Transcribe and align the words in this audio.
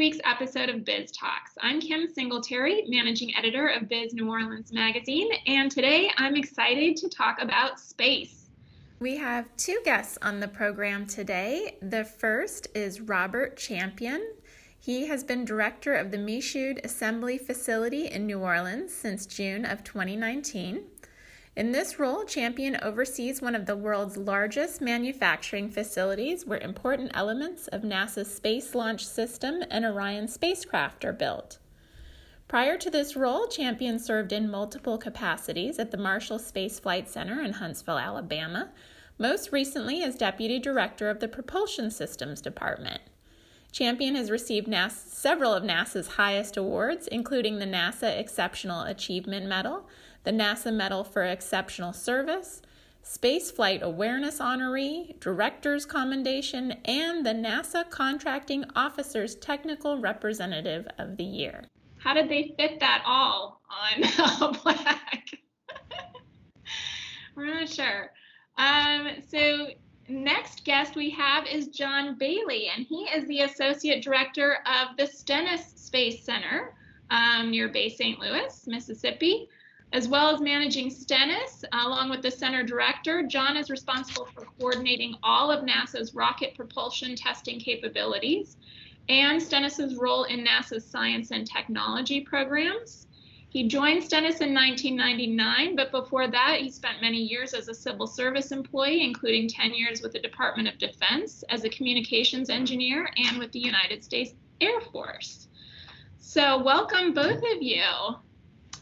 Week's 0.00 0.16
episode 0.24 0.70
of 0.70 0.82
Biz 0.86 1.12
Talks. 1.12 1.52
I'm 1.60 1.78
Kim 1.78 2.08
Singletary, 2.08 2.84
managing 2.88 3.36
editor 3.36 3.66
of 3.68 3.86
Biz 3.86 4.14
New 4.14 4.30
Orleans 4.30 4.72
Magazine, 4.72 5.28
and 5.46 5.70
today 5.70 6.10
I'm 6.16 6.36
excited 6.36 6.96
to 6.96 7.08
talk 7.10 7.36
about 7.38 7.78
space. 7.78 8.46
We 8.98 9.18
have 9.18 9.54
two 9.58 9.78
guests 9.84 10.16
on 10.22 10.40
the 10.40 10.48
program 10.48 11.04
today. 11.04 11.76
The 11.82 12.04
first 12.04 12.68
is 12.74 13.02
Robert 13.02 13.58
Champion. 13.58 14.26
He 14.78 15.06
has 15.08 15.22
been 15.22 15.44
director 15.44 15.92
of 15.92 16.12
the 16.12 16.16
Michoud 16.16 16.82
Assembly 16.82 17.36
Facility 17.36 18.06
in 18.06 18.24
New 18.24 18.38
Orleans 18.38 18.94
since 18.94 19.26
June 19.26 19.66
of 19.66 19.84
2019. 19.84 20.80
In 21.60 21.72
this 21.72 21.98
role, 21.98 22.24
Champion 22.24 22.78
oversees 22.80 23.42
one 23.42 23.54
of 23.54 23.66
the 23.66 23.76
world's 23.76 24.16
largest 24.16 24.80
manufacturing 24.80 25.68
facilities 25.68 26.46
where 26.46 26.58
important 26.58 27.10
elements 27.12 27.68
of 27.68 27.82
NASA's 27.82 28.34
Space 28.34 28.74
Launch 28.74 29.06
System 29.06 29.62
and 29.70 29.84
Orion 29.84 30.26
spacecraft 30.26 31.04
are 31.04 31.12
built. 31.12 31.58
Prior 32.48 32.78
to 32.78 32.88
this 32.88 33.14
role, 33.14 33.46
Champion 33.46 33.98
served 33.98 34.32
in 34.32 34.50
multiple 34.50 34.96
capacities 34.96 35.78
at 35.78 35.90
the 35.90 35.98
Marshall 35.98 36.38
Space 36.38 36.80
Flight 36.80 37.10
Center 37.10 37.42
in 37.42 37.52
Huntsville, 37.52 37.98
Alabama, 37.98 38.70
most 39.18 39.52
recently 39.52 40.02
as 40.02 40.14
Deputy 40.14 40.58
Director 40.58 41.10
of 41.10 41.20
the 41.20 41.28
Propulsion 41.28 41.90
Systems 41.90 42.40
Department. 42.40 43.02
Champion 43.70 44.14
has 44.14 44.30
received 44.30 44.74
several 44.90 45.52
of 45.52 45.62
NASA's 45.62 46.08
highest 46.08 46.56
awards, 46.56 47.06
including 47.06 47.58
the 47.58 47.66
NASA 47.66 48.18
Exceptional 48.18 48.82
Achievement 48.82 49.46
Medal, 49.46 49.86
the 50.24 50.30
NASA 50.30 50.72
Medal 50.72 51.04
for 51.04 51.22
Exceptional 51.22 51.92
Service, 51.92 52.62
Space 53.02 53.50
Flight 53.50 53.82
Awareness 53.82 54.38
Honoree, 54.38 55.18
Director's 55.20 55.86
Commendation, 55.86 56.72
and 56.84 57.24
the 57.24 57.32
NASA 57.32 57.88
Contracting 57.88 58.64
Officers 58.76 59.34
Technical 59.36 59.98
Representative 59.98 60.86
of 60.98 61.16
the 61.16 61.24
Year. 61.24 61.64
How 61.98 62.14
did 62.14 62.28
they 62.28 62.54
fit 62.58 62.80
that 62.80 63.02
all 63.06 63.62
on 63.70 64.54
plaque? 64.54 65.30
We're 67.34 67.54
not 67.54 67.68
sure. 67.68 68.10
Um, 68.58 69.08
so 69.26 69.68
next 70.08 70.64
guest 70.64 70.94
we 70.96 71.10
have 71.10 71.46
is 71.46 71.68
John 71.68 72.16
Bailey, 72.18 72.68
and 72.74 72.84
he 72.86 73.04
is 73.04 73.26
the 73.26 73.40
Associate 73.40 74.02
Director 74.02 74.58
of 74.66 74.96
the 74.98 75.06
Stennis 75.06 75.72
Space 75.76 76.24
Center 76.24 76.74
um, 77.10 77.50
near 77.50 77.68
Bay 77.68 77.88
St. 77.88 78.18
Louis, 78.18 78.64
Mississippi, 78.66 79.48
as 79.92 80.08
well 80.08 80.32
as 80.32 80.40
managing 80.40 80.90
Stennis 80.90 81.64
along 81.72 82.10
with 82.10 82.22
the 82.22 82.30
center 82.30 82.62
director. 82.62 83.26
John 83.26 83.56
is 83.56 83.70
responsible 83.70 84.28
for 84.34 84.46
coordinating 84.58 85.16
all 85.22 85.50
of 85.50 85.64
NASA's 85.64 86.14
rocket 86.14 86.54
propulsion 86.54 87.16
testing 87.16 87.58
capabilities 87.58 88.56
and 89.08 89.42
Stennis's 89.42 89.96
role 89.96 90.24
in 90.24 90.44
NASA's 90.44 90.86
science 90.86 91.32
and 91.32 91.46
technology 91.46 92.20
programs. 92.20 93.08
He 93.48 93.66
joined 93.66 94.04
Stennis 94.04 94.40
in 94.40 94.54
1999, 94.54 95.74
but 95.74 95.90
before 95.90 96.28
that, 96.28 96.58
he 96.60 96.70
spent 96.70 97.00
many 97.00 97.18
years 97.18 97.52
as 97.52 97.66
a 97.66 97.74
civil 97.74 98.06
service 98.06 98.52
employee, 98.52 99.02
including 99.02 99.48
10 99.48 99.74
years 99.74 100.02
with 100.02 100.12
the 100.12 100.20
Department 100.20 100.68
of 100.68 100.78
Defense 100.78 101.42
as 101.48 101.64
a 101.64 101.68
communications 101.68 102.48
engineer 102.48 103.10
and 103.16 103.38
with 103.38 103.50
the 103.50 103.58
United 103.58 104.04
States 104.04 104.34
Air 104.60 104.80
Force. 104.92 105.48
So, 106.18 106.62
welcome 106.62 107.12
both 107.12 107.38
of 107.38 107.60
you, 107.60 107.82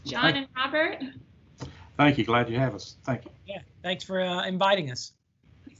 John 0.04 0.36
and 0.36 0.48
Robert. 0.56 0.98
Thank 1.96 2.18
you. 2.18 2.24
Glad 2.24 2.48
you 2.48 2.58
have 2.58 2.74
us. 2.74 2.96
Thank 3.04 3.24
you. 3.24 3.30
Yeah, 3.46 3.60
thanks 3.82 4.04
for 4.04 4.20
uh, 4.20 4.46
inviting 4.46 4.90
us. 4.90 5.12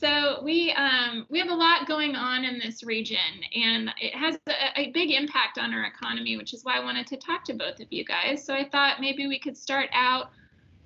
So 0.01 0.41
we 0.45 0.73
um, 0.73 1.27
we 1.29 1.41
have 1.41 1.49
a 1.49 1.55
lot 1.55 1.89
going 1.89 2.15
on 2.15 2.45
in 2.45 2.61
this 2.61 2.85
region, 2.85 3.19
and 3.55 3.91
it 4.01 4.15
has 4.15 4.39
a, 4.47 4.81
a, 4.81 4.91
big 4.93 5.11
impact 5.11 5.59
on 5.59 5.75
our 5.75 5.85
economy, 5.85 6.37
which 6.37 6.55
is 6.55 6.65
why 6.65 6.77
I 6.77 6.81
wanted 6.85 7.07
to 7.09 7.17
talk 7.17 7.45
to 7.45 7.55
both 7.55 7.81
of 7.81 7.89
you 7.91 8.05
guys. 8.05 8.45
So 8.45 8.55
I 8.55 8.69
thought 8.69 9.01
maybe 9.01 9.27
we 9.27 9.41
could 9.41 9.57
start 9.57 9.89
out. 9.93 10.31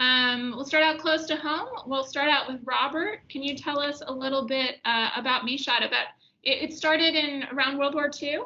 Um, 0.00 0.52
we'll 0.56 0.64
start 0.64 0.82
out 0.82 0.98
close 0.98 1.26
to 1.26 1.36
home. 1.36 1.68
We'll 1.86 2.04
start 2.04 2.30
out 2.30 2.50
with 2.50 2.60
Robert. 2.64 3.20
Can 3.28 3.42
you 3.42 3.54
tell 3.54 3.78
us 3.78 4.02
a 4.06 4.12
little 4.12 4.46
bit 4.46 4.76
uh, 4.86 5.10
about 5.14 5.44
Michoud? 5.44 5.86
About 5.86 6.06
it, 6.42 6.70
it, 6.70 6.72
started 6.72 7.14
in 7.14 7.44
around 7.52 7.78
World 7.78 7.94
War 7.94 8.10
II. 8.20 8.40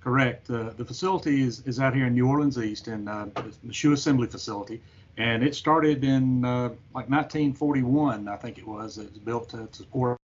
Correct. 0.00 0.48
Uh, 0.50 0.70
the 0.76 0.84
facility 0.84 1.42
is, 1.42 1.60
is 1.66 1.80
out 1.80 1.94
here 1.94 2.06
in 2.06 2.14
New 2.14 2.28
Orleans 2.28 2.58
East, 2.58 2.88
in 2.88 3.08
uh, 3.08 3.28
the 3.34 3.52
Michoud 3.64 3.92
Assembly 3.92 4.26
Facility 4.26 4.80
and 5.18 5.42
it 5.42 5.54
started 5.54 6.04
in 6.04 6.44
uh, 6.44 6.68
like 6.94 7.10
1941, 7.10 8.28
I 8.28 8.36
think 8.36 8.56
it 8.56 8.66
was. 8.66 8.98
It 8.98 9.10
was 9.10 9.18
built 9.18 9.48
to, 9.50 9.66
to 9.66 9.76
support. 9.76 10.16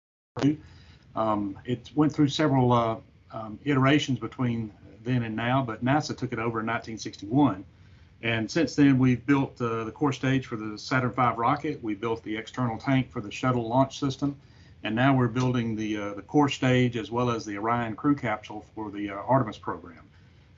Um, 1.16 1.58
it 1.66 1.90
went 1.96 2.14
through 2.14 2.30
several 2.30 2.72
uh, 2.72 2.98
um, 3.32 3.60
iterations 3.66 4.20
between 4.20 4.72
then 5.04 5.24
and 5.24 5.36
now, 5.36 5.64
but 5.64 5.84
NASA 5.84 6.16
took 6.16 6.32
it 6.32 6.40
over 6.40 6.60
in 6.60 6.68
1961. 6.68 7.66
And 8.22 8.50
since 8.50 8.76
then, 8.76 9.00
we've 9.00 9.26
built 9.26 9.60
uh, 9.60 9.84
the 9.84 9.92
core 9.92 10.14
stage 10.14 10.46
for 10.46 10.56
the 10.56 10.78
Saturn 10.78 11.12
V 11.12 11.22
rocket. 11.36 11.84
We 11.84 11.96
built 11.96 12.24
the 12.24 12.38
external 12.38 12.78
tank 12.78 13.12
for 13.12 13.20
the 13.20 13.32
shuttle 13.32 13.68
launch 13.68 14.00
system, 14.00 14.38
and 14.84 14.96
now 14.96 15.16
we're 15.16 15.28
building 15.28 15.76
the 15.76 15.98
uh, 15.98 16.14
the 16.14 16.22
core 16.22 16.50
stage 16.50 16.98
as 16.98 17.10
well 17.10 17.30
as 17.30 17.46
the 17.46 17.58
Orion 17.58 17.96
crew 17.96 18.16
capsule 18.16 18.66
for 18.76 18.92
the 18.92 19.10
uh, 19.10 19.16
Artemis 19.16 19.58
program, 19.58 20.04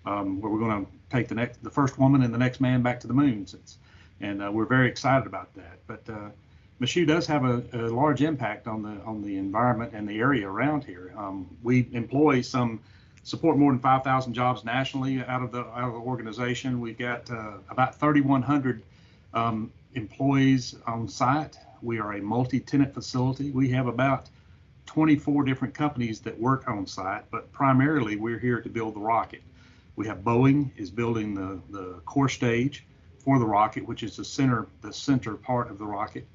um, 0.05 0.41
where 0.41 0.51
we're 0.51 0.59
going 0.59 0.85
to 0.85 0.91
take 1.09 1.27
the 1.27 1.35
next 1.35 1.63
the 1.63 1.69
first 1.69 1.99
woman 1.99 2.23
and 2.23 2.33
the 2.33 2.37
next 2.37 2.59
man 2.59 2.81
back 2.81 2.99
to 3.01 3.07
the 3.07 3.13
moon. 3.13 3.45
Since 3.45 3.77
and 4.21 4.41
uh, 4.41 4.51
we're 4.51 4.65
very 4.65 4.87
excited 4.89 5.27
about 5.27 5.53
that. 5.55 5.79
But 5.87 6.01
uh, 6.09 6.29
Michoud 6.79 7.07
does 7.07 7.27
have 7.27 7.45
a, 7.45 7.63
a, 7.73 7.89
large 7.89 8.21
impact 8.21 8.67
on 8.67 8.81
the 8.81 9.01
on 9.05 9.21
the 9.21 9.37
environment 9.37 9.93
and 9.93 10.07
the 10.07 10.19
area 10.19 10.47
around 10.47 10.83
here. 10.83 11.13
Um, 11.17 11.47
we 11.63 11.87
employ 11.93 12.41
some 12.41 12.79
support 13.23 13.57
more 13.57 13.71
than 13.71 13.79
5,000 13.79 14.33
jobs 14.33 14.63
nationally 14.63 15.23
out 15.23 15.41
of 15.41 15.51
the 15.51 15.61
out 15.61 15.87
of 15.87 15.93
the 15.93 15.99
organization. 15.99 16.79
We've 16.79 16.97
got 16.97 17.29
uh, 17.29 17.53
about 17.69 17.95
3,100 17.95 18.81
um, 19.33 19.71
employees 19.95 20.75
on 20.85 21.07
site. 21.07 21.57
We 21.85 21.99
are 21.99 22.13
a 22.13 22.21
multi-tenant 22.21 22.95
facility. 22.95 23.51
We 23.51 23.69
have 23.69 23.85
about 23.85 24.29
24 24.87 25.43
different 25.43 25.75
companies 25.75 26.19
that 26.21 26.39
work 26.39 26.67
on 26.67 26.87
site, 26.87 27.29
but 27.29 27.51
primarily 27.51 28.15
we're 28.15 28.39
here 28.39 28.59
to 28.59 28.69
build 28.69 28.95
the 28.95 28.99
rocket. 28.99 29.43
We 29.95 30.07
have 30.07 30.19
Boeing 30.19 30.71
is 30.77 30.89
building 30.89 31.35
the 31.35 31.61
the 31.69 32.01
core 32.05 32.27
stage 32.27 32.85
for 33.19 33.37
the 33.39 33.45
rocket, 33.45 33.87
which 33.87 34.01
is 34.01 34.17
the 34.17 34.25
center 34.25 34.67
the 34.81 34.91
center 34.91 35.35
part 35.35 35.69
of 35.69 35.77
the 35.77 35.85
rocket. 35.85 36.27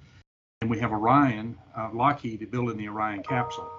And 0.60 0.70
we 0.70 0.78
have 0.78 0.92
Orion, 0.92 1.58
uh, 1.76 1.90
Lockheed 1.92 2.48
building 2.50 2.76
the 2.76 2.88
Orion 2.88 3.22
capsule. 3.22 3.70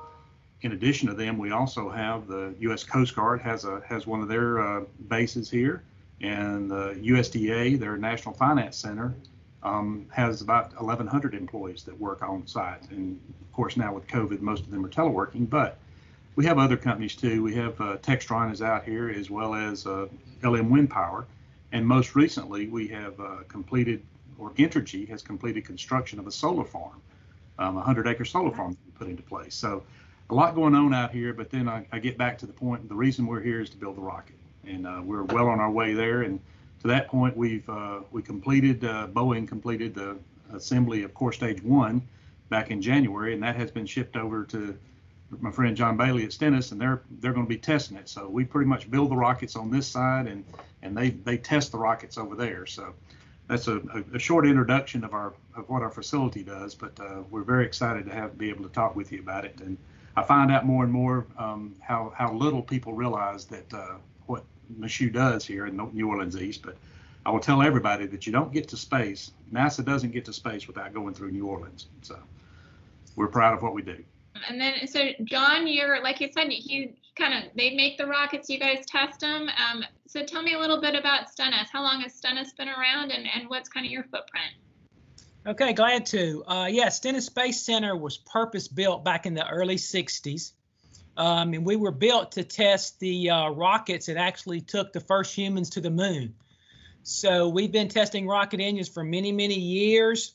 In 0.62 0.74
addition 0.74 1.08
to 1.08 1.14
them, 1.14 1.38
we 1.38 1.52
also 1.52 1.90
have 1.90 2.28
the 2.28 2.53
U.S. 2.59 2.84
Coast 2.84 3.16
Guard 3.16 3.42
has 3.42 3.64
a 3.64 3.82
has 3.88 4.06
one 4.06 4.22
of 4.22 4.28
their 4.28 4.59
uh, 4.59 4.84
bases 5.08 5.50
here, 5.50 5.84
and 6.20 6.70
the 6.70 7.00
USDA, 7.02 7.80
their 7.80 7.98
National 7.98 8.36
Finance 8.36 8.78
Center, 8.78 9.16
um, 9.63 10.07
has 10.11 10.41
about 10.41 10.73
1,100 10.79 11.33
employees 11.35 11.83
that 11.83 11.99
work 11.99 12.22
on 12.22 12.47
site. 12.47 12.89
And 12.91 13.19
of 13.41 13.51
course, 13.53 13.77
now 13.77 13.94
with 13.94 14.07
COVID, 14.07 14.41
most 14.41 14.63
of 14.63 14.72
them 14.72 14.85
are 14.85 14.89
teleworking. 14.89 15.49
But 15.49 15.77
we 16.35 16.45
have 16.45 16.57
other 16.57 16.77
companies 16.77 17.16
too. 17.16 17.44
We 17.44 17.55
have 17.55 17.79
uh, 17.79 17.97
Textron 17.97 18.51
is 18.51 18.61
out 18.61 18.83
here 18.83 19.09
as 19.09 19.29
well 19.29 19.53
as 19.53 19.85
uh, 19.85 20.07
LM 20.44 20.69
Wind 20.69 20.89
Power 20.89 21.25
and 21.72 21.88
most 21.88 22.16
recently, 22.16 22.67
we 22.67 22.88
have 22.89 23.19
uh, 23.19 23.37
completed, 23.47 24.03
or 24.37 24.52
Entergy 24.52 25.08
has 25.08 25.22
completed 25.22 25.66
construction 25.66 26.19
of 26.19 26.28
a 26.28 26.31
solar 26.31 26.66
farm, 26.66 27.02
um, 27.59 27.75
a 27.75 27.79
100 27.79 28.07
acre 28.07 28.25
solar 28.25 28.52
farm 28.52 28.78
put 28.96 29.07
into 29.07 29.23
place. 29.23 29.55
So 29.55 29.84
a 30.29 30.34
lot 30.34 30.53
going 30.53 30.75
on 30.75 30.93
out 30.93 31.11
here, 31.11 31.34
but 31.34 31.49
then 31.49 31.69
I, 31.69 31.85
I, 31.91 31.99
get 31.99 32.17
back 32.17 32.37
to 32.40 32.46
the 32.46 32.53
point, 32.53 32.87
the 32.87 32.96
reason 32.96 33.25
we're 33.25 33.41
here 33.41 33.61
is 33.61 33.69
to 33.69 33.78
build 33.78 33.97
the 33.97 34.02
rocket. 34.02 34.35
And 34.66 34.85
uh, 34.85 35.02
we're 35.03 35.23
well 35.23 35.47
on 35.47 35.59
our 35.59 35.72
way 35.72 35.93
there. 35.93 36.23
And 36.23 36.40
to 36.81 36.87
that 36.87 37.07
point, 37.07 37.37
we've 37.37 37.69
uh, 37.69 37.99
we 38.11 38.22
completed, 38.22 38.83
uh, 38.83 39.07
Boeing 39.07 39.47
completed 39.47 39.93
the 39.93 40.17
assembly 40.51 41.03
of 41.03 41.13
core 41.13 41.31
stage 41.31 41.61
one 41.61 42.01
back 42.49 42.72
in 42.72 42.81
January, 42.81 43.33
and 43.33 43.43
that 43.43 43.55
has 43.55 43.72
been 43.72 43.85
shipped 43.85 44.17
over 44.17 44.43
to 44.45 44.78
my 45.39 45.51
friend 45.51 45.78
John 45.78 45.95
Bailey 45.95 46.25
at 46.25 46.33
Stennis, 46.33 46.72
and 46.72 46.81
they're 46.81 47.03
they're 47.19 47.33
going 47.33 47.45
to 47.45 47.49
be 47.49 47.57
testing 47.57 47.97
it. 47.97 48.09
So 48.09 48.28
we 48.28 48.45
pretty 48.45 48.67
much 48.67 48.89
build 48.89 49.11
the 49.11 49.16
rockets 49.16 49.55
on 49.55 49.69
this 49.69 49.87
side, 49.87 50.28
and 50.28 50.43
and 50.81 50.97
they 50.97 51.11
they 51.11 51.37
test 51.37 51.72
the 51.72 51.78
rockets 51.78 52.17
over 52.17 52.35
there. 52.35 52.66
So 52.66 52.93
that's 53.47 53.67
a, 53.67 53.81
a, 54.13 54.19
short 54.19 54.47
introduction 54.47 55.03
of 55.03 55.13
our 55.13 55.33
of 55.55 55.69
what 55.69 55.83
our 55.83 55.91
facility 55.91 56.43
does. 56.43 56.73
But 56.73 56.99
uh, 56.99 57.22
we're 57.29 57.43
very 57.43 57.66
excited 57.66 58.05
to 58.07 58.13
have 58.13 58.37
be 58.39 58.49
able 58.49 58.63
to 58.63 58.69
talk 58.69 58.95
with 58.95 59.11
you 59.11 59.19
about 59.19 59.45
it. 59.45 59.59
And 59.61 59.78
I 60.16 60.23
find 60.23 60.51
out 60.51 60.66
more 60.66 60.83
and 60.83 60.91
more 60.91 61.28
um, 61.37 61.75
how 61.79 62.11
how 62.16 62.33
little 62.33 62.63
people 62.63 62.93
realize 62.93 63.45
that 63.45 63.72
uh, 63.72 63.97
what 64.25 64.43
Michoud 64.79 65.14
does 65.14 65.46
here 65.46 65.68
in 65.68 65.78
New 65.94 66.08
Orleans 66.08 66.38
East. 66.38 66.62
But 66.62 66.78
I 67.26 67.32
will 67.32 67.40
tell 67.40 67.62
everybody 67.62 68.08
that 68.08 68.26
you 68.26 68.32
don't 68.32 68.52
get 68.52 68.68
to 68.70 68.78
space. 68.78 69.32
NASA 69.53 69.84
doesn't 69.85 70.12
get 70.12 70.26
to 70.26 70.34
space 70.34 70.68
without 70.68 70.94
going 70.94 71.14
through 71.14 71.32
New 71.32 71.47
Orleans. 71.47 71.88
So 72.02 72.18
we're 73.16 73.28
proud 73.28 73.53
of 73.53 73.62
what 73.62 73.73
we 73.73 73.82
do. 73.82 74.03
And 74.47 74.59
then, 74.59 74.88
so 74.88 75.09
John, 75.26 75.68
you're 75.68 76.02
like 76.02 76.20
you 76.20 76.29
said, 76.32 76.47
you 76.50 76.94
kind 77.16 77.34
of 77.34 77.52
they 77.56 77.76
make 77.76 77.97
the 77.97 78.08
rockets, 78.08 78.50
you 78.50 78.59
guys 78.59 78.85
test 78.85 79.20
them. 79.20 79.50
Um, 79.50 79.84
so 80.08 80.23
tell 80.23 80.41
me 80.41 80.53
a 80.53 80.59
little 80.59 80.82
bit 80.82 80.96
about 80.96 81.29
Stennis. 81.29 81.70
How 81.72 81.84
long 81.84 82.02
has 82.02 82.14
Stennis 82.14 82.53
been 82.53 82.70
around, 82.70 83.12
and 83.12 83.28
and 83.35 83.50
what's 83.50 83.70
kind 83.70 83.85
of 83.85 83.91
your 83.91 84.03
footprint? 84.03 84.53
Okay, 85.46 85.74
glad 85.74 86.06
to. 86.08 86.44
Uh, 86.46 86.67
yeah, 86.70 86.90
Stennis 86.90 87.26
Space 87.26 87.62
Center 87.62 87.96
was 87.96 88.17
purpose 88.17 88.67
built 88.67 89.03
back 89.03 89.26
in 89.26 89.34
the 89.34 89.47
early 89.47 89.78
60s. 89.78 90.52
Um, 91.22 91.53
and 91.53 91.64
we 91.64 91.76
were 91.76 91.91
built 91.91 92.32
to 92.32 92.44
test 92.44 93.00
the 93.00 93.29
uh, 93.29 93.50
rockets 93.50 94.08
that 94.08 94.18
actually 94.18 94.59
took 94.59 94.91
the 94.91 95.00
first 95.00 95.35
humans 95.35 95.70
to 95.72 95.79
the 95.79 95.91
moon. 95.91 96.34
So 97.03 97.47
we've 97.47 97.72
been 97.72 97.90
testing 97.90 98.28
rocket 98.28 98.59
engines 98.59 98.90
for 98.90 99.03
many, 99.03 99.32
many 99.32 99.59
years. 99.59 100.34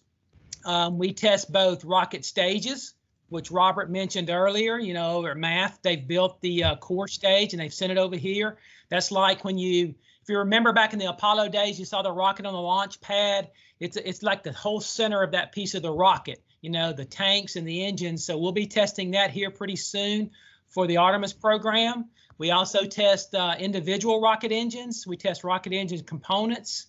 Um, 0.65 0.97
we 0.97 1.13
test 1.13 1.53
both 1.53 1.85
rocket 1.85 2.25
stages, 2.25 2.95
which 3.31 3.51
Robert 3.51 3.91
mentioned 3.91 4.31
earlier. 4.31 4.79
You 4.79 4.95
know, 4.95 5.17
over 5.17 5.33
at 5.33 5.37
MAF, 5.37 5.83
they've 5.83 6.07
built 6.07 6.41
the 6.41 6.63
uh, 6.63 6.77
core 6.77 7.09
stage 7.09 7.53
and 7.53 7.61
they've 7.61 7.75
sent 7.75 7.91
it 7.91 7.99
over 7.99 8.15
here. 8.15 8.57
That's 8.89 9.11
like 9.11 9.45
when 9.45 9.59
you, 9.59 9.93
if 10.23 10.29
you 10.29 10.39
remember 10.39 10.73
back 10.73 10.93
in 10.93 11.01
the 11.01 11.07
Apollo 11.07 11.49
days, 11.49 11.81
you 11.81 11.85
saw 11.85 12.03
the 12.03 12.13
rocket 12.13 12.47
on 12.47 12.53
the 12.53 12.61
launch 12.61 13.01
pad. 13.01 13.51
It's 13.81 13.97
it's 13.97 14.23
like 14.23 14.45
the 14.45 14.53
whole 14.53 14.81
center 14.81 15.25
of 15.25 15.33
that 15.33 15.51
piece 15.51 15.75
of 15.75 15.83
the 15.83 15.93
rocket. 15.93 16.45
You 16.61 16.71
know, 16.71 16.93
the 16.93 17.05
tanks 17.05 17.57
and 17.57 17.67
the 17.67 17.85
engines. 17.85 18.25
So 18.25 18.39
we'll 18.39 18.53
be 18.53 18.69
testing 18.69 19.11
that 19.11 19.33
here 19.33 19.51
pretty 19.51 19.77
soon 19.77 20.31
for 20.69 20.87
the 20.87 20.99
Artemis 20.99 21.33
program. 21.33 22.07
We 22.39 22.51
also 22.51 22.85
test 22.85 23.35
uh, 23.35 23.55
individual 23.59 24.21
rocket 24.21 24.53
engines. 24.53 25.07
We 25.07 25.17
test 25.17 25.45
rocket 25.45 25.73
engine 25.73 26.05
components. 26.05 26.87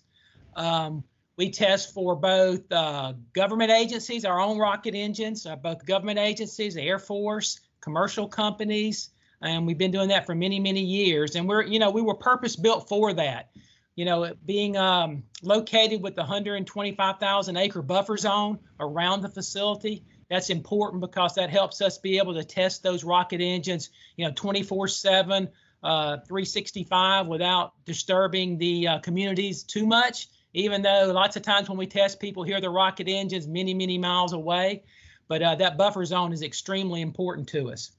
Um, 0.56 1.04
we 1.36 1.50
test 1.50 1.94
for 1.94 2.16
both 2.16 2.70
uh, 2.72 3.14
government 3.32 3.70
agencies, 3.70 4.24
our 4.24 4.40
own 4.40 4.58
rocket 4.58 4.94
engines, 4.94 5.46
uh, 5.46 5.56
both 5.56 5.86
government 5.86 6.18
agencies, 6.18 6.74
the 6.74 6.82
Air 6.82 6.98
Force, 6.98 7.60
commercial 7.80 8.26
companies, 8.26 9.10
and 9.40 9.66
we've 9.66 9.78
been 9.78 9.92
doing 9.92 10.08
that 10.08 10.26
for 10.26 10.34
many, 10.34 10.58
many 10.58 10.82
years. 10.82 11.36
And 11.36 11.48
we're, 11.48 11.62
you 11.62 11.78
know, 11.78 11.90
we 11.90 12.02
were 12.02 12.14
purpose 12.14 12.56
built 12.56 12.88
for 12.88 13.12
that. 13.14 13.50
You 13.94 14.04
know, 14.04 14.32
being 14.44 14.76
um, 14.76 15.24
located 15.42 16.02
with 16.02 16.14
the 16.14 16.22
125,000 16.22 17.56
acre 17.56 17.82
buffer 17.82 18.16
zone 18.16 18.58
around 18.78 19.22
the 19.22 19.28
facility, 19.28 20.04
that's 20.28 20.50
important 20.50 21.00
because 21.00 21.34
that 21.34 21.50
helps 21.50 21.80
us 21.80 21.98
be 21.98 22.18
able 22.18 22.34
to 22.34 22.44
test 22.44 22.82
those 22.82 23.04
rocket 23.04 23.40
engines, 23.40 23.90
you 24.16 24.26
know, 24.26 24.32
24 24.34 24.88
7, 24.88 25.48
uh, 25.82 26.16
365 26.26 27.26
without 27.26 27.72
disturbing 27.84 28.58
the 28.58 28.88
uh, 28.88 28.98
communities 28.98 29.62
too 29.62 29.86
much. 29.86 30.28
Even 30.54 30.82
though 30.82 31.10
lots 31.14 31.36
of 31.36 31.42
times 31.42 31.68
when 31.68 31.78
we 31.78 31.86
test, 31.86 32.20
people 32.20 32.42
hear 32.42 32.60
the 32.60 32.70
rocket 32.70 33.08
engines 33.08 33.46
many, 33.46 33.74
many 33.74 33.98
miles 33.98 34.32
away. 34.32 34.82
But 35.28 35.42
uh, 35.42 35.54
that 35.56 35.76
buffer 35.76 36.04
zone 36.04 36.32
is 36.32 36.42
extremely 36.42 37.02
important 37.02 37.48
to 37.48 37.70
us. 37.70 37.92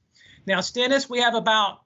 Now, 0.46 0.62
Stennis, 0.62 1.10
we 1.10 1.22
have 1.22 1.36
about 1.36 1.82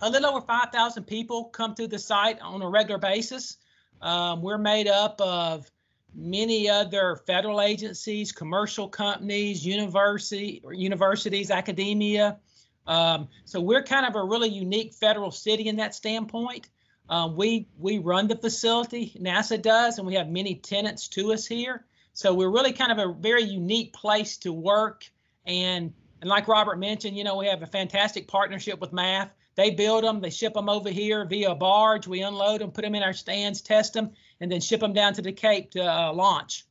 a 0.00 0.10
little 0.10 0.30
over 0.30 0.40
5,000 0.40 1.04
people 1.04 1.44
come 1.44 1.74
through 1.74 1.88
the 1.88 1.98
site 1.98 2.40
on 2.40 2.62
a 2.62 2.68
regular 2.68 2.98
basis. 2.98 3.56
Um, 4.00 4.42
we're 4.42 4.58
made 4.58 4.88
up 4.88 5.20
of 5.20 5.68
many 6.16 6.68
other 6.68 7.16
federal 7.26 7.60
agencies, 7.60 8.32
commercial 8.32 8.88
companies, 8.88 9.64
university, 9.64 10.62
universities, 10.72 11.50
academia. 11.50 12.38
Um, 12.86 13.28
so 13.44 13.60
we're 13.60 13.82
kind 13.82 14.06
of 14.06 14.16
a 14.16 14.24
really 14.24 14.48
unique 14.48 14.94
federal 14.94 15.30
city 15.30 15.68
in 15.68 15.76
that 15.76 15.94
standpoint. 15.94 16.68
Um, 17.08 17.36
we 17.36 17.68
we 17.78 17.98
run 17.98 18.26
the 18.26 18.36
facility, 18.36 19.12
NASA 19.20 19.60
does, 19.60 19.98
and 19.98 20.06
we 20.06 20.14
have 20.14 20.28
many 20.28 20.56
tenants 20.56 21.08
to 21.08 21.32
us 21.32 21.46
here. 21.46 21.84
So 22.14 22.34
we're 22.34 22.50
really 22.50 22.72
kind 22.72 22.90
of 22.90 22.98
a 22.98 23.12
very 23.12 23.44
unique 23.44 23.92
place 23.92 24.38
to 24.38 24.52
work. 24.52 25.08
And 25.44 25.92
and 26.20 26.30
like 26.30 26.48
Robert 26.48 26.78
mentioned, 26.78 27.16
you 27.16 27.24
know, 27.24 27.36
we 27.36 27.46
have 27.46 27.62
a 27.62 27.66
fantastic 27.66 28.26
partnership 28.26 28.80
with 28.80 28.92
MAF. 28.92 29.30
They 29.54 29.70
build 29.70 30.04
them, 30.04 30.20
they 30.20 30.30
ship 30.30 30.54
them 30.54 30.68
over 30.68 30.90
here 30.90 31.24
via 31.24 31.54
barge. 31.54 32.06
We 32.06 32.22
unload 32.22 32.60
them, 32.60 32.72
put 32.72 32.82
them 32.82 32.94
in 32.94 33.02
our 33.02 33.12
stands, 33.12 33.60
test 33.60 33.94
them, 33.94 34.12
and 34.40 34.50
then 34.50 34.60
ship 34.60 34.80
them 34.80 34.92
down 34.92 35.14
to 35.14 35.22
the 35.22 35.32
Cape 35.32 35.70
to 35.72 35.82
uh, 35.82 36.12
launch. 36.12 36.66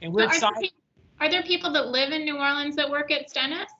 And 0.00 0.12
we're 0.12 0.30
So 0.32 0.46
are, 0.46 0.52
there, 0.60 0.70
are 1.20 1.30
there 1.30 1.42
people 1.42 1.72
that 1.72 1.88
live 1.88 2.12
in 2.12 2.24
New 2.24 2.36
Orleans 2.36 2.76
that 2.76 2.90
work 2.90 3.10
at 3.10 3.30
Stennis? 3.30 3.70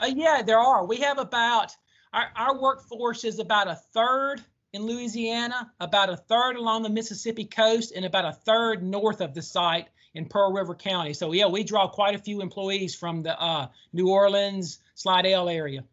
Uh, 0.00 0.10
yeah, 0.14 0.42
there 0.44 0.58
are. 0.58 0.84
We 0.84 0.98
have 0.98 1.18
about 1.18 1.72
our, 2.12 2.28
our 2.36 2.60
workforce 2.60 3.24
is 3.24 3.38
about 3.38 3.68
a 3.68 3.74
third 3.74 4.42
in 4.72 4.82
Louisiana, 4.82 5.72
about 5.80 6.10
a 6.10 6.16
third 6.16 6.56
along 6.56 6.82
the 6.82 6.90
Mississippi 6.90 7.44
coast, 7.44 7.92
and 7.94 8.04
about 8.04 8.24
a 8.24 8.32
third 8.32 8.82
north 8.82 9.20
of 9.20 9.34
the 9.34 9.42
site 9.42 9.88
in 10.14 10.26
Pearl 10.26 10.52
River 10.52 10.74
County. 10.74 11.14
So 11.14 11.32
yeah, 11.32 11.46
we 11.46 11.64
draw 11.64 11.88
quite 11.88 12.14
a 12.14 12.18
few 12.18 12.40
employees 12.40 12.94
from 12.94 13.22
the 13.22 13.40
uh, 13.40 13.68
New 13.92 14.10
Orleans, 14.10 14.78
Slidell 14.94 15.48
area. 15.48 15.84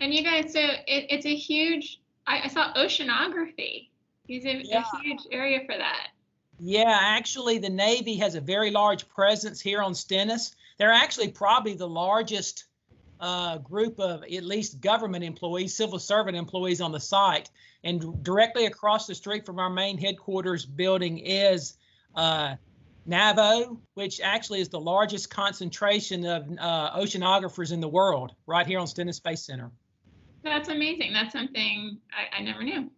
And 0.00 0.12
you 0.12 0.22
guys, 0.22 0.52
so 0.52 0.60
it, 0.60 1.06
it's 1.10 1.26
a 1.26 1.34
huge. 1.34 2.00
I, 2.26 2.42
I 2.44 2.48
saw 2.48 2.72
oceanography. 2.74 3.88
Use 4.32 4.46
a, 4.46 4.62
Yeah. 4.64 4.84
a 4.94 5.02
huge 5.02 5.20
area 5.30 5.60
for 5.66 5.76
that. 5.76 6.08
Yeah, 6.58 6.96
actually, 7.00 7.58
the 7.58 7.68
Navy 7.68 8.16
has 8.16 8.34
a 8.34 8.40
very 8.40 8.70
large 8.70 9.06
presence 9.08 9.60
here 9.60 9.82
on 9.82 9.94
Stennis. 9.94 10.56
They're 10.78 10.92
actually 10.92 11.28
probably 11.28 11.74
the 11.74 11.88
largest 11.88 12.64
uh, 13.20 13.58
group 13.58 14.00
of 14.00 14.22
at 14.24 14.42
least 14.42 14.80
government 14.80 15.22
employees, 15.22 15.74
civil 15.74 15.98
servant 15.98 16.36
employees 16.36 16.80
on 16.80 16.92
the 16.92 17.00
site. 17.00 17.50
And 17.84 18.22
directly 18.24 18.64
across 18.66 19.06
the 19.06 19.14
street 19.14 19.44
from 19.44 19.58
our 19.58 19.70
main 19.70 19.98
headquarters 19.98 20.64
building 20.64 21.18
is 21.18 21.76
uh, 22.14 22.56
NAVO, 23.06 23.78
which 23.94 24.20
actually 24.22 24.60
is 24.60 24.70
the 24.70 24.80
largest 24.80 25.28
concentration 25.28 26.24
of 26.24 26.48
uh, 26.58 26.96
oceanographers 26.98 27.70
in 27.72 27.80
the 27.80 27.88
world, 27.88 28.34
right 28.46 28.66
here 28.66 28.78
on 28.78 28.86
Stennis 28.86 29.16
Space 29.18 29.42
Center. 29.42 29.70
That's 30.42 30.68
amazing. 30.68 31.12
That's 31.12 31.32
something 31.32 31.98
I, 32.10 32.38
I 32.38 32.42
never 32.42 32.62
knew. 32.62 32.90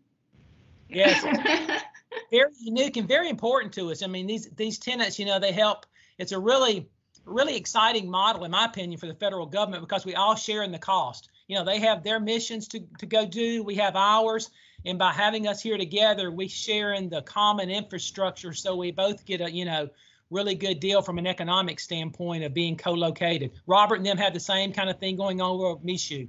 Yes. 0.95 1.23
very 2.31 2.51
unique 2.61 2.97
and 2.97 3.09
very 3.09 3.29
important 3.29 3.73
to 3.75 3.91
us. 3.91 4.03
I 4.03 4.07
mean, 4.07 4.27
these 4.27 4.49
these 4.51 4.79
tenants, 4.79 5.19
you 5.19 5.27
know, 5.27 5.39
they 5.39 5.53
help. 5.53 5.87
It's 6.19 6.33
a 6.33 6.39
really 6.39 6.89
really 7.27 7.57
exciting 7.57 8.11
model, 8.11 8.45
in 8.45 8.51
my 8.51 8.67
opinion, 8.67 8.99
for 9.01 9.07
the 9.07 9.15
federal 9.15 9.47
government 9.47 9.83
because 9.83 10.05
we 10.05 10.15
all 10.15 10.35
share 10.35 10.63
in 10.63 10.73
the 10.73 10.79
cost. 10.79 11.31
You 11.49 11.57
know, 11.57 11.65
they 11.65 11.81
have 11.81 12.03
their 12.03 12.21
missions 12.21 12.69
to 12.69 12.81
to 12.99 13.07
go 13.07 13.27
do. 13.27 13.63
We 13.63 13.77
have 13.77 13.97
ours, 13.97 14.51
and 14.85 14.99
by 14.99 15.13
having 15.13 15.47
us 15.47 15.63
here 15.63 15.79
together, 15.79 16.31
we 16.31 16.49
share 16.49 16.93
in 16.93 17.09
the 17.09 17.23
common 17.23 17.71
infrastructure, 17.71 18.53
so 18.53 18.77
we 18.77 18.93
both 18.93 19.25
get 19.25 19.41
a 19.41 19.51
you 19.51 19.65
know 19.65 19.89
really 20.31 20.55
good 20.55 20.81
deal 20.81 21.03
from 21.03 21.19
an 21.19 21.27
economic 21.27 21.79
standpoint 21.79 22.45
of 22.45 22.55
being 22.55 22.77
co-located. 22.77 23.53
Robert 23.67 23.97
and 23.97 24.07
them 24.07 24.17
have 24.19 24.33
the 24.33 24.41
same 24.41 24.73
kind 24.73 24.91
of 24.91 24.99
thing 24.99 25.17
going 25.17 25.41
on 25.41 25.51
over 25.51 25.79
at 25.79 25.85
Michoud. 25.85 26.29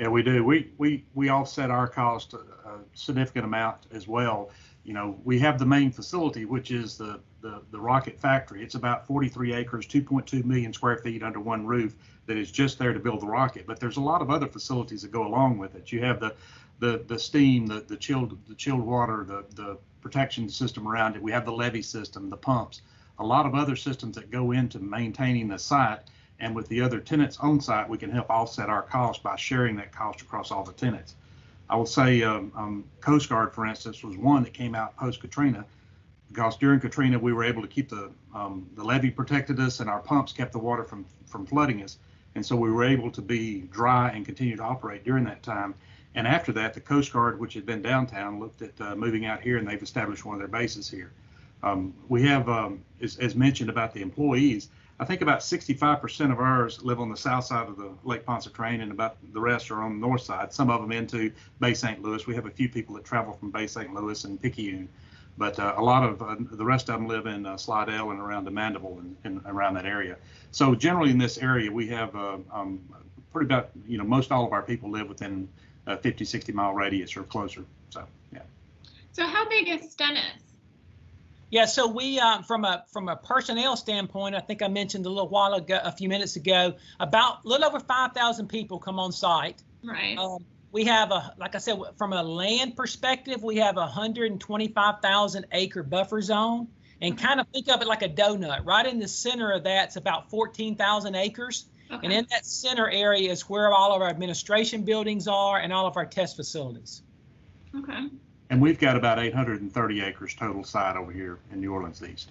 Yeah, 0.00 0.08
we 0.08 0.22
do. 0.22 0.42
We 0.42 0.72
we 0.78 1.04
we 1.12 1.28
offset 1.28 1.70
our 1.70 1.86
cost 1.86 2.32
a, 2.32 2.38
a 2.38 2.78
significant 2.94 3.44
amount 3.44 3.86
as 3.92 4.08
well. 4.08 4.48
You 4.82 4.94
know, 4.94 5.20
we 5.24 5.38
have 5.40 5.58
the 5.58 5.66
main 5.66 5.92
facility, 5.92 6.46
which 6.46 6.70
is 6.70 6.96
the 6.96 7.20
the, 7.42 7.60
the 7.70 7.78
rocket 7.78 8.18
factory. 8.18 8.62
It's 8.62 8.74
about 8.76 9.06
43 9.06 9.52
acres, 9.52 9.86
2.2 9.86 10.42
million 10.44 10.72
square 10.72 10.96
feet 10.96 11.22
under 11.22 11.38
one 11.38 11.66
roof 11.66 11.96
that 12.24 12.38
is 12.38 12.50
just 12.50 12.78
there 12.78 12.94
to 12.94 12.98
build 12.98 13.20
the 13.20 13.26
rocket. 13.26 13.66
But 13.66 13.78
there's 13.78 13.98
a 13.98 14.00
lot 14.00 14.22
of 14.22 14.30
other 14.30 14.46
facilities 14.46 15.02
that 15.02 15.10
go 15.10 15.26
along 15.26 15.58
with 15.58 15.74
it. 15.74 15.92
You 15.92 16.02
have 16.02 16.18
the 16.18 16.34
the 16.78 17.04
the 17.06 17.18
steam, 17.18 17.66
the 17.66 17.80
the 17.80 17.96
chilled 17.98 18.38
the 18.48 18.54
chilled 18.54 18.80
water, 18.80 19.26
the 19.28 19.44
the 19.54 19.76
protection 20.00 20.48
system 20.48 20.88
around 20.88 21.14
it. 21.14 21.20
We 21.22 21.32
have 21.32 21.44
the 21.44 21.52
levee 21.52 21.82
system, 21.82 22.30
the 22.30 22.38
pumps, 22.38 22.80
a 23.18 23.24
lot 23.24 23.44
of 23.44 23.54
other 23.54 23.76
systems 23.76 24.16
that 24.16 24.30
go 24.30 24.52
into 24.52 24.78
maintaining 24.78 25.48
the 25.48 25.58
site. 25.58 26.00
And 26.40 26.56
with 26.56 26.68
the 26.68 26.80
other 26.80 27.00
tenants 27.00 27.36
on 27.38 27.60
site, 27.60 27.88
we 27.88 27.98
can 27.98 28.10
help 28.10 28.30
offset 28.30 28.70
our 28.70 28.82
cost 28.82 29.22
by 29.22 29.36
sharing 29.36 29.76
that 29.76 29.92
cost 29.92 30.22
across 30.22 30.50
all 30.50 30.64
the 30.64 30.72
tenants. 30.72 31.14
I 31.68 31.76
will 31.76 31.86
say 31.86 32.22
um, 32.22 32.50
um, 32.56 32.84
Coast 33.00 33.28
Guard, 33.28 33.54
for 33.54 33.66
instance, 33.66 34.02
was 34.02 34.16
one 34.16 34.42
that 34.42 34.52
came 34.52 34.74
out 34.74 34.96
post 34.96 35.20
Katrina 35.20 35.64
because 36.28 36.56
during 36.56 36.80
Katrina 36.80 37.18
we 37.18 37.32
were 37.32 37.44
able 37.44 37.62
to 37.62 37.68
keep 37.68 37.88
the 37.88 38.10
um, 38.34 38.68
the 38.74 38.84
levee 38.84 39.10
protected 39.10 39.58
us 39.60 39.80
and 39.80 39.90
our 39.90 40.00
pumps 40.00 40.32
kept 40.32 40.52
the 40.52 40.58
water 40.58 40.84
from 40.84 41.04
from 41.26 41.46
flooding 41.46 41.82
us, 41.82 41.98
and 42.34 42.44
so 42.44 42.56
we 42.56 42.70
were 42.70 42.84
able 42.84 43.10
to 43.10 43.22
be 43.22 43.60
dry 43.72 44.10
and 44.10 44.24
continue 44.24 44.56
to 44.56 44.62
operate 44.62 45.04
during 45.04 45.24
that 45.24 45.42
time. 45.42 45.74
And 46.14 46.26
after 46.26 46.52
that, 46.52 46.74
the 46.74 46.80
Coast 46.80 47.12
Guard, 47.12 47.38
which 47.38 47.54
had 47.54 47.64
been 47.64 47.82
downtown, 47.82 48.40
looked 48.40 48.62
at 48.62 48.80
uh, 48.80 48.96
moving 48.96 49.26
out 49.26 49.40
here, 49.40 49.58
and 49.58 49.68
they've 49.68 49.82
established 49.82 50.24
one 50.24 50.34
of 50.34 50.40
their 50.40 50.48
bases 50.48 50.90
here. 50.90 51.12
Um, 51.62 51.94
we 52.08 52.22
have, 52.26 52.48
um, 52.48 52.82
as, 53.00 53.16
as 53.18 53.36
mentioned 53.36 53.70
about 53.70 53.94
the 53.94 54.02
employees, 54.02 54.70
I 55.00 55.06
think 55.06 55.22
about 55.22 55.40
65% 55.40 56.30
of 56.30 56.40
ours 56.40 56.82
live 56.84 57.00
on 57.00 57.08
the 57.08 57.16
south 57.16 57.46
side 57.46 57.70
of 57.70 57.78
the 57.78 57.90
Lake 58.04 58.26
Pontchartrain, 58.26 58.82
and 58.82 58.92
about 58.92 59.16
the 59.32 59.40
rest 59.40 59.70
are 59.70 59.80
on 59.80 59.98
the 59.98 60.06
north 60.06 60.20
side. 60.20 60.52
Some 60.52 60.68
of 60.68 60.82
them 60.82 60.92
into 60.92 61.32
Bay 61.58 61.72
St. 61.72 62.02
Louis. 62.02 62.26
We 62.26 62.34
have 62.34 62.44
a 62.44 62.50
few 62.50 62.68
people 62.68 62.94
that 62.96 63.04
travel 63.04 63.32
from 63.32 63.50
Bay 63.50 63.66
St. 63.66 63.94
Louis 63.94 64.22
and 64.24 64.40
Picayune, 64.40 64.90
but 65.38 65.58
uh, 65.58 65.72
a 65.78 65.82
lot 65.82 66.04
of 66.04 66.20
uh, 66.20 66.36
the 66.38 66.64
rest 66.66 66.90
of 66.90 66.96
them 66.96 67.08
live 67.08 67.24
in 67.24 67.46
uh, 67.46 67.56
Slidell 67.56 68.10
and 68.10 68.20
around 68.20 68.44
the 68.44 68.50
Mandeville 68.50 68.98
and, 68.98 69.16
and 69.24 69.40
around 69.46 69.72
that 69.72 69.86
area. 69.86 70.18
So 70.50 70.74
generally 70.74 71.10
in 71.10 71.16
this 71.16 71.38
area, 71.38 71.72
we 71.72 71.88
have 71.88 72.14
uh, 72.14 72.36
um, 72.52 72.78
pretty 73.32 73.46
about 73.46 73.70
you 73.86 73.96
know 73.96 74.04
most 74.04 74.30
all 74.30 74.44
of 74.44 74.52
our 74.52 74.62
people 74.62 74.90
live 74.90 75.08
within 75.08 75.48
a 75.86 75.96
50, 75.96 76.26
60 76.26 76.52
mile 76.52 76.74
radius 76.74 77.16
or 77.16 77.22
closer. 77.22 77.64
So 77.88 78.04
yeah. 78.34 78.42
so 79.12 79.26
how 79.26 79.48
big 79.48 79.66
is 79.66 79.90
Stennis? 79.90 80.49
Yeah, 81.50 81.64
so 81.64 81.88
we 81.88 82.18
uh, 82.20 82.42
from 82.42 82.64
a 82.64 82.84
from 82.92 83.08
a 83.08 83.16
personnel 83.16 83.76
standpoint, 83.76 84.34
I 84.36 84.40
think 84.40 84.62
I 84.62 84.68
mentioned 84.68 85.04
a 85.06 85.08
little 85.08 85.28
while 85.28 85.54
ago, 85.54 85.80
a 85.82 85.90
few 85.90 86.08
minutes 86.08 86.36
ago, 86.36 86.74
about 87.00 87.44
a 87.44 87.48
little 87.48 87.66
over 87.66 87.80
five 87.80 88.12
thousand 88.12 88.48
people 88.48 88.78
come 88.78 88.98
on 89.00 89.10
site. 89.12 89.62
Right. 89.82 90.16
Um, 90.16 90.44
we 90.72 90.84
have 90.84 91.10
a, 91.10 91.34
like 91.36 91.56
I 91.56 91.58
said, 91.58 91.76
from 91.98 92.12
a 92.12 92.22
land 92.22 92.76
perspective, 92.76 93.42
we 93.42 93.56
have 93.56 93.76
a 93.76 93.80
125,000 93.80 95.46
acre 95.50 95.82
buffer 95.82 96.22
zone, 96.22 96.68
and 97.00 97.14
Okay. 97.14 97.24
kind 97.26 97.40
of 97.40 97.48
think 97.48 97.68
of 97.68 97.82
it 97.82 97.88
like 97.88 98.02
a 98.02 98.08
donut. 98.08 98.64
Right 98.64 98.86
in 98.86 99.00
the 99.00 99.08
center 99.08 99.50
of 99.50 99.64
that's 99.64 99.96
about 99.96 100.30
14,000 100.30 101.16
acres, 101.16 101.64
okay. 101.90 102.00
and 102.04 102.12
in 102.12 102.26
that 102.30 102.46
center 102.46 102.88
area 102.88 103.32
is 103.32 103.48
where 103.48 103.72
all 103.72 103.92
of 103.96 104.00
our 104.02 104.08
administration 104.08 104.84
buildings 104.84 105.26
are 105.26 105.58
and 105.58 105.72
all 105.72 105.86
of 105.88 105.96
our 105.96 106.06
test 106.06 106.36
facilities. 106.36 107.02
okay. 107.76 108.06
And 108.50 108.60
we've 108.60 108.80
got 108.80 108.96
about 108.96 109.20
830 109.20 110.02
acres 110.02 110.34
total 110.34 110.64
site 110.64 110.96
over 110.96 111.12
here 111.12 111.38
in 111.52 111.60
New 111.60 111.72
Orleans 111.72 112.02
East. 112.02 112.30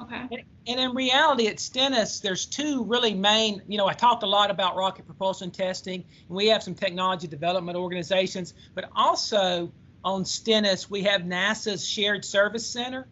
Okay. 0.00 0.44
And 0.66 0.80
in 0.80 0.94
reality, 0.94 1.46
at 1.46 1.60
Stennis, 1.60 2.20
there's 2.20 2.44
two 2.44 2.84
really 2.84 3.14
main, 3.14 3.62
you 3.68 3.78
know, 3.78 3.86
I 3.86 3.92
talked 3.92 4.24
a 4.24 4.26
lot 4.26 4.50
about 4.50 4.76
rocket 4.76 5.06
propulsion 5.06 5.50
testing, 5.50 6.04
and 6.28 6.36
we 6.36 6.48
have 6.48 6.62
some 6.62 6.74
technology 6.74 7.28
development 7.28 7.78
organizations, 7.78 8.54
but 8.74 8.88
also 8.96 9.70
on 10.04 10.24
Stennis, 10.24 10.90
we 10.90 11.02
have 11.02 11.22
NASA's 11.22 11.86
Shared 11.86 12.24
Service 12.24 12.66
Center, 12.66 13.06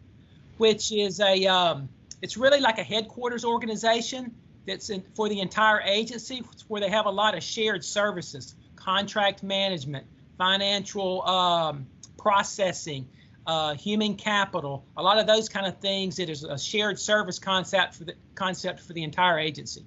which 0.57 0.91
is 0.91 1.21
a, 1.21 1.45
um, 1.47 1.87
it's 2.21 2.35
really 2.35 2.59
like 2.59 2.77
a 2.77 2.83
headquarters 2.83 3.45
organization 3.45 4.35
that's 4.67 4.89
in, 4.89 5.03
for 5.15 5.29
the 5.29 5.39
entire 5.39 5.81
agency, 5.81 6.43
where 6.67 6.81
they 6.81 6.89
have 6.89 7.05
a 7.05 7.11
lot 7.11 7.37
of 7.37 7.43
shared 7.43 7.85
services, 7.85 8.55
contract 8.75 9.43
management, 9.43 10.05
financial 10.37 11.21
um, 11.23 11.85
processing, 12.19 13.07
uh, 13.47 13.73
human 13.73 14.15
capital, 14.15 14.85
a 14.97 15.01
lot 15.01 15.17
of 15.17 15.25
those 15.25 15.49
kind 15.49 15.65
of 15.65 15.79
things. 15.79 16.19
It 16.19 16.29
is 16.29 16.43
a 16.43 16.57
shared 16.57 16.99
service 16.99 17.39
concept 17.39 17.95
for 17.95 18.03
the 18.03 18.13
concept 18.35 18.79
for 18.81 18.93
the 18.93 19.03
entire 19.03 19.39
agency. 19.39 19.83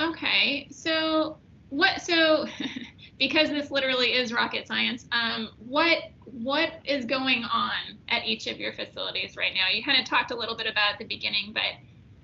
Okay. 0.00 0.66
So 0.70 1.36
what? 1.68 2.02
So 2.02 2.46
because 3.18 3.50
this 3.50 3.70
literally 3.70 4.14
is 4.14 4.32
rocket 4.32 4.66
science, 4.66 5.06
um, 5.12 5.50
what 5.58 5.98
what 6.24 6.72
is 6.84 7.04
going 7.04 7.44
on 7.44 7.98
at 8.08 8.24
each 8.26 8.46
of 8.46 8.58
your 8.58 8.72
facilities 8.72 9.36
right 9.36 9.52
now? 9.54 9.68
You 9.72 9.84
kind 9.84 10.00
of 10.00 10.06
talked 10.06 10.30
a 10.30 10.36
little 10.36 10.56
bit 10.56 10.66
about 10.66 10.94
at 10.94 10.98
the 10.98 11.04
beginning, 11.04 11.52
but 11.52 11.62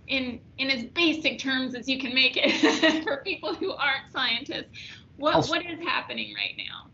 in 0.09 0.41
in 0.59 0.71
as 0.71 0.85
basic 0.85 1.39
terms 1.39 1.75
as 1.75 1.89
you 1.89 1.99
can 2.01 2.15
make 2.15 2.37
it 2.37 3.03
for 3.05 3.19
people 3.19 3.55
who 3.55 3.73
aren't 3.73 4.11
scientists, 4.13 4.71
what 5.17 5.35
I'll- 5.35 5.43
what 5.43 5.65
is 5.67 5.79
happening 5.81 6.35
right 6.35 6.55
now? 6.57 6.91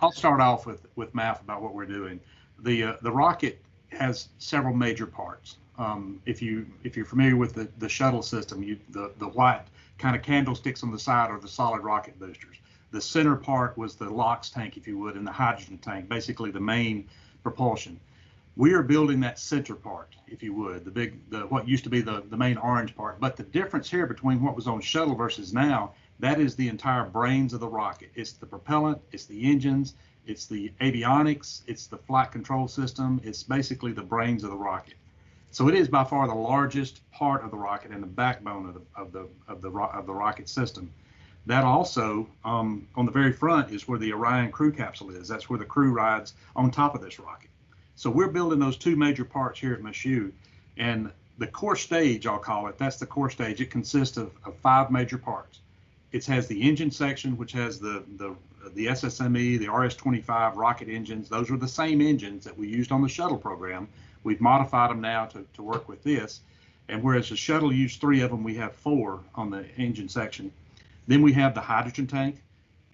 I'll 0.00 0.12
start 0.12 0.40
off 0.40 0.66
with, 0.66 0.86
with 0.96 1.14
MAF 1.14 1.40
about 1.40 1.62
what 1.62 1.74
we're 1.74 1.86
doing. 1.86 2.20
The, 2.60 2.84
uh, 2.84 2.96
the 3.02 3.12
rocket 3.12 3.60
has 3.92 4.28
several 4.38 4.74
major 4.74 5.06
parts. 5.06 5.56
Um, 5.78 6.20
if 6.26 6.42
you 6.42 6.66
if 6.84 6.94
you're 6.96 7.06
familiar 7.06 7.36
with 7.36 7.54
the, 7.54 7.68
the 7.78 7.88
shuttle 7.88 8.22
system, 8.22 8.62
you 8.62 8.78
the, 8.90 9.12
the 9.18 9.28
white 9.28 9.64
kind 9.98 10.14
of 10.14 10.22
candlesticks 10.22 10.82
on 10.82 10.90
the 10.90 10.98
side 10.98 11.30
are 11.30 11.40
the 11.40 11.48
solid 11.48 11.82
rocket 11.82 12.18
boosters. 12.18 12.56
The 12.90 13.00
center 13.00 13.36
part 13.36 13.78
was 13.78 13.94
the 13.94 14.10
LOX 14.10 14.50
tank, 14.50 14.76
if 14.76 14.86
you 14.86 14.98
would, 14.98 15.14
and 15.14 15.26
the 15.26 15.32
hydrogen 15.32 15.78
tank, 15.78 16.08
basically 16.08 16.50
the 16.50 16.60
main 16.60 17.08
propulsion. 17.42 17.98
We 18.56 18.74
are 18.74 18.82
building 18.82 19.20
that 19.20 19.38
center 19.38 19.74
part, 19.74 20.16
if 20.26 20.42
you 20.42 20.52
would, 20.54 20.84
the 20.84 20.90
big 20.90 21.18
the 21.30 21.40
what 21.42 21.66
used 21.66 21.84
to 21.84 21.90
be 21.90 22.02
the, 22.02 22.24
the 22.28 22.36
main 22.36 22.58
orange 22.58 22.94
part. 22.94 23.18
But 23.20 23.36
the 23.36 23.44
difference 23.44 23.90
here 23.90 24.06
between 24.06 24.42
what 24.42 24.56
was 24.56 24.66
on 24.66 24.80
shuttle 24.80 25.14
versus 25.14 25.54
now 25.54 25.94
that 26.20 26.38
is 26.38 26.54
the 26.54 26.68
entire 26.68 27.04
brains 27.04 27.54
of 27.54 27.60
the 27.60 27.68
rocket. 27.68 28.10
It's 28.14 28.32
the 28.32 28.46
propellant, 28.46 29.00
it's 29.10 29.24
the 29.24 29.50
engines, 29.50 29.94
it's 30.26 30.46
the 30.46 30.70
avionics, 30.80 31.62
it's 31.66 31.86
the 31.86 31.96
flight 31.96 32.30
control 32.30 32.68
system. 32.68 33.20
It's 33.24 33.42
basically 33.42 33.92
the 33.92 34.02
brains 34.02 34.44
of 34.44 34.50
the 34.50 34.56
rocket. 34.56 34.94
So 35.50 35.66
it 35.68 35.74
is 35.74 35.88
by 35.88 36.04
far 36.04 36.28
the 36.28 36.34
largest 36.34 37.00
part 37.10 37.42
of 37.42 37.50
the 37.50 37.56
rocket 37.56 37.90
and 37.90 38.02
the 38.02 38.06
backbone 38.06 38.66
of 38.68 38.74
the 38.74 38.82
of 38.94 39.12
the 39.12 39.28
of 39.48 39.62
the 39.62 39.70
of 39.70 40.06
the 40.06 40.12
rocket 40.12 40.48
system. 40.48 40.92
That 41.46 41.64
also 41.64 42.28
um, 42.44 42.86
on 42.94 43.06
the 43.06 43.12
very 43.12 43.32
front 43.32 43.72
is 43.72 43.88
where 43.88 43.98
the 43.98 44.12
Orion 44.12 44.52
crew 44.52 44.72
capsule 44.72 45.10
is. 45.10 45.26
That's 45.26 45.48
where 45.48 45.58
the 45.58 45.64
crew 45.64 45.90
rides 45.90 46.34
on 46.54 46.70
top 46.70 46.94
of 46.94 47.00
this 47.00 47.18
rocket. 47.18 47.50
So 47.96 48.10
we're 48.10 48.28
building 48.28 48.58
those 48.58 48.76
two 48.76 48.94
major 48.94 49.24
parts 49.24 49.58
here 49.58 49.72
at 49.72 49.80
Michoud, 49.80 50.32
and 50.76 51.10
the 51.38 51.46
core 51.46 51.76
stage, 51.76 52.26
I'll 52.26 52.38
call 52.38 52.66
it. 52.66 52.76
That's 52.76 52.98
the 52.98 53.06
core 53.06 53.30
stage. 53.30 53.60
It 53.62 53.70
consists 53.70 54.18
of, 54.18 54.30
of 54.44 54.54
five 54.58 54.90
major 54.90 55.16
parts 55.18 55.60
it 56.12 56.26
has 56.26 56.46
the 56.48 56.60
engine 56.60 56.90
section, 56.90 57.36
which 57.36 57.52
has 57.52 57.78
the 57.78 58.04
the 58.16 58.34
the 58.74 58.86
SSME, 58.86 59.58
the 59.58 59.72
RS-25 59.72 60.54
rocket 60.54 60.88
engines. 60.88 61.28
Those 61.28 61.50
are 61.50 61.56
the 61.56 61.68
same 61.68 62.00
engines 62.00 62.44
that 62.44 62.56
we 62.56 62.68
used 62.68 62.92
on 62.92 63.00
the 63.00 63.08
shuttle 63.08 63.38
program. 63.38 63.88
We've 64.22 64.40
modified 64.40 64.90
them 64.90 65.00
now 65.00 65.24
to, 65.26 65.46
to 65.54 65.62
work 65.62 65.88
with 65.88 66.02
this. 66.02 66.40
And 66.88 67.02
whereas 67.02 67.30
the 67.30 67.36
shuttle 67.36 67.72
used 67.72 68.00
three 68.00 68.20
of 68.20 68.30
them, 68.30 68.42
we 68.42 68.54
have 68.56 68.74
four 68.74 69.20
on 69.34 69.48
the 69.50 69.64
engine 69.76 70.08
section. 70.08 70.52
Then 71.06 71.22
we 71.22 71.32
have 71.32 71.54
the 71.54 71.60
hydrogen 71.60 72.06
tank 72.06 72.42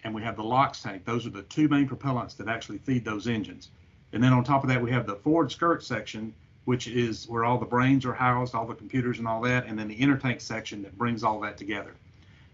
and 0.03 0.13
we 0.15 0.21
have 0.21 0.35
the 0.35 0.43
LOX 0.43 0.81
tank. 0.81 1.03
Those 1.03 1.25
are 1.25 1.31
the 1.31 1.43
two 1.43 1.67
main 1.67 1.87
propellants 1.87 2.37
that 2.37 2.47
actually 2.47 2.77
feed 2.77 3.03
those 3.03 3.27
engines. 3.27 3.69
And 4.13 4.23
then 4.23 4.31
on 4.31 4.43
top 4.43 4.63
of 4.63 4.69
that, 4.69 4.81
we 4.81 4.91
have 4.91 5.05
the 5.05 5.15
forward 5.15 5.51
skirt 5.51 5.83
section, 5.83 6.33
which 6.65 6.87
is 6.87 7.27
where 7.27 7.43
all 7.43 7.57
the 7.57 7.65
brains 7.65 8.05
are 8.05 8.13
housed, 8.13 8.55
all 8.55 8.65
the 8.65 8.75
computers 8.75 9.19
and 9.19 9.27
all 9.27 9.41
that, 9.41 9.65
and 9.65 9.77
then 9.77 9.87
the 9.87 9.97
intertank 9.97 10.41
section 10.41 10.81
that 10.83 10.97
brings 10.97 11.23
all 11.23 11.39
that 11.41 11.57
together. 11.57 11.93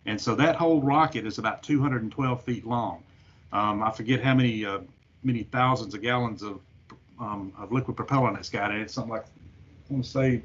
And 0.06 0.20
so 0.20 0.36
that 0.36 0.56
whole 0.56 0.82
rocket 0.82 1.26
is 1.26 1.38
about 1.38 1.64
212 1.64 2.44
feet 2.44 2.66
long. 2.66 3.04
Um, 3.52 3.84
I 3.84 3.92
forget 3.92 4.22
how 4.22 4.34
many 4.34 4.66
uh, 4.66 4.80
many 5.24 5.44
thousands 5.44 5.94
of 5.94 6.02
gallons 6.02 6.44
of 6.44 6.60
um, 7.20 7.54
of 7.58 7.72
liquid 7.72 7.96
propellant 7.96 8.38
it's 8.38 8.50
got 8.50 8.72
in 8.72 8.82
it. 8.82 8.92
Something 8.92 9.14
like 9.14 9.26
I 9.90 9.94
want 9.94 10.06
to 10.06 10.10
say, 10.10 10.42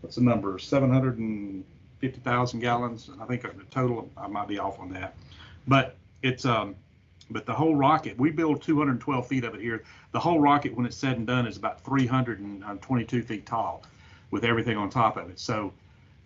what's 0.00 0.16
the 0.16 0.22
number? 0.22 0.58
750,000 0.58 2.60
gallons. 2.60 3.10
I 3.20 3.24
think 3.24 3.42
the 3.42 3.64
total. 3.70 4.08
I 4.16 4.28
might 4.28 4.48
be 4.48 4.58
off 4.58 4.78
on 4.78 4.92
that, 4.92 5.14
but 5.66 5.96
it's 6.22 6.44
um, 6.44 6.76
but 7.30 7.46
the 7.46 7.54
whole 7.54 7.74
rocket. 7.74 8.18
We 8.18 8.30
build 8.30 8.62
212 8.62 9.26
feet 9.26 9.44
of 9.44 9.54
it 9.54 9.60
here. 9.60 9.82
The 10.12 10.20
whole 10.20 10.40
rocket, 10.40 10.74
when 10.74 10.86
it's 10.86 10.96
said 10.96 11.16
and 11.16 11.26
done, 11.26 11.46
is 11.46 11.56
about 11.56 11.82
322 11.82 13.22
feet 13.22 13.46
tall, 13.46 13.82
with 14.30 14.44
everything 14.44 14.76
on 14.76 14.90
top 14.90 15.16
of 15.16 15.30
it. 15.30 15.40
So 15.40 15.72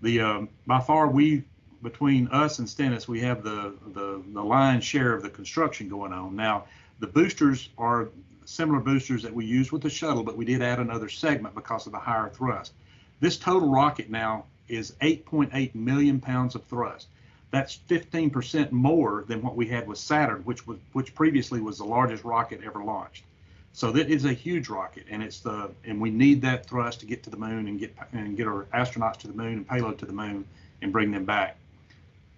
the 0.03 0.21
um, 0.21 0.49
by 0.67 0.81
far 0.81 1.09
we 1.09 1.45
between 1.85 2.27
us 2.29 2.59
and 2.59 2.69
Stennis, 2.69 3.07
we 3.07 3.21
have 3.21 3.45
the, 3.45 3.75
the, 3.93 4.21
the 4.33 4.43
lion's 4.43 4.83
share 4.83 5.13
of 5.13 5.23
the 5.23 5.31
construction 5.31 5.89
going 5.89 6.13
on. 6.13 6.35
Now, 6.35 6.65
the 6.99 7.07
boosters 7.07 7.69
are 7.79 8.09
similar 8.47 8.81
boosters 8.81 9.23
that 9.23 9.33
we 9.33 9.45
use 9.45 9.71
with 9.71 9.83
the 9.83 9.91
shuttle, 9.91 10.25
but 10.25 10.37
we 10.37 10.45
did 10.45 10.63
add 10.63 10.81
another 10.81 11.09
segment 11.09 11.55
because 11.55 11.87
of 11.87 11.93
the 11.93 11.99
higher 11.99 12.31
thrust. 12.31 12.73
This 13.21 13.37
total 13.37 13.71
rocket 13.71 14.11
now 14.11 14.47
is 14.67 14.93
8.8 15.03 15.75
million 15.75 16.21
pounds 16.21 16.55
of 16.55 16.65
thrust. 16.65 17.07
That's 17.51 17.79
15% 17.89 18.73
more 18.73 19.25
than 19.29 19.43
what 19.43 19.55
we 19.55 19.67
had 19.67 19.87
with 19.87 19.99
Saturn, 19.99 20.43
which 20.43 20.67
was 20.67 20.79
which 20.93 21.15
previously 21.15 21.61
was 21.61 21.79
the 21.79 21.85
largest 21.85 22.25
rocket 22.25 22.63
ever 22.65 22.83
launched. 22.83 23.25
So 23.73 23.93
that 23.93 24.11
is 24.11 24.25
a 24.25 24.33
huge 24.33 24.69
rocket, 24.69 25.05
and 25.09 25.23
it's 25.23 25.39
the 25.41 25.71
and 25.85 26.01
we 26.01 26.11
need 26.11 26.43
that 26.43 26.67
thrust 26.67 27.01
to 27.01 27.07
get 27.07 27.23
to 27.25 27.31
the 27.31 27.37
moon 27.37 27.69
and 27.69 27.79
get 27.79 27.95
and 28.13 28.37
get 28.37 28.49
our 28.49 28.65
astronauts 28.75 29.19
to 29.19 29.29
the 29.29 29.35
moon 29.35 29.53
and 29.53 29.69
payload 29.69 29.99
to 29.99 30.07
the 30.07 30.13
moon 30.13 30.45
and 30.83 30.93
bring 30.93 31.13
them 31.13 31.25
back. 31.25 31.57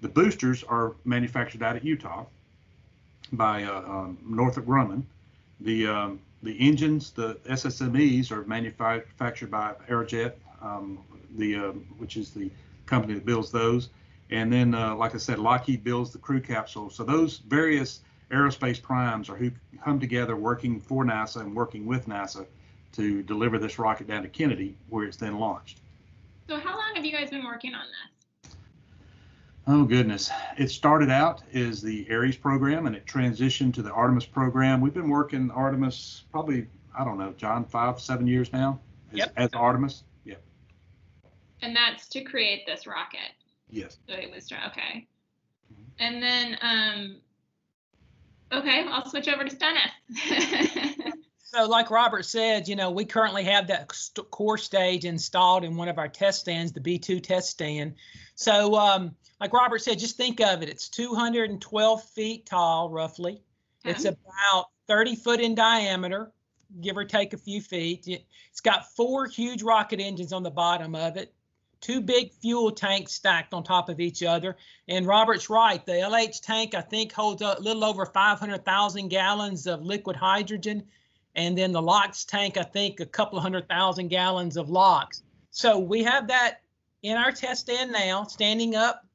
The 0.00 0.08
boosters 0.08 0.62
are 0.64 0.94
manufactured 1.04 1.62
out 1.62 1.76
of 1.76 1.84
Utah 1.84 2.26
by 3.32 3.64
uh, 3.64 3.82
um, 3.82 4.18
Northrop 4.24 4.66
Grumman. 4.66 5.02
The 5.60 5.86
um, 5.86 6.20
the 6.42 6.56
engines, 6.60 7.10
the 7.10 7.34
SSMEs, 7.48 8.30
are 8.30 8.44
manufactured 8.44 9.50
by 9.50 9.74
Aerojet, 9.88 10.34
um, 10.60 10.98
the 11.36 11.56
uh, 11.56 11.72
which 11.98 12.16
is 12.16 12.30
the 12.30 12.50
company 12.84 13.14
that 13.14 13.24
builds 13.24 13.50
those. 13.50 13.88
And 14.30 14.52
then, 14.52 14.74
uh, 14.74 14.94
like 14.94 15.14
I 15.14 15.18
said, 15.18 15.38
Lockheed 15.38 15.84
builds 15.84 16.10
the 16.10 16.18
crew 16.18 16.40
capsule. 16.40 16.90
So 16.90 17.04
those 17.04 17.38
various 17.38 18.00
aerospace 18.30 18.82
primes 18.82 19.28
are 19.30 19.36
who 19.36 19.50
come 19.82 20.00
together 20.00 20.36
working 20.36 20.80
for 20.80 21.04
NASA 21.04 21.40
and 21.40 21.54
working 21.54 21.86
with 21.86 22.06
NASA 22.08 22.46
to 22.92 23.22
deliver 23.22 23.58
this 23.58 23.78
rocket 23.78 24.08
down 24.08 24.22
to 24.22 24.28
Kennedy, 24.28 24.76
where 24.88 25.04
it's 25.04 25.16
then 25.16 25.38
launched. 25.38 25.80
So 26.48 26.58
how 26.58 26.76
long 26.76 26.94
have 26.94 27.04
you 27.04 27.12
guys 27.12 27.30
been 27.30 27.44
working 27.44 27.74
on 27.74 27.84
this? 27.86 28.15
Oh 29.66 29.84
goodness. 29.84 30.30
It 30.56 30.70
started 30.70 31.10
out 31.10 31.42
as 31.52 31.82
the 31.82 32.06
Ares 32.10 32.36
program 32.36 32.86
and 32.86 32.94
it 32.94 33.04
transitioned 33.04 33.74
to 33.74 33.82
the 33.82 33.90
Artemis 33.90 34.24
program. 34.24 34.80
We've 34.80 34.94
been 34.94 35.08
working 35.08 35.50
Artemis 35.50 36.24
probably, 36.30 36.68
I 36.96 37.04
don't 37.04 37.18
know, 37.18 37.32
John, 37.36 37.64
five, 37.64 38.00
seven 38.00 38.26
years 38.28 38.52
now 38.52 38.78
as, 39.12 39.18
Yep. 39.18 39.32
as 39.36 39.50
Artemis. 39.54 40.04
Yeah. 40.24 40.36
And 41.62 41.74
that's 41.74 42.06
to 42.10 42.22
create 42.22 42.64
this 42.64 42.86
rocket. 42.86 43.32
Yes. 43.68 43.98
So 44.08 44.14
it 44.14 44.30
was 44.32 44.50
okay. 44.68 45.06
And 45.98 46.22
then 46.22 46.58
um 46.62 47.16
okay, 48.52 48.86
I'll 48.88 49.08
switch 49.10 49.28
over 49.28 49.44
to 49.44 49.50
Stennis. 49.50 50.92
So, 51.48 51.66
like 51.68 51.90
Robert 51.92 52.24
said, 52.24 52.66
you 52.66 52.74
know, 52.74 52.90
we 52.90 53.04
currently 53.04 53.44
have 53.44 53.68
that 53.68 53.94
st- 53.94 54.30
core 54.32 54.58
stage 54.58 55.04
installed 55.04 55.62
in 55.62 55.76
one 55.76 55.88
of 55.88 55.96
our 55.96 56.08
test 56.08 56.40
stands, 56.40 56.72
the 56.72 56.80
B2 56.80 57.22
test 57.22 57.48
stand. 57.48 57.94
So, 58.34 58.74
um, 58.74 59.14
like 59.40 59.52
Robert 59.52 59.82
said, 59.82 59.98
just 59.98 60.16
think 60.16 60.40
of 60.40 60.62
it. 60.62 60.68
It's 60.68 60.88
212 60.88 62.02
feet 62.10 62.46
tall, 62.46 62.90
roughly. 62.90 63.42
It's 63.84 64.04
about 64.04 64.66
30 64.88 65.16
foot 65.16 65.40
in 65.40 65.54
diameter. 65.54 66.32
give 66.80 66.96
or 66.96 67.04
take 67.04 67.32
a 67.32 67.38
few 67.38 67.60
feet. 67.60 68.06
It's 68.50 68.60
got 68.60 68.94
four 68.94 69.26
huge 69.26 69.62
rocket 69.62 70.00
engines 70.00 70.32
on 70.32 70.42
the 70.42 70.50
bottom 70.50 70.94
of 70.94 71.16
it, 71.16 71.32
two 71.80 72.00
big 72.00 72.32
fuel 72.32 72.72
tanks 72.72 73.12
stacked 73.12 73.54
on 73.54 73.62
top 73.62 73.88
of 73.88 74.00
each 74.00 74.22
other. 74.22 74.56
And 74.88 75.06
Robert's 75.06 75.48
right, 75.50 75.84
the 75.84 75.92
LH 75.92 76.40
tank, 76.42 76.74
I 76.74 76.80
think, 76.80 77.12
holds 77.12 77.42
a 77.42 77.56
little 77.60 77.84
over 77.84 78.06
500,000 78.06 79.08
gallons 79.08 79.66
of 79.66 79.82
liquid 79.82 80.16
hydrogen. 80.16 80.82
And 81.34 81.56
then 81.56 81.70
the 81.70 81.82
LOX 81.82 82.24
tank, 82.24 82.56
I 82.56 82.62
think, 82.62 83.00
a 83.00 83.06
couple 83.06 83.38
of 83.38 83.42
hundred 83.42 83.68
thousand 83.68 84.08
gallons 84.08 84.56
of 84.56 84.70
LOX. 84.70 85.22
So 85.50 85.78
we 85.78 86.02
have 86.02 86.26
that 86.28 86.62
in 87.02 87.16
our 87.16 87.30
test 87.30 87.60
stand 87.62 87.92
now, 87.92 88.24
standing 88.24 88.74
up 88.74 89.06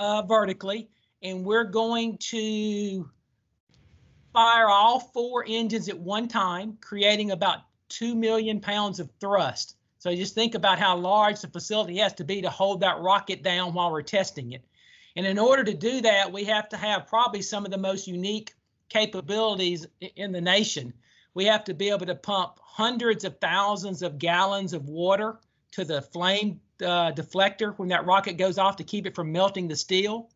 uh, 0.00 0.22
vertically, 0.22 0.88
and 1.22 1.44
we're 1.44 1.64
going 1.64 2.16
to 2.18 3.08
fire 4.32 4.68
all 4.68 4.98
four 4.98 5.44
engines 5.46 5.90
at 5.90 5.98
one 5.98 6.26
time, 6.26 6.78
creating 6.80 7.30
about 7.30 7.58
2 7.90 8.14
million 8.14 8.60
pounds 8.60 8.98
of 8.98 9.10
thrust. 9.20 9.76
So 9.98 10.14
just 10.16 10.34
think 10.34 10.54
about 10.54 10.78
how 10.78 10.96
large 10.96 11.40
the 11.40 11.48
facility 11.48 11.98
has 11.98 12.14
to 12.14 12.24
be 12.24 12.40
to 12.40 12.48
hold 12.48 12.80
that 12.80 13.00
rocket 13.00 13.42
down 13.42 13.74
while 13.74 13.92
we're 13.92 14.00
testing 14.00 14.52
it. 14.52 14.64
And 15.16 15.26
in 15.26 15.38
order 15.38 15.64
to 15.64 15.74
do 15.74 16.00
that, 16.00 16.32
we 16.32 16.44
have 16.44 16.70
to 16.70 16.78
have 16.78 17.06
probably 17.06 17.42
some 17.42 17.66
of 17.66 17.70
the 17.70 17.76
most 17.76 18.06
unique 18.06 18.54
capabilities 18.88 19.86
in 20.16 20.32
the 20.32 20.40
nation. 20.40 20.94
We 21.34 21.44
have 21.44 21.64
to 21.64 21.74
be 21.74 21.90
able 21.90 22.06
to 22.06 22.14
pump 22.14 22.58
hundreds 22.62 23.24
of 23.24 23.38
thousands 23.38 24.00
of 24.00 24.18
gallons 24.18 24.72
of 24.72 24.88
water 24.88 25.40
to 25.72 25.84
the 25.84 26.00
flame 26.00 26.60
uh, 26.82 27.12
deflector 27.12 27.74
when 27.78 27.88
that 27.88 28.06
rocket 28.06 28.34
goes 28.34 28.58
off 28.58 28.76
to 28.76 28.84
keep 28.84 29.06
it 29.06 29.14
from 29.14 29.32
melting 29.32 29.68
the 29.68 29.76
steel. 29.76 30.30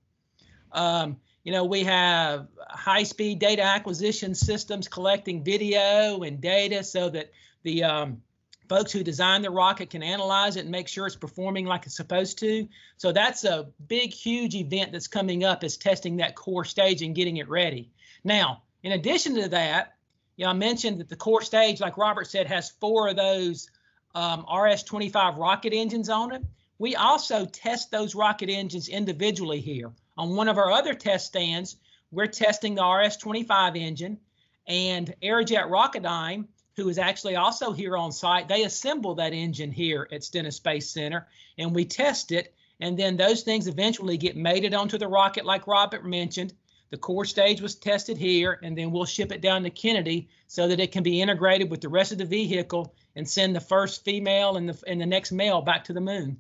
Um, 0.73 1.17
you 1.45 1.53
know, 1.53 1.65
we 1.65 1.85
have 1.85 2.49
high-speed 2.71 3.39
data 3.39 3.63
acquisition 3.63 4.35
systems 4.35 4.89
collecting 4.89 5.45
video 5.45 6.23
and 6.23 6.41
data 6.41 6.83
so 6.83 7.11
that 7.11 7.33
the 7.63 7.85
um, 7.85 8.23
folks 8.69 8.93
who 8.93 9.03
design 9.05 9.43
the 9.43 9.51
rocket 9.51 9.91
can 9.91 10.03
analyze 10.03 10.57
it 10.57 10.61
and 10.61 10.71
make 10.71 10.89
sure 10.89 11.07
it's 11.07 11.17
performing 11.17 11.67
like 11.67 11.85
it's 11.87 11.97
supposed 11.97 12.39
to. 12.39 12.67
So 12.97 13.13
that's 13.13 13.45
a 13.45 13.69
big, 13.89 14.13
huge 14.13 14.55
event 14.55 14.93
that's 14.93 15.07
coming 15.07 15.45
up 15.45 15.65
is 15.65 15.77
testing 15.77 16.17
that 16.17 16.35
core 16.35 16.65
stage 16.65 17.03
and 17.03 17.15
getting 17.15 17.37
it 17.37 17.49
ready. 17.49 17.91
Now, 18.25 18.63
in 18.83 18.93
addition 18.93 19.35
to 19.37 19.49
that, 19.51 19.95
you 20.37 20.45
know, 20.45 20.51
I 20.51 20.55
mentioned 20.55 20.99
that 21.01 21.09
the 21.09 21.17
core 21.17 21.43
stage, 21.43 21.81
like 21.81 21.99
Robert 21.99 22.27
said, 22.27 22.47
has 22.47 22.71
four 22.71 23.09
of 23.09 23.17
those 23.17 23.71
um, 24.15 24.41
RS-25 24.41 25.37
rocket 25.39 25.73
engines 25.73 26.09
on 26.09 26.33
it. 26.33 26.43
We 26.79 26.97
also 26.97 27.45
test 27.47 27.91
those 27.91 28.15
rocket 28.15 28.49
engines 28.49 28.89
individually 28.89 29.61
here. 29.61 29.93
On 30.17 30.37
one 30.37 30.49
of 30.49 30.59
our 30.59 30.71
other 30.71 30.95
test 30.95 31.27
stands, 31.27 31.77
we're 32.11 32.27
testing 32.27 32.75
the 32.75 32.85
RS-25 32.85 33.77
engine 33.77 34.19
and 34.67 35.15
Aerojet 35.23 35.69
Rocketdyne, 35.69 36.47
who 36.77 36.89
is 36.89 36.99
actually 36.99 37.37
also 37.37 37.73
here 37.73 37.97
on 37.97 38.13
site, 38.13 38.49
they 38.49 38.65
assemble 38.65 39.15
that 39.17 39.33
engine 39.33 39.71
here 39.71 40.09
at 40.11 40.25
Stennis 40.25 40.57
Space 40.57 40.91
Center 40.91 41.29
and 41.59 41.75
we 41.75 41.85
test 41.85 42.33
it. 42.33 42.55
And 42.81 42.99
then 42.99 43.17
those 43.17 43.43
things 43.43 43.69
eventually 43.69 44.17
get 44.17 44.37
mated 44.37 44.75
onto 44.75 44.99
the 44.99 45.07
rocket 45.07 45.45
like 45.45 45.67
Robert 45.67 46.05
mentioned. 46.05 46.53
The 46.91 46.97
core 46.97 47.25
stage 47.25 47.61
was 47.61 47.75
tested 47.75 48.17
here 48.17 48.59
and 48.63 48.77
then 48.77 48.91
we'll 48.91 49.05
ship 49.05 49.33
it 49.33 49.41
down 49.41 49.63
to 49.65 49.71
Kennedy 49.71 50.29
so 50.47 50.69
that 50.69 50.81
it 50.81 50.93
can 50.93 51.03
be 51.03 51.21
integrated 51.21 51.71
with 51.71 51.81
the 51.81 51.89
rest 51.89 52.13
of 52.13 52.19
the 52.19 52.25
vehicle 52.25 52.95
and 53.17 53.29
send 53.29 53.57
the 53.57 53.61
first 53.61 54.05
female 54.05 54.57
and 54.57 54.69
the, 54.69 54.83
and 54.87 55.01
the 55.01 55.07
next 55.07 55.33
male 55.33 55.61
back 55.61 55.85
to 55.85 55.93
the 55.93 56.01
moon. 56.01 56.37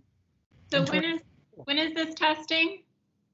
So 0.70 0.84
when 0.84 1.04
is, 1.04 1.20
when 1.54 1.78
is 1.78 1.94
this 1.94 2.14
testing? 2.14 2.82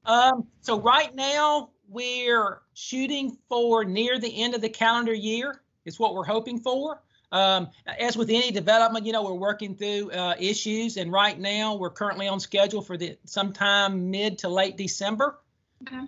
Um, 0.05 0.47
so 0.61 0.79
right 0.79 1.13
now 1.13 1.69
we're 1.87 2.61
shooting 2.73 3.37
for 3.49 3.83
near 3.83 4.19
the 4.19 4.41
end 4.41 4.55
of 4.55 4.61
the 4.61 4.69
calendar 4.69 5.13
year 5.13 5.61
is 5.85 5.99
what 5.99 6.15
we're 6.15 6.25
hoping 6.25 6.59
for. 6.59 7.01
Um, 7.31 7.69
as 7.85 8.17
with 8.17 8.29
any 8.29 8.51
development, 8.51 9.05
you 9.05 9.13
know, 9.13 9.23
we're 9.23 9.33
working 9.33 9.75
through 9.75 10.11
uh, 10.11 10.35
issues, 10.37 10.97
and 10.97 11.11
right 11.11 11.39
now 11.39 11.75
we're 11.75 11.89
currently 11.89 12.27
on 12.27 12.39
schedule 12.41 12.81
for 12.81 12.97
the 12.97 13.17
sometime 13.25 14.11
mid 14.11 14.39
to 14.39 14.49
late 14.49 14.75
December. 14.75 15.39
Okay. 15.83 16.07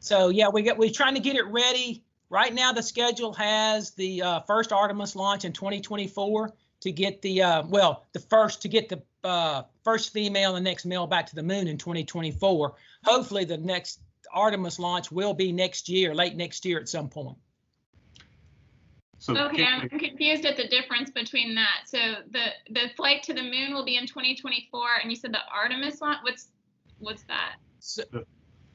So 0.00 0.28
yeah, 0.28 0.48
we 0.48 0.62
get 0.62 0.78
we're 0.78 0.90
trying 0.90 1.14
to 1.14 1.20
get 1.20 1.36
it 1.36 1.46
ready. 1.46 2.04
Right 2.30 2.52
now, 2.52 2.72
the 2.72 2.82
schedule 2.82 3.32
has 3.34 3.92
the 3.92 4.22
uh, 4.22 4.40
first 4.40 4.72
Artemis 4.72 5.16
launch 5.16 5.44
in 5.44 5.52
2024 5.52 6.52
to 6.80 6.92
get 6.92 7.22
the 7.22 7.42
uh, 7.42 7.62
well, 7.66 8.06
the 8.12 8.20
first 8.20 8.62
to 8.62 8.68
get 8.68 8.88
the 8.88 9.02
uh, 9.24 9.62
first 9.82 10.12
female 10.12 10.54
and 10.54 10.64
the 10.64 10.70
next 10.70 10.84
male 10.84 11.06
back 11.06 11.26
to 11.26 11.34
the 11.34 11.42
moon 11.42 11.68
in 11.68 11.78
2024. 11.78 12.74
Hopefully, 13.04 13.44
the 13.44 13.56
next 13.56 14.00
Artemis 14.32 14.78
launch 14.78 15.10
will 15.10 15.34
be 15.34 15.52
next 15.52 15.88
year, 15.88 16.14
late 16.14 16.36
next 16.36 16.64
year 16.64 16.78
at 16.78 16.88
some 16.88 17.08
point. 17.08 17.38
So 19.20 19.36
okay, 19.36 19.64
I'm 19.64 19.88
confused 19.88 20.44
at 20.44 20.56
the 20.56 20.68
difference 20.68 21.10
between 21.10 21.54
that. 21.56 21.82
So 21.86 21.98
the 22.30 22.46
the 22.70 22.90
flight 22.96 23.24
to 23.24 23.34
the 23.34 23.42
moon 23.42 23.74
will 23.74 23.84
be 23.84 23.96
in 23.96 24.06
2024, 24.06 24.80
and 25.02 25.10
you 25.10 25.16
said 25.16 25.32
the 25.32 25.40
Artemis 25.52 26.00
launch. 26.00 26.18
What's 26.22 26.48
what's 26.98 27.24
that? 27.24 27.56
So, 27.80 28.04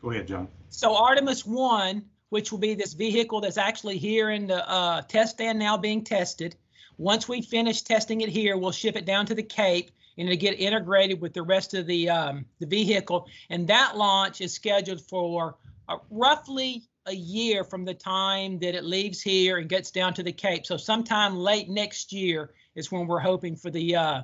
Go 0.04 0.12
ahead, 0.12 0.28
John. 0.28 0.50
So 0.70 0.98
Artemis 0.98 1.46
one, 1.46 2.04
which 2.30 2.52
will 2.52 2.60
be 2.60 2.74
this 2.74 2.94
vehicle 2.94 3.39
that's 3.39 3.58
actually 3.58 3.98
here 3.98 4.32
in 4.32 4.48
the 4.48 4.70
uh, 4.70 5.02
test 5.04 5.36
stand 5.36 5.58
now 5.58 5.78
being 5.78 6.04
tested. 6.04 6.58
Once 6.98 7.30
we 7.30 7.42
finish 7.42 7.84
testing 7.84 8.20
it 8.22 8.30
here, 8.30 8.58
we'll 8.58 8.72
ship 8.72 8.98
it 8.98 9.06
down 9.06 9.26
to 9.28 9.34
the 9.34 9.42
Cape 9.42 9.92
and 10.18 10.28
to 10.28 10.36
get 10.36 10.60
integrated 10.60 11.22
with 11.22 11.34
the 11.34 11.42
rest 11.42 11.74
of 11.74 11.88
the 11.88 12.10
um, 12.10 12.46
the 12.60 12.66
vehicle. 12.66 13.28
And 13.50 13.66
that 13.70 13.96
launch 13.96 14.42
is 14.42 14.54
scheduled 14.54 15.00
for 15.02 15.56
uh, 15.88 15.98
roughly 16.12 16.84
a 17.06 17.16
year 17.16 17.63
from 17.63 17.86
the 17.86 17.94
time 17.94 18.60
that 18.60 18.76
it 18.76 18.84
leaves 18.84 19.22
here 19.22 19.58
and 19.58 19.70
gets 19.70 19.89
down 19.89 20.13
to 20.16 20.24
the 20.24 20.34
Cape. 20.34 20.66
So 20.66 20.76
sometime 20.76 21.38
late 21.38 21.70
next 21.70 22.12
year 22.12 22.52
is 22.76 22.92
when 22.92 23.08
we're 23.08 23.20
hoping 23.20 23.56
for 23.56 23.72
the 23.72 23.96
uh, 23.96 24.22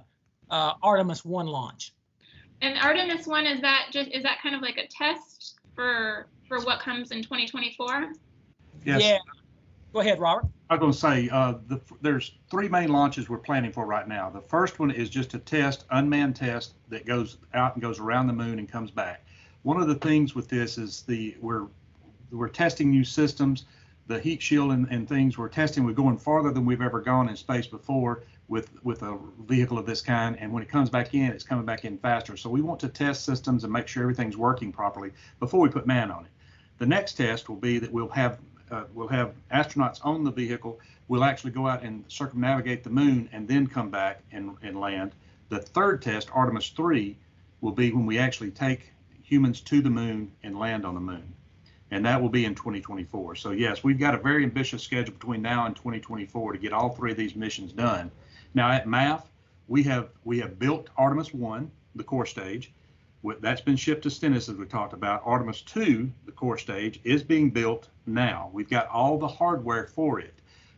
uh, 0.50 0.74
Artemis 0.84 1.24
One 1.24 1.48
launch. 1.48 1.94
And 2.62 2.78
Artemis 2.78 3.26
One 3.28 3.46
is 3.46 3.62
that 3.62 3.88
just 3.94 4.12
is 4.12 4.24
that 4.24 4.40
kind 4.44 4.56
of 4.56 4.62
like 4.62 4.78
a 4.78 4.88
test 4.88 5.59
for 5.80 6.28
for 6.50 6.60
what 6.66 6.82
comes 6.82 7.12
in 7.12 7.24
2024? 7.24 8.12
Yes. 8.84 9.02
Yeah. 9.02 9.18
Go 9.94 10.02
ahead, 10.02 10.20
Robert. 10.20 10.46
I 10.70 10.76
was 10.76 10.80
going 10.80 10.92
to 10.92 10.98
say 10.98 11.30
uh, 11.32 11.54
the, 11.68 11.80
there's 12.02 12.34
three 12.52 12.68
main 12.68 12.90
launches 12.90 13.30
we're 13.30 13.38
planning 13.38 13.72
for 13.72 13.86
right 13.86 14.08
now. 14.08 14.30
The 14.30 14.42
first 14.42 14.78
one 14.78 14.92
is 14.92 15.10
just 15.10 15.34
a 15.36 15.40
test, 15.40 15.86
unmanned 15.90 16.36
test 16.36 16.74
that 16.90 17.06
goes 17.06 17.38
out 17.54 17.76
and 17.76 17.82
goes 17.82 18.00
around 18.00 18.28
the 18.28 18.34
moon 18.34 18.60
and 18.60 18.70
comes 18.70 18.92
back. 18.92 19.26
One 19.64 19.82
of 19.82 19.88
the 19.88 19.96
things 19.96 20.36
with 20.36 20.50
this 20.50 20.78
is 20.78 21.04
the 21.04 21.38
we're 21.40 21.68
we're 22.32 22.50
testing 22.50 22.90
new 22.92 23.06
systems, 23.06 23.66
the 24.10 24.20
heat 24.20 24.42
shield 24.42 24.72
and, 24.72 24.88
and 24.90 25.08
things 25.08 25.38
we're 25.38 25.48
testing. 25.48 25.84
We're 25.84 25.94
going 25.94 26.18
farther 26.18 26.52
than 26.52 26.66
we've 26.66 26.82
ever 26.82 27.00
gone 27.00 27.30
in 27.30 27.36
space 27.36 27.68
before 27.68 28.24
with 28.48 28.84
with 28.84 29.04
a 29.04 29.20
vehicle 29.48 29.78
of 29.78 29.86
this 29.86 30.02
kind. 30.02 30.36
And 30.40 30.52
when 30.52 30.64
it 30.64 30.68
comes 30.68 30.90
back 30.90 31.14
in, 31.14 31.28
it's 31.28 31.44
coming 31.44 31.64
back 31.64 31.86
in 31.86 31.96
faster. 32.00 32.36
So 32.36 32.50
we 32.50 32.62
want 32.62 32.80
to 32.80 32.90
test 32.90 33.24
systems 33.24 33.64
and 33.64 33.72
make 33.72 33.88
sure 33.88 34.02
everything's 34.02 34.36
working 34.36 34.72
properly 34.72 35.12
before 35.40 35.60
we 35.60 35.70
put 35.70 35.86
man 35.86 36.10
on 36.10 36.26
it. 36.26 36.32
The 36.80 36.88
next 36.88 37.14
test 37.14 37.50
will 37.50 37.58
be 37.58 37.78
that 37.78 37.92
we'll 37.92 38.10
have 38.10 38.40
uh, 38.72 38.86
we'll 38.96 39.08
have 39.10 39.36
astronauts 39.54 40.04
on 40.04 40.24
the 40.24 40.32
vehicle. 40.32 40.80
We'll 41.08 41.24
actually 41.24 41.52
go 41.52 41.68
out 41.68 41.84
and 41.84 42.04
circumnavigate 42.08 42.84
the 42.84 42.90
moon 42.90 43.30
and 43.32 43.48
then 43.48 43.68
come 43.68 43.92
back 43.92 44.24
and, 44.32 44.58
and 44.64 44.80
land. 44.80 45.12
The 45.50 45.60
third 45.60 46.02
test, 46.02 46.30
Artemis 46.34 46.70
3, 46.70 47.16
will 47.62 47.74
be 47.74 47.92
when 47.92 48.08
we 48.08 48.18
actually 48.18 48.52
take 48.52 48.92
humans 49.22 49.62
to 49.62 49.82
the 49.82 49.90
moon 49.92 50.32
and 50.42 50.58
land 50.58 50.84
on 50.84 50.96
the 50.96 51.00
moon. 51.00 51.36
And 51.92 52.06
that 52.06 52.22
will 52.22 52.30
be 52.30 52.46
in 52.46 52.54
2024. 52.54 53.36
So, 53.36 53.52
yes, 53.52 53.84
we've 53.84 54.00
got 54.00 54.14
a 54.14 54.18
very 54.18 54.44
ambitious 54.44 54.84
schedule 54.84 55.14
between 55.14 55.42
now 55.42 55.66
and 55.66 55.76
2024 55.76 56.54
to 56.54 56.60
get 56.60 56.72
all 56.72 56.90
three 56.90 57.12
of 57.12 57.18
these 57.18 57.36
missions 57.36 57.72
done. 57.72 58.12
Now, 58.54 58.72
at 58.72 58.86
MAF, 58.86 59.24
we 59.68 59.84
have 59.84 60.10
we 60.24 60.40
have 60.40 60.60
built 60.60 60.90
Artemis 60.98 61.34
1, 61.34 61.70
the 61.96 62.04
core 62.04 62.26
stage. 62.26 62.74
That's 63.42 63.62
been 63.62 63.76
shipped 63.76 64.04
to 64.04 64.10
Stennis, 64.10 64.50
as 64.50 64.56
we 64.56 64.66
talked 64.66 64.94
about. 64.94 65.22
Artemis 65.26 65.62
2, 65.62 66.10
the 66.26 66.32
core 66.32 66.58
stage, 66.58 67.00
is 67.04 67.22
being 67.22 67.50
built 67.50 67.90
now. 68.06 68.50
We've 68.54 68.70
got 68.70 68.88
all 68.88 69.18
the 69.18 69.28
hardware 69.28 69.88
for 69.88 70.20
it. 70.20 70.34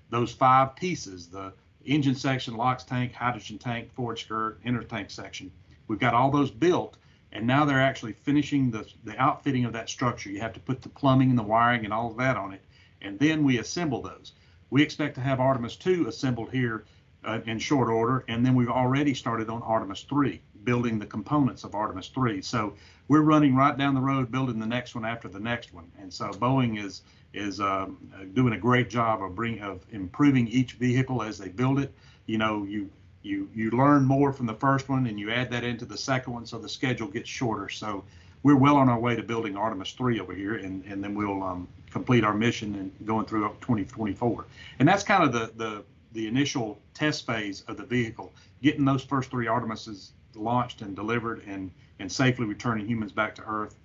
Those 0.09 0.33
five 0.33 0.75
pieces, 0.75 1.27
the 1.27 1.53
engine 1.85 2.15
section, 2.15 2.55
LOX 2.55 2.83
tank, 2.83 3.13
hydrogen 3.13 3.57
tank, 3.57 3.93
forward 3.93 4.19
skirt, 4.19 4.61
intertank 4.63 5.11
section. 5.11 5.51
We've 5.87 5.99
got 5.99 6.13
all 6.13 6.31
those 6.31 6.51
built, 6.51 6.97
and 7.31 7.47
now 7.47 7.65
they're 7.65 7.81
actually 7.81 8.13
finishing 8.13 8.71
the, 8.71 8.87
the 9.03 9.17
outfitting 9.17 9.65
of 9.65 9.73
that 9.73 9.89
structure. 9.89 10.29
You 10.29 10.39
have 10.41 10.53
to 10.53 10.59
put 10.59 10.81
the 10.81 10.89
plumbing 10.89 11.29
and 11.29 11.39
the 11.39 11.43
wiring 11.43 11.85
and 11.85 11.93
all 11.93 12.11
of 12.11 12.17
that 12.17 12.37
on 12.37 12.53
it, 12.53 12.61
and 13.01 13.17
then 13.19 13.43
we 13.43 13.59
assemble 13.59 14.01
those. 14.01 14.33
We 14.69 14.81
expect 14.81 15.15
to 15.15 15.21
have 15.21 15.39
Artemis 15.39 15.75
2 15.75 16.07
assembled 16.07 16.51
here 16.51 16.85
uh, 17.23 17.39
in 17.45 17.59
short 17.59 17.89
order, 17.89 18.23
and 18.27 18.45
then 18.45 18.55
we've 18.55 18.69
already 18.69 19.13
started 19.13 19.49
on 19.49 19.61
Artemis 19.63 20.03
3 20.03 20.41
building 20.63 20.99
the 20.99 21.05
components 21.05 21.63
of 21.63 21.75
Artemis 21.75 22.07
3. 22.09 22.41
So 22.41 22.75
we're 23.07 23.21
running 23.21 23.55
right 23.55 23.77
down 23.77 23.95
the 23.95 24.01
road 24.01 24.31
building 24.31 24.59
the 24.59 24.65
next 24.65 24.95
one 24.95 25.05
after 25.05 25.27
the 25.27 25.39
next 25.39 25.73
one. 25.73 25.91
And 25.99 26.13
so 26.13 26.29
Boeing 26.31 26.83
is 26.83 27.01
is 27.33 27.61
um, 27.61 27.97
doing 28.33 28.53
a 28.53 28.57
great 28.57 28.89
job 28.89 29.23
of 29.23 29.35
bring 29.35 29.61
of 29.61 29.85
improving 29.91 30.47
each 30.47 30.73
vehicle 30.73 31.23
as 31.23 31.37
they 31.37 31.47
build 31.47 31.79
it. 31.79 31.93
You 32.25 32.37
know, 32.37 32.63
you 32.63 32.89
you 33.23 33.49
you 33.53 33.71
learn 33.71 34.03
more 34.05 34.33
from 34.33 34.45
the 34.45 34.53
first 34.53 34.89
one 34.89 35.07
and 35.07 35.19
you 35.19 35.31
add 35.31 35.51
that 35.51 35.63
into 35.63 35.85
the 35.85 35.97
second 35.97 36.33
one, 36.33 36.45
so 36.45 36.57
the 36.57 36.69
schedule 36.69 37.07
gets 37.07 37.29
shorter. 37.29 37.69
So 37.69 38.03
we're 38.43 38.55
well 38.55 38.77
on 38.77 38.89
our 38.89 38.99
way 38.99 39.15
to 39.15 39.23
building 39.23 39.55
Artemis 39.55 39.91
3 39.91 40.19
over 40.19 40.33
here, 40.33 40.55
and, 40.55 40.83
and 40.85 41.03
then 41.03 41.13
we'll 41.13 41.43
um, 41.43 41.67
complete 41.91 42.23
our 42.23 42.33
mission 42.33 42.73
and 42.75 43.07
going 43.07 43.25
through 43.25 43.47
2024. 43.61 44.45
And 44.79 44.87
that's 44.87 45.03
kind 45.03 45.23
of 45.23 45.31
the 45.31 45.51
the 45.55 45.83
the 46.13 46.27
initial 46.27 46.79
test 46.93 47.25
phase 47.25 47.61
of 47.67 47.77
the 47.77 47.85
vehicle, 47.85 48.33
getting 48.61 48.83
those 48.83 49.03
first 49.03 49.29
three 49.29 49.45
Artemises 49.45 50.09
launched 50.35 50.81
and 50.81 50.95
delivered 50.95 51.43
and 51.47 51.71
and 51.99 52.11
safely 52.11 52.45
returning 52.45 52.87
humans 52.87 53.11
back 53.11 53.35
to 53.35 53.43
Earth 53.43 53.75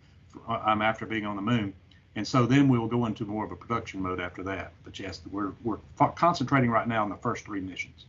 um, 0.49 0.81
after 0.81 1.07
being 1.07 1.27
on 1.27 1.37
the 1.37 1.43
moon. 1.43 1.73
And 2.17 2.27
so 2.27 2.47
then 2.47 2.69
we 2.69 2.79
will 2.79 2.89
go 2.89 3.05
into 3.05 3.27
more 3.27 3.45
of 3.45 3.53
a 3.53 3.57
production 3.57 4.01
mode 4.01 4.21
after 4.21 4.43
that. 4.45 4.73
But 4.85 4.99
yes, 4.99 5.21
we're 5.31 5.53
we're 5.63 5.79
concentrating 6.15 6.71
right 6.71 6.89
now 6.89 7.03
on 7.03 7.11
the 7.11 7.17
first 7.17 7.45
three 7.45 7.61
missions. 7.61 8.07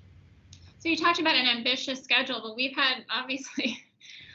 So 0.79 0.89
you 0.89 0.97
talked 0.97 1.19
about 1.19 1.35
an 1.35 1.47
ambitious 1.47 2.03
schedule, 2.03 2.39
but 2.43 2.55
we've 2.55 2.75
had 2.75 3.05
obviously 3.09 3.83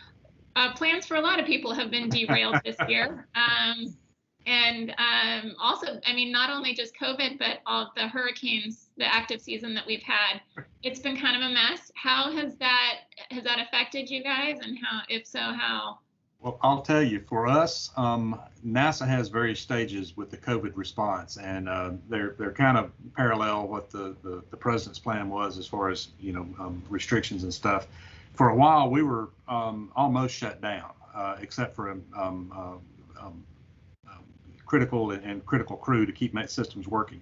uh, 0.57 0.75
plans 0.75 1.07
for 1.07 1.17
a 1.17 1.21
lot 1.21 1.39
of 1.39 1.47
people 1.47 1.73
have 1.73 1.91
been 1.91 2.09
derailed 2.09 2.57
this 2.65 2.77
year. 2.89 3.29
Um, 3.35 3.97
and 4.45 4.91
um, 4.99 5.55
also, 5.61 6.01
I 6.05 6.13
mean, 6.15 6.33
not 6.33 6.51
only 6.51 6.75
just 6.75 6.97
COVID, 6.97 7.39
but 7.39 7.61
all 7.65 7.93
the 7.95 8.09
hurricanes, 8.09 8.89
the 8.97 9.07
active 9.07 9.41
season 9.41 9.73
that 9.75 9.87
we've 9.87 10.03
had, 10.03 10.41
it's 10.83 10.99
been 10.99 11.17
kind 11.17 11.37
of 11.37 11.49
a 11.49 11.55
mess. 11.55 11.93
How 11.95 12.33
has 12.33 12.57
that 12.57 12.95
has 13.31 13.45
that 13.45 13.61
affected 13.61 14.11
you 14.11 14.23
guys, 14.25 14.59
and 14.61 14.77
how, 14.83 15.03
if 15.09 15.27
so, 15.27 15.39
how? 15.39 15.99
Well, 16.43 16.59
I'll 16.61 16.83
tell 16.83 17.03
you, 17.03 17.21
for 17.21 17.47
us, 17.47 17.93
um, 17.97 18.39
NASA 18.67 19.07
has 19.07 19.29
various 19.29 19.61
stages 19.61 20.17
with 20.17 20.33
the 20.33 20.37
COVID 20.37 20.73
response, 20.75 21.37
and 21.37 21.69
uh, 21.69 21.93
they're 22.09 22.35
they're 22.37 22.53
kind 22.53 22.77
of 22.77 22.91
parallel 23.17 23.69
what 23.69 23.91
the, 23.91 24.17
the, 24.25 24.43
the 24.51 24.57
president's 24.57 24.99
plan 24.99 25.29
was 25.29 25.57
as 25.57 25.69
far 25.69 25.89
as 25.89 26.09
you 26.19 26.33
know 26.33 26.49
um, 26.59 26.83
restrictions 26.89 27.45
and 27.45 27.55
stuff. 27.55 27.87
For 28.35 28.49
a 28.49 28.57
while, 28.57 28.91
we 28.91 29.05
were 29.05 29.31
um, 29.47 29.93
almost 29.95 30.35
shut 30.35 30.61
down, 30.61 30.91
uh, 31.15 31.37
except 31.41 31.77
for 31.77 31.91
um, 31.91 32.03
uh, 32.53 33.25
um, 33.25 33.45
um, 34.11 34.25
critical 34.67 35.13
and, 35.13 35.47
critical 35.47 35.77
crew 35.77 36.07
to 36.07 36.13
keep 36.13 36.37
systems 36.49 36.89
working. 36.89 37.21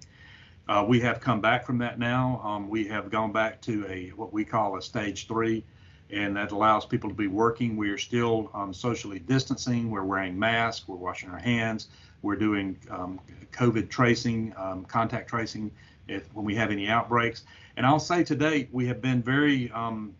Uh, 0.67 0.83
we 0.87 0.99
have 0.99 1.19
come 1.19 1.41
back 1.41 1.63
from 1.63 1.77
that 1.77 1.99
now. 1.99 2.41
Um, 2.43 2.69
we 2.69 2.87
have 2.87 3.11
gone 3.11 3.31
back 3.31 3.61
to 3.61 3.85
a 3.87 4.09
what 4.15 4.33
we 4.33 4.45
call 4.45 4.77
a 4.77 4.81
stage 4.81 5.27
three 5.27 5.63
and 6.11 6.35
that 6.35 6.51
allows 6.51 6.85
people 6.85 7.09
to 7.09 7.15
be 7.15 7.27
working. 7.27 7.77
We 7.77 7.89
are 7.89 7.97
still 7.97 8.49
um, 8.53 8.73
socially 8.73 9.19
distancing. 9.19 9.89
We're 9.89 10.03
wearing 10.03 10.37
masks. 10.37 10.87
We're 10.87 10.95
washing 10.97 11.29
our 11.29 11.39
hands. 11.39 11.87
We're 12.21 12.35
doing 12.35 12.77
um, 12.89 13.19
COVID 13.51 13.89
tracing, 13.89 14.53
um, 14.57 14.85
contact 14.85 15.29
tracing, 15.29 15.71
if 16.07 16.31
when 16.33 16.45
we 16.45 16.55
have 16.55 16.71
any 16.71 16.87
outbreaks. 16.87 17.43
And 17.77 17.85
I'll 17.85 17.99
say 17.99 18.23
today 18.23 18.67
we 18.71 18.85
have 18.87 19.01
been 19.01 19.23
very, 19.23 19.71
um, 19.71 20.13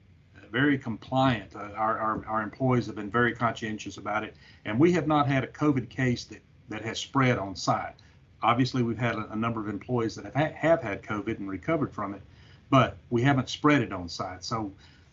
very 0.51 0.77
compliant. 0.77 1.55
Uh, 1.55 1.69
our, 1.75 1.97
our, 1.99 2.25
our 2.25 2.41
employees 2.41 2.85
have 2.87 2.95
been 2.95 3.11
very 3.11 3.33
conscientious 3.33 3.97
about 3.97 4.23
it, 4.23 4.35
and 4.65 4.79
we 4.79 4.91
have 4.93 5.07
not 5.07 5.27
had 5.27 5.43
a 5.43 5.47
COVID 5.47 5.89
case 5.89 6.23
that 6.25 6.41
that 6.71 6.81
has 6.81 6.97
spread 6.97 7.37
on 7.37 7.55
site. 7.55 7.95
Obviously, 8.41 8.81
we've 8.81 8.97
had 8.97 9.15
a, 9.15 9.29
a 9.31 9.35
number 9.35 9.59
of 9.59 9.67
employees 9.67 10.15
that 10.15 10.25
have 10.25 10.33
ha- 10.33 10.55
have 10.55 10.81
had 10.81 11.03
COVID 11.03 11.37
and 11.37 11.49
recovered 11.49 11.93
from 11.93 12.13
it, 12.13 12.21
but 12.69 12.97
we 13.09 13.21
haven't 13.21 13.49
spread 13.49 13.81
it 13.81 13.91
on 13.91 14.09
site. 14.09 14.43
So 14.43 14.71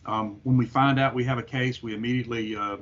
um, 0.09 0.39
when 0.43 0.57
we 0.57 0.65
find 0.65 0.99
out 0.99 1.13
we 1.13 1.23
have 1.25 1.37
a 1.37 1.43
case, 1.43 1.83
we 1.83 1.93
immediately 1.93 2.55
uh, 2.55 2.77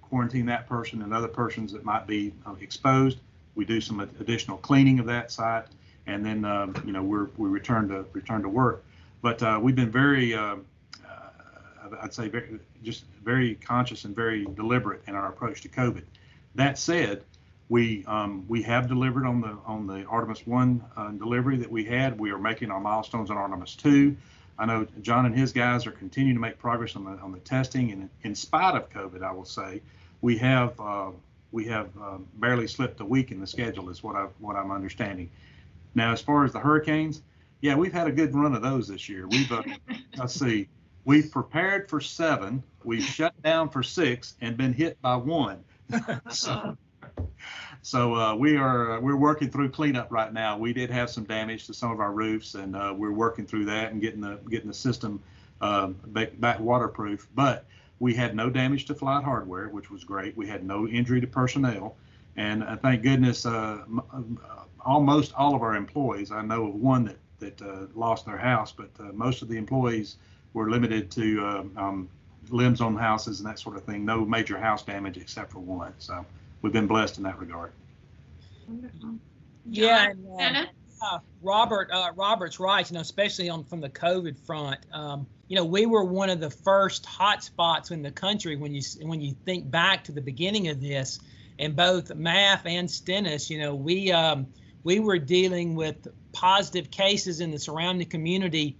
quarantine 0.00 0.46
that 0.46 0.68
person 0.68 1.02
and 1.02 1.14
other 1.14 1.28
persons 1.28 1.72
that 1.72 1.84
might 1.84 2.06
be 2.06 2.34
uh, 2.44 2.54
exposed. 2.60 3.18
We 3.54 3.64
do 3.64 3.80
some 3.80 4.00
additional 4.00 4.58
cleaning 4.58 4.98
of 4.98 5.06
that 5.06 5.30
site, 5.30 5.66
and 6.06 6.24
then 6.24 6.44
um, 6.44 6.74
you 6.84 6.92
know 6.92 7.02
we're, 7.02 7.28
we 7.36 7.48
return 7.48 7.88
to 7.88 8.04
return 8.12 8.42
to 8.42 8.48
work. 8.48 8.84
But 9.20 9.42
uh, 9.42 9.60
we've 9.62 9.76
been 9.76 9.92
very, 9.92 10.34
uh, 10.34 10.56
uh, 11.06 11.96
I'd 12.02 12.12
say, 12.12 12.28
very, 12.28 12.58
just 12.82 13.04
very 13.22 13.54
conscious 13.54 14.04
and 14.04 14.16
very 14.16 14.44
deliberate 14.44 15.02
in 15.06 15.14
our 15.14 15.28
approach 15.28 15.60
to 15.62 15.68
COVID. 15.68 16.02
That 16.56 16.78
said, 16.78 17.22
we 17.68 18.04
um, 18.06 18.44
we 18.48 18.60
have 18.62 18.88
delivered 18.88 19.24
on 19.24 19.40
the 19.40 19.56
on 19.66 19.86
the 19.86 20.04
Artemis 20.06 20.46
One 20.46 20.84
uh, 20.96 21.10
delivery 21.12 21.58
that 21.58 21.70
we 21.70 21.84
had. 21.84 22.18
We 22.18 22.32
are 22.32 22.38
making 22.38 22.72
our 22.72 22.80
milestones 22.80 23.30
on 23.30 23.36
Artemis 23.36 23.76
Two. 23.76 24.16
I 24.58 24.66
know 24.66 24.86
John 25.00 25.26
and 25.26 25.36
his 25.36 25.52
guys 25.52 25.86
are 25.86 25.92
continuing 25.92 26.36
to 26.36 26.40
make 26.40 26.58
progress 26.58 26.96
on 26.96 27.04
the 27.04 27.12
on 27.22 27.32
the 27.32 27.38
testing, 27.40 27.90
and 27.90 28.08
in 28.22 28.34
spite 28.34 28.74
of 28.74 28.90
COVID, 28.90 29.22
I 29.22 29.32
will 29.32 29.44
say 29.44 29.80
we 30.20 30.38
have 30.38 30.78
uh, 30.80 31.10
we 31.52 31.64
have 31.66 31.88
uh, 32.00 32.18
barely 32.34 32.66
slipped 32.66 33.00
a 33.00 33.04
week 33.04 33.30
in 33.30 33.40
the 33.40 33.46
schedule, 33.46 33.88
is 33.88 34.02
what 34.02 34.16
I 34.16 34.26
what 34.38 34.56
I'm 34.56 34.70
understanding. 34.70 35.30
Now, 35.94 36.12
as 36.12 36.22
far 36.22 36.44
as 36.44 36.52
the 36.52 36.58
hurricanes, 36.58 37.22
yeah, 37.60 37.74
we've 37.74 37.92
had 37.92 38.06
a 38.06 38.12
good 38.12 38.34
run 38.34 38.54
of 38.54 38.62
those 38.62 38.88
this 38.88 39.08
year. 39.08 39.26
We've 39.28 39.50
uh, 39.50 39.62
let's 40.16 40.34
see, 40.34 40.68
we've 41.04 41.30
prepared 41.30 41.88
for 41.88 42.00
seven, 42.00 42.62
we've 42.84 43.02
shut 43.02 43.40
down 43.42 43.68
for 43.68 43.82
six, 43.82 44.34
and 44.40 44.56
been 44.56 44.72
hit 44.72 45.00
by 45.02 45.16
one. 45.16 45.64
so, 46.30 46.76
so 47.82 48.14
uh, 48.14 48.34
we 48.34 48.56
are 48.56 48.92
uh, 48.92 49.00
we're 49.00 49.16
working 49.16 49.50
through 49.50 49.70
cleanup 49.70 50.12
right 50.12 50.32
now. 50.32 50.56
We 50.56 50.72
did 50.72 50.88
have 50.90 51.10
some 51.10 51.24
damage 51.24 51.66
to 51.66 51.74
some 51.74 51.90
of 51.90 51.98
our 51.98 52.12
roofs, 52.12 52.54
and 52.54 52.76
uh, 52.76 52.94
we're 52.96 53.12
working 53.12 53.44
through 53.44 53.64
that 53.66 53.90
and 53.90 54.00
getting 54.00 54.20
the 54.20 54.38
getting 54.48 54.68
the 54.68 54.74
system 54.74 55.20
um, 55.60 55.96
back, 56.06 56.38
back 56.40 56.60
waterproof. 56.60 57.28
But 57.34 57.66
we 57.98 58.14
had 58.14 58.36
no 58.36 58.50
damage 58.50 58.86
to 58.86 58.94
flight 58.94 59.24
hardware, 59.24 59.68
which 59.68 59.90
was 59.90 60.04
great. 60.04 60.36
We 60.36 60.46
had 60.46 60.64
no 60.64 60.86
injury 60.86 61.20
to 61.20 61.26
personnel, 61.26 61.96
and 62.36 62.62
uh, 62.62 62.76
thank 62.76 63.02
goodness, 63.02 63.44
uh, 63.46 63.84
almost 64.84 65.34
all 65.34 65.56
of 65.56 65.62
our 65.62 65.74
employees. 65.74 66.30
I 66.30 66.42
know 66.42 66.68
of 66.68 66.76
one 66.76 67.04
that 67.06 67.18
that 67.40 67.62
uh, 67.62 67.86
lost 67.96 68.26
their 68.26 68.38
house, 68.38 68.70
but 68.70 68.90
most 69.12 69.42
of 69.42 69.48
the 69.48 69.56
employees 69.56 70.18
were 70.52 70.70
limited 70.70 71.10
to 71.10 71.44
um, 71.44 71.72
um, 71.76 72.08
limbs 72.50 72.80
on 72.80 72.94
houses 72.94 73.40
and 73.40 73.48
that 73.48 73.58
sort 73.58 73.74
of 73.74 73.82
thing. 73.82 74.04
No 74.04 74.24
major 74.24 74.56
house 74.56 74.84
damage 74.84 75.16
except 75.16 75.50
for 75.50 75.58
one. 75.58 75.94
So 75.98 76.24
we've 76.62 76.72
been 76.72 76.86
blessed 76.86 77.18
in 77.18 77.24
that 77.24 77.38
regard. 77.38 77.72
Wonderful. 78.66 79.16
Yeah, 79.66 80.12
and, 80.38 80.56
uh, 80.56 80.64
uh, 81.02 81.18
Robert, 81.42 81.90
uh, 81.92 82.12
Robert's 82.16 82.58
right. 82.58 82.88
You 82.88 82.94
know, 82.94 83.00
especially 83.00 83.48
on 83.48 83.64
from 83.64 83.80
the 83.80 83.90
COVID 83.90 84.38
front. 84.38 84.78
Um, 84.92 85.26
you 85.48 85.56
know, 85.56 85.64
we 85.64 85.86
were 85.86 86.04
one 86.04 86.30
of 86.30 86.40
the 86.40 86.50
first 86.50 87.04
hot 87.04 87.44
spots 87.44 87.90
in 87.90 88.02
the 88.02 88.10
country 88.10 88.56
when 88.56 88.74
you 88.74 88.82
when 89.02 89.20
you 89.20 89.34
think 89.44 89.70
back 89.70 90.04
to 90.04 90.12
the 90.12 90.20
beginning 90.20 90.68
of 90.68 90.80
this, 90.80 91.20
and 91.58 91.76
both 91.76 92.08
MAF 92.08 92.64
and 92.64 92.90
Stennis. 92.90 93.50
You 93.50 93.60
know, 93.60 93.74
we 93.74 94.12
um, 94.12 94.46
we 94.84 95.00
were 95.00 95.18
dealing 95.18 95.74
with 95.74 96.08
positive 96.32 96.90
cases 96.90 97.40
in 97.40 97.50
the 97.50 97.58
surrounding 97.58 98.08
community 98.08 98.76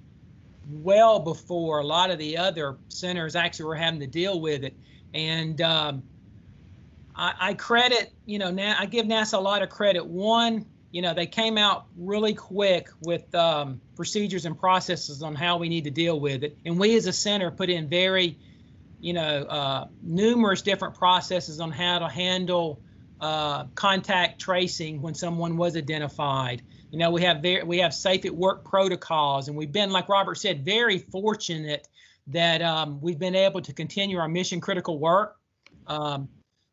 well 0.71 1.19
before 1.19 1.81
a 1.81 1.85
lot 1.85 2.11
of 2.11 2.19
the 2.19 2.37
other 2.37 2.77
centers 2.89 3.37
actually 3.37 3.67
were 3.67 3.75
having 3.75 4.01
to 4.01 4.07
deal 4.07 4.41
with 4.41 4.65
it. 4.65 4.77
And 5.13 5.61
um, 5.61 6.03
I, 7.15 7.35
I 7.41 7.55
credit, 7.55 8.13
you 8.27 8.39
know, 8.39 8.51
now 8.51 8.77
I 8.79 8.87
give 8.87 9.07
NASA 9.07 9.35
a 9.35 9.41
lot 9.41 9.63
of 9.63 9.69
credit. 9.69 10.07
One, 10.07 10.67
you 10.91 11.03
know, 11.03 11.15
they 11.15 11.27
came 11.27 11.59
out 11.59 11.87
really 11.97 12.35
quick 12.35 12.89
with 13.01 13.35
um, 13.35 13.81
procedures 13.97 14.45
and 14.45 14.59
processes 14.59 15.23
on 15.23 15.35
how 15.35 15.59
we 15.59 15.69
need 15.69 15.85
to 15.85 15.91
deal 15.91 16.19
with 16.21 16.45
it. 16.45 16.57
And 16.65 16.79
we 16.79 16.97
as 16.97 17.07
a 17.07 17.13
center 17.13 17.51
put 17.51 17.71
in 17.71 17.89
very, 17.89 18.39
you 19.01 19.15
know, 19.15 19.43
uh, 19.45 19.87
numerous 20.03 20.63
different 20.63 20.95
processes 20.95 21.61
on 21.61 21.71
how 21.71 21.99
to 21.99 22.09
handle 22.09 22.81
uh, 23.21 23.65
contact 23.75 24.41
tracing 24.41 25.01
when 25.01 25.15
someone 25.15 25.57
was 25.57 25.77
identified. 25.77 26.63
You 26.91 26.99
know, 26.99 27.11
we 27.11 27.23
have 27.23 27.41
very, 27.41 27.63
we 27.63 27.79
have 27.79 27.95
safe 27.95 28.27
at 28.27 28.35
work 28.35 28.65
protocols, 28.65 29.49
and 29.49 29.57
we've 29.57 29.73
been, 29.73 29.91
like 29.91 30.09
Robert 30.11 30.37
said, 30.37 30.65
very 30.65 30.99
fortunate 30.99 31.89
that 32.29 32.61
um, 32.61 33.01
we've 33.01 33.19
been 33.19 33.35
able 33.35 33.63
to 33.63 33.73
continue 33.73 34.19
our 34.19 34.29
mission 34.29 34.61
critical 34.61 34.99
work. 34.99 35.37
Um, 35.87 36.29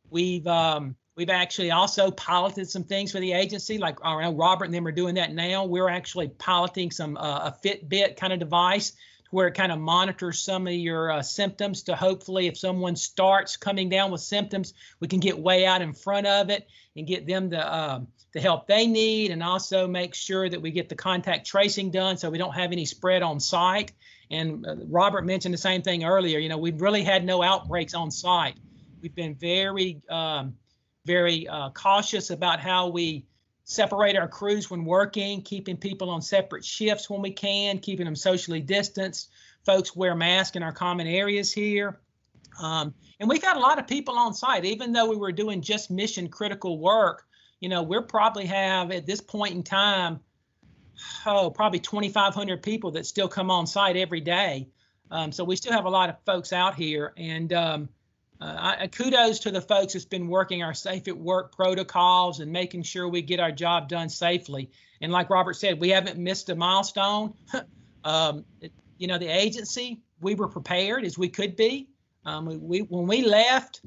We've 0.10 0.46
um, 0.48 0.96
we've 1.16 1.30
actually 1.30 1.72
also 1.72 2.12
piloted 2.12 2.70
some 2.70 2.84
things 2.84 3.12
for 3.12 3.20
the 3.20 3.34
agency, 3.34 3.78
like 3.78 3.98
uh, 4.04 4.32
Robert 4.34 4.66
and 4.66 4.74
them 4.74 4.88
are 4.88 4.92
doing 4.92 5.16
that 5.16 5.34
now. 5.34 5.66
We're 5.66 5.90
actually 5.90 6.30
piloting 6.30 6.92
some 6.92 7.18
uh, 7.18 7.52
a 7.52 7.58
Fitbit 7.64 8.18
kind 8.18 8.34
of 8.34 8.40
device 8.40 8.94
where 9.32 9.48
it 9.48 9.54
kind 9.54 9.72
of 9.72 9.80
monitors 9.80 10.40
some 10.40 10.68
of 10.68 10.74
your 10.74 11.12
uh, 11.12 11.22
symptoms 11.22 11.84
to 11.84 11.96
hopefully 11.96 12.48
if 12.48 12.58
someone 12.58 12.96
starts 12.96 13.58
coming 13.58 13.90
down 13.90 14.12
with 14.12 14.22
symptoms 14.22 14.74
we 15.00 15.08
can 15.08 15.20
get 15.20 15.38
way 15.38 15.66
out 15.66 15.82
in 15.82 15.94
front 15.94 16.26
of 16.26 16.50
it 16.50 16.68
and 16.96 17.08
get 17.08 17.28
them 17.28 17.50
the 17.50 17.66
uh, 17.66 18.00
the 18.32 18.42
help 18.42 18.68
they 18.68 18.86
need 18.88 19.32
and 19.32 19.42
also 19.42 19.88
make 19.88 20.14
sure 20.14 20.48
that 20.50 20.62
we 20.62 20.72
get 20.72 20.90
the 20.90 20.96
contact 20.96 21.48
tracing 21.48 21.92
done 21.92 22.18
so 22.18 22.30
we 22.30 22.38
don't 22.38 22.54
have 22.54 22.72
any 22.72 22.86
spread 22.86 23.22
on 23.22 23.40
site 23.40 23.92
and 24.32 24.66
uh, 24.66 24.76
robert 24.88 25.26
mentioned 25.26 25.54
the 25.54 25.60
same 25.60 25.82
thing 25.82 26.04
earlier 26.04 26.40
you 26.40 26.50
know 26.50 26.58
we've 26.58 26.82
really 26.82 27.04
had 27.04 27.24
no 27.26 27.42
outbreaks 27.42 27.94
on 27.94 28.12
site 28.12 28.56
We've 29.02 29.16
been 29.16 29.36
very, 29.36 30.02
um, 30.10 30.56
very 31.06 31.48
uh, 31.48 31.70
cautious 31.72 32.30
about 32.30 32.60
how 32.60 32.90
we 32.90 33.26
separate 33.64 34.18
our 34.18 34.28
crews 34.28 34.70
when 34.70 34.84
working, 34.84 35.42
keeping 35.42 35.78
people 35.78 36.10
on 36.10 36.22
separate 36.22 36.66
shifts 36.66 37.10
when 37.10 37.22
we 37.22 37.32
can, 37.32 37.80
keeping 37.80 38.06
them 38.06 38.16
socially 38.16 38.62
distanced. 38.62 39.30
Folks 39.66 39.96
wear 39.96 40.16
masks 40.16 40.56
in 40.56 40.64
our 40.64 40.72
common 40.72 41.08
areas 41.08 41.54
here. 41.54 42.00
Um, 42.62 42.94
and 43.20 43.30
we've 43.30 43.42
got 43.42 43.58
a 43.58 43.60
lot 43.60 43.80
of 43.80 43.88
people 43.88 44.18
on 44.18 44.34
site, 44.34 44.66
even 44.66 44.92
though 44.92 45.10
we 45.10 45.16
were 45.16 45.32
doing 45.32 45.62
just 45.62 45.92
mission 45.92 46.30
critical 46.30 46.80
work. 46.80 47.26
You 47.60 47.70
know, 47.70 47.84
we're 47.84 48.02
probably 48.02 48.46
have 48.48 48.92
at 48.92 49.06
this 49.06 49.22
point 49.22 49.54
in 49.54 49.64
time, 49.64 50.20
oh, 51.26 51.52
probably 51.52 51.80
2,500 51.80 52.64
people 52.64 52.92
that 52.92 53.06
still 53.06 53.28
come 53.28 53.52
on 53.52 53.68
site 53.68 53.98
every 53.98 54.22
day. 54.22 54.68
Um, 55.12 55.32
so 55.32 55.44
we 55.44 55.56
still 55.56 55.74
have 55.74 55.86
a 55.86 55.90
lot 55.90 56.10
of 56.10 56.16
folks 56.26 56.54
out 56.54 56.76
here. 56.76 57.14
And 57.18 57.52
um, 57.54 57.90
uh, 58.42 58.76
I, 58.80 58.88
kudos 58.88 59.40
to 59.40 59.52
the 59.52 59.62
folks 59.62 59.94
that's 59.94 60.06
been 60.06 60.28
working 60.28 60.64
our 60.64 60.74
safe 60.74 61.08
at 61.08 61.18
work 61.18 61.56
protocols 61.56 62.40
and 62.40 62.52
making 62.52 62.84
sure 62.84 63.08
we 63.08 63.22
get 63.22 63.40
our 63.40 63.52
job 63.52 63.90
done 63.90 64.08
safely. 64.08 64.72
And 65.02 65.12
like 65.12 65.30
Robert 65.30 65.56
said, 65.56 65.80
we 65.80 65.90
haven't 65.90 66.18
missed 66.18 66.50
a 66.50 66.56
milestone. 66.56 67.34
Um, 68.06 68.46
it, 68.62 68.72
you 68.98 69.08
know, 69.08 69.18
the 69.18 69.28
agency, 69.28 70.02
we 70.22 70.34
were 70.34 70.48
prepared 70.48 71.04
as 71.04 71.18
we 71.18 71.28
could 71.28 71.58
be. 71.58 71.90
Um, 72.26 72.46
we, 72.46 72.56
we, 72.56 72.80
when 72.80 73.08
we 73.08 73.24
left, 73.24 73.82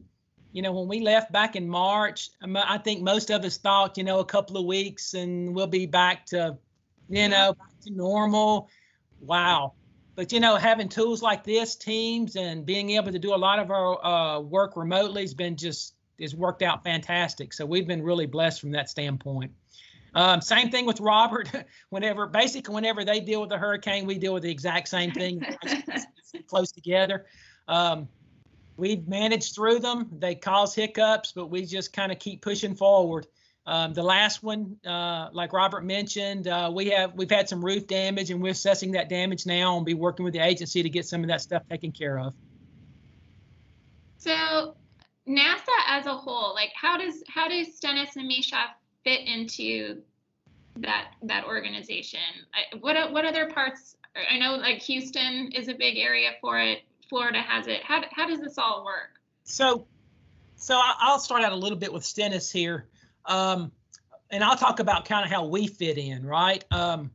you 0.52 0.60
know, 0.60 0.72
when 0.72 0.86
we 0.86 1.00
left 1.00 1.32
back 1.32 1.56
in 1.56 1.66
March, 1.66 2.28
I 2.42 2.76
think 2.76 3.00
most 3.00 3.30
of 3.30 3.42
us 3.42 3.56
thought, 3.56 3.96
you 3.96 4.04
know, 4.04 4.18
a 4.18 4.24
couple 4.26 4.58
of 4.58 4.66
weeks 4.66 5.14
and 5.14 5.54
we'll 5.54 5.66
be 5.66 5.86
back 5.86 6.26
to, 6.26 6.58
you 7.08 7.28
know, 7.28 7.54
back 7.54 7.80
to 7.84 7.90
normal. 7.90 8.68
Wow. 9.20 9.72
But, 10.14 10.32
you 10.32 10.40
know, 10.40 10.56
having 10.56 10.88
tools 10.88 11.22
like 11.22 11.42
this, 11.42 11.74
Teams, 11.74 12.36
and 12.36 12.66
being 12.66 12.90
able 12.90 13.12
to 13.12 13.18
do 13.18 13.34
a 13.34 13.36
lot 13.36 13.58
of 13.58 13.70
our 13.70 14.04
uh, 14.04 14.40
work 14.40 14.76
remotely 14.76 15.22
has 15.22 15.32
been 15.32 15.56
just, 15.56 15.94
has 16.20 16.34
worked 16.34 16.62
out 16.62 16.84
fantastic. 16.84 17.52
So 17.52 17.64
we've 17.64 17.86
been 17.86 18.02
really 18.02 18.26
blessed 18.26 18.60
from 18.60 18.72
that 18.72 18.90
standpoint. 18.90 19.52
Um, 20.14 20.42
same 20.42 20.70
thing 20.70 20.84
with 20.84 21.00
Robert. 21.00 21.50
Whenever, 21.88 22.26
basically, 22.26 22.74
whenever 22.74 23.04
they 23.04 23.20
deal 23.20 23.40
with 23.40 23.50
the 23.50 23.58
hurricane, 23.58 24.06
we 24.06 24.18
deal 24.18 24.34
with 24.34 24.42
the 24.42 24.50
exact 24.50 24.88
same 24.88 25.12
thing, 25.12 25.42
close 26.46 26.70
together. 26.70 27.24
Um, 27.68 28.08
we 28.76 29.02
managed 29.06 29.54
through 29.54 29.78
them. 29.78 30.08
They 30.18 30.34
cause 30.34 30.74
hiccups, 30.74 31.32
but 31.32 31.46
we 31.46 31.64
just 31.64 31.92
kind 31.92 32.12
of 32.12 32.18
keep 32.18 32.42
pushing 32.42 32.74
forward. 32.74 33.26
Um, 33.64 33.94
the 33.94 34.02
last 34.02 34.42
one, 34.42 34.76
uh, 34.84 35.28
like 35.32 35.52
Robert 35.52 35.84
mentioned, 35.84 36.48
uh, 36.48 36.70
we 36.74 36.90
have 36.90 37.14
we've 37.14 37.30
had 37.30 37.48
some 37.48 37.64
roof 37.64 37.86
damage, 37.86 38.30
and 38.30 38.42
we're 38.42 38.50
assessing 38.50 38.92
that 38.92 39.08
damage 39.08 39.46
now 39.46 39.76
and 39.76 39.86
be 39.86 39.94
working 39.94 40.24
with 40.24 40.34
the 40.34 40.40
agency 40.40 40.82
to 40.82 40.90
get 40.90 41.06
some 41.06 41.22
of 41.22 41.28
that 41.28 41.40
stuff 41.40 41.62
taken 41.68 41.92
care 41.92 42.18
of. 42.18 42.34
So, 44.18 44.74
NASA 45.28 45.78
as 45.88 46.06
a 46.06 46.14
whole, 46.14 46.54
like 46.54 46.70
how 46.74 46.98
does 46.98 47.22
how 47.28 47.48
does 47.48 47.76
Stennis 47.76 48.16
and 48.16 48.28
Michoud 48.28 48.70
fit 49.04 49.20
into 49.26 50.02
that 50.78 51.12
that 51.22 51.44
organization? 51.44 52.20
I, 52.52 52.76
what 52.78 53.12
what 53.12 53.24
other 53.24 53.48
parts? 53.50 53.96
I 54.30 54.38
know 54.38 54.56
like 54.56 54.78
Houston 54.82 55.52
is 55.52 55.68
a 55.68 55.74
big 55.74 55.98
area 55.98 56.30
for 56.40 56.58
it. 56.58 56.82
Florida 57.08 57.40
has 57.40 57.68
it. 57.68 57.82
How 57.84 58.02
how 58.10 58.26
does 58.26 58.40
this 58.40 58.58
all 58.58 58.84
work? 58.84 59.20
So, 59.44 59.86
so 60.56 60.80
I'll 60.82 61.18
start 61.18 61.42
out 61.42 61.52
a 61.52 61.56
little 61.56 61.78
bit 61.78 61.92
with 61.92 62.04
Stennis 62.04 62.50
here, 62.50 62.86
um, 63.26 63.72
and 64.30 64.42
I'll 64.42 64.56
talk 64.56 64.80
about 64.80 65.04
kind 65.04 65.24
of 65.24 65.30
how 65.30 65.46
we 65.46 65.66
fit 65.66 65.98
in. 65.98 66.24
Right. 66.24 66.64
Um, 66.70 67.10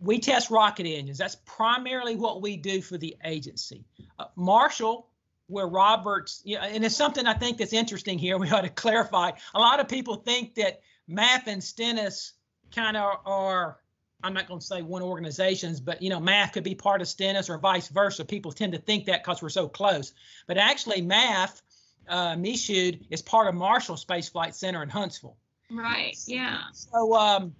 we 0.00 0.18
test 0.18 0.50
rocket 0.50 0.86
engines. 0.86 1.18
That's 1.18 1.36
primarily 1.44 2.16
what 2.16 2.40
we 2.40 2.56
do 2.56 2.80
for 2.80 2.96
the 2.96 3.16
agency. 3.24 3.84
Uh, 4.18 4.26
Marshall 4.36 5.10
where 5.50 5.66
Roberts, 5.66 6.42
know, 6.56 6.60
and 6.60 6.84
it's 6.84 6.96
something 6.96 7.26
I 7.26 7.34
think 7.34 7.58
that's 7.58 7.72
interesting 7.72 8.18
here. 8.18 8.38
We 8.40 8.50
ought 8.50 8.62
to 8.62 8.70
clarify. 8.70 9.32
A 9.54 9.58
lot 9.58 9.80
of 9.80 9.88
people 9.88 10.14
think 10.16 10.54
that 10.54 10.80
MAF 11.10 11.46
and 11.46 11.62
Stennis 11.62 12.34
kind 12.74 12.96
of 12.96 13.18
are, 13.26 13.78
I'm 14.22 14.32
not 14.32 14.46
going 14.46 14.60
to 14.60 14.66
say 14.66 14.80
one 14.80 15.02
organizations, 15.02 15.80
but 15.80 16.00
you 16.00 16.08
know, 16.08 16.20
MAF 16.20 16.52
could 16.52 16.64
be 16.64 16.74
part 16.74 17.00
of 17.00 17.08
Stennis 17.08 17.50
or 17.50 17.58
vice 17.58 17.88
versa. 17.88 18.24
People 18.24 18.52
tend 18.52 18.72
to 18.72 18.78
think 18.78 19.06
that 19.06 19.24
because 19.24 19.42
we're 19.42 19.48
so 19.48 19.68
close. 19.68 20.14
But 20.46 20.56
actually, 20.56 21.02
MAF, 21.02 21.60
uh, 22.10 22.34
Michoud, 22.36 23.00
is 23.10 23.22
part 23.22 23.48
of 23.48 23.54
Marshall 23.54 23.96
Space 23.96 24.28
Flight 24.28 24.54
Center 24.54 24.82
in 24.82 24.88
Huntsville. 24.88 25.36
Right. 25.70 26.16
Yeah. 26.26 26.58
So, 26.72 27.14
um, 27.14 27.54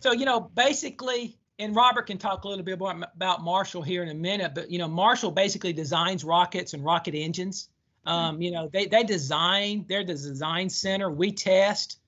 so 0.00 0.12
you 0.12 0.26
know, 0.26 0.40
basically, 0.40 1.38
and 1.58 1.74
Robert 1.74 2.06
can 2.06 2.18
talk 2.18 2.44
a 2.44 2.48
little 2.48 2.64
bit 2.64 2.78
more 2.78 2.94
about 3.14 3.42
Marshall 3.42 3.82
here 3.82 4.02
in 4.02 4.10
a 4.10 4.14
minute, 4.14 4.54
but 4.54 4.70
you 4.70 4.78
know, 4.78 4.88
Marshall 4.88 5.30
basically 5.30 5.72
designs 5.72 6.24
rockets 6.24 6.74
and 6.74 6.84
rocket 6.84 7.14
engines. 7.14 7.70
Um, 8.06 8.42
you 8.42 8.50
know, 8.50 8.68
they 8.72 8.86
they 8.86 9.02
design. 9.02 9.86
They're 9.88 10.04
the 10.04 10.12
design 10.12 10.68
center. 10.68 11.10
We 11.10 11.32
test. 11.32 12.00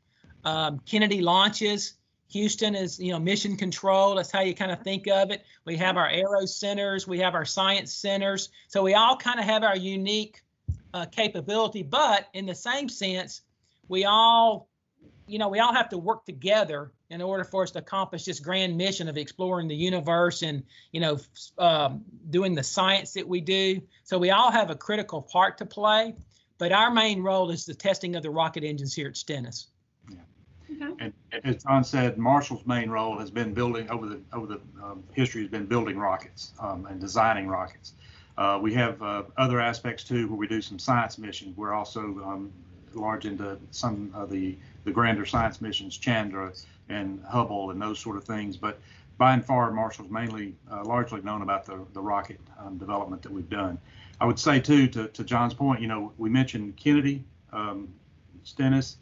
Um, 0.44 0.80
Kennedy 0.87 1.22
launches. 1.22 1.94
Houston 2.28 2.74
is 2.74 2.98
you 2.98 3.12
know 3.12 3.18
mission 3.18 3.56
control. 3.56 4.16
That's 4.16 4.30
how 4.30 4.40
you 4.40 4.54
kind 4.54 4.72
of 4.72 4.82
think 4.82 5.09
of 5.09 5.30
it. 5.30 5.44
We 5.64 5.76
have 5.76 5.96
our 5.96 6.09
aero 6.09 6.44
centers. 6.44 7.06
We 7.06 7.20
have 7.20 7.35
our 7.35 7.44
science 7.44 7.94
centers. 7.94 8.50
So 8.68 8.82
we 8.82 8.94
all 8.94 9.16
kind 9.16 9.38
of 9.38 9.46
have 9.46 9.62
our 9.62 9.76
unique 9.76 10.42
uh, 10.94 11.07
capability, 11.07 11.83
but 11.83 12.29
in 12.33 12.46
the 12.46 12.55
same 12.55 12.88
sense, 12.88 13.42
we 13.88 14.05
all 14.05 14.68
you 15.27 15.38
know 15.38 15.49
we 15.49 15.59
all 15.59 15.75
have 15.75 15.88
to 15.88 15.99
work 15.99 16.25
together 16.25 16.92
in 17.11 17.22
order 17.22 17.44
for 17.44 17.62
us 17.62 17.70
to 17.72 17.79
accomplish 17.79 18.25
this 18.25 18.40
grand 18.40 18.77
mission 18.77 19.09
of 19.09 19.16
exploring 19.16 19.68
the 19.68 19.77
universe 19.77 20.42
and 20.42 20.62
you 20.92 21.01
know 21.01 21.18
um, 21.59 22.05
doing 22.31 22.55
the 22.55 22.62
science 22.62 23.12
that 23.12 23.27
we 23.27 23.40
do. 23.40 23.81
So 24.05 24.18
we 24.18 24.31
all 24.31 24.51
have 24.51 24.70
a 24.70 24.77
critical 24.77 25.22
part 25.22 25.59
to 25.59 25.66
play 25.66 26.14
but 26.59 26.72
our 26.72 26.90
main 26.90 27.22
role 27.22 27.51
is 27.51 27.66
the 27.66 27.75
testing 27.75 28.16
of 28.16 28.22
the 28.22 28.31
rocket 28.31 28.64
engines 28.64 28.94
here 28.94 29.09
at 29.09 29.16
stennis. 29.16 29.68
Yeah. 30.09 30.90
and 31.01 31.12
as 31.44 31.62
john 31.62 31.85
said 31.85 32.18
marshall's 32.18 32.66
main 32.66 32.90
role 32.90 33.18
has 33.18 33.31
been 33.31 33.55
building 33.55 33.88
over 33.90 34.07
the 34.07 34.20
over 34.33 34.46
the 34.46 34.61
um, 34.83 35.03
history 35.12 35.42
has 35.42 35.51
been 35.51 35.66
building 35.66 35.96
rockets 35.96 36.53
um, 36.61 36.87
and 36.87 37.01
designing 37.01 37.46
rockets 37.46 37.94
uh, 38.38 38.59
we 38.61 38.75
have 38.75 39.01
uh, 39.03 39.22
other 39.37 39.61
aspects 39.61 40.05
too 40.05 40.29
where 40.29 40.37
we 40.37 40.46
do 40.46 40.61
some 40.61 40.79
science 40.79 41.18
missions 41.18 41.57
we're 41.57 41.72
also 41.72 42.01
um, 42.25 42.53
large 42.94 43.27
into 43.27 43.59
some 43.70 44.11
of 44.14 44.31
the 44.31 44.57
the 44.85 44.92
grander 44.92 45.27
science 45.27 45.61
missions 45.61 45.99
chandra 45.99 46.53
and 46.88 47.22
Hubble 47.25 47.70
and 47.70 47.81
those 47.83 47.99
sort 47.99 48.16
of 48.16 48.25
things. 48.25 48.57
But 48.57 48.79
by 49.18 49.35
and 49.35 49.44
far, 49.44 49.70
Marshall's 49.70 50.11
mainly 50.11 50.55
uh, 50.70 50.85
largely 50.85 51.20
known 51.22 51.42
about 51.42 51.64
the, 51.64 51.85
the 51.92 52.01
rocket 52.01 52.40
um, 52.59 52.79
development 52.79 53.22
that 53.22 53.33
we've 53.33 53.49
done. 53.49 53.79
I 54.20 54.27
would 54.27 54.38
say, 54.38 54.61
too, 54.61 54.87
to, 54.88 55.09
to 55.09 55.25
John's 55.25 55.55
point, 55.55 55.81
you 55.81 55.88
know, 55.88 56.12
we 56.16 56.31
mentioned 56.31 56.77
Kennedy, 56.77 57.25
um, 57.53 57.88
Stennis, 58.44 58.96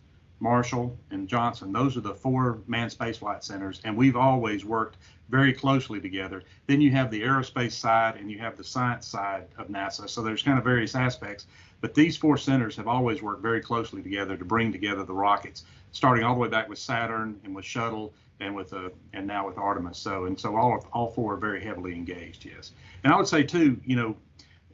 Marshall, 0.45 0.95
and 1.11 1.27
Johnson. 1.27 1.73
Those 1.73 1.97
are 1.97 2.03
the 2.03 2.15
four 2.15 2.59
manned 2.67 2.91
spaceflight 2.91 3.43
centers, 3.43 3.81
and 3.83 3.97
we've 3.97 4.15
always 4.15 4.63
worked 4.63 4.99
very 5.31 5.55
closely 5.55 6.03
together. 6.03 6.43
Then 6.67 6.83
you 6.83 6.91
have 6.91 7.11
the 7.11 7.23
aerospace 7.23 7.73
side 7.73 8.17
and 8.17 8.31
you 8.31 8.39
have 8.41 8.55
the 8.59 8.63
science 8.63 9.07
side 9.07 9.47
of 9.57 9.69
NASA. 9.69 10.07
So 10.07 10.21
there's 10.21 10.43
kind 10.43 10.59
of 10.59 10.65
various 10.65 10.95
aspects. 10.95 11.47
But 11.81 11.95
these 11.95 12.15
four 12.19 12.37
centers 12.37 12.77
have 12.77 12.87
always 12.87 13.23
worked 13.23 13.41
very 13.41 13.63
closely 13.63 14.03
together 14.03 14.37
to 14.37 14.45
bring 14.45 14.71
together 14.71 15.03
the 15.03 15.15
rockets, 15.15 15.65
starting 15.93 16.25
all 16.25 16.35
the 16.35 16.41
way 16.41 16.49
back 16.49 16.69
with 16.69 16.79
Saturn 16.79 17.41
and 17.45 17.57
with 17.57 17.65
Shuttle 17.65 18.13
and 18.41 18.55
with 18.55 18.75
uh, 18.75 18.91
and 19.15 19.27
now 19.27 19.47
with 19.47 19.57
Artemis. 19.57 19.97
So 19.97 20.27
and 20.27 20.39
so 20.39 20.57
all 20.57 20.87
all 20.93 21.11
four 21.11 21.35
are 21.35 21.39
very 21.39 21.65
heavily 21.65 21.95
engaged. 21.95 22.45
Yes, 22.45 22.73
and 23.03 23.15
I 23.15 23.17
would 23.17 23.29
say 23.29 23.45
too, 23.45 23.81
you 23.87 23.97
know, 23.97 24.15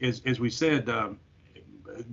as 0.02 0.20
as 0.26 0.40
we 0.40 0.50
said. 0.50 0.88
Um, 0.88 1.20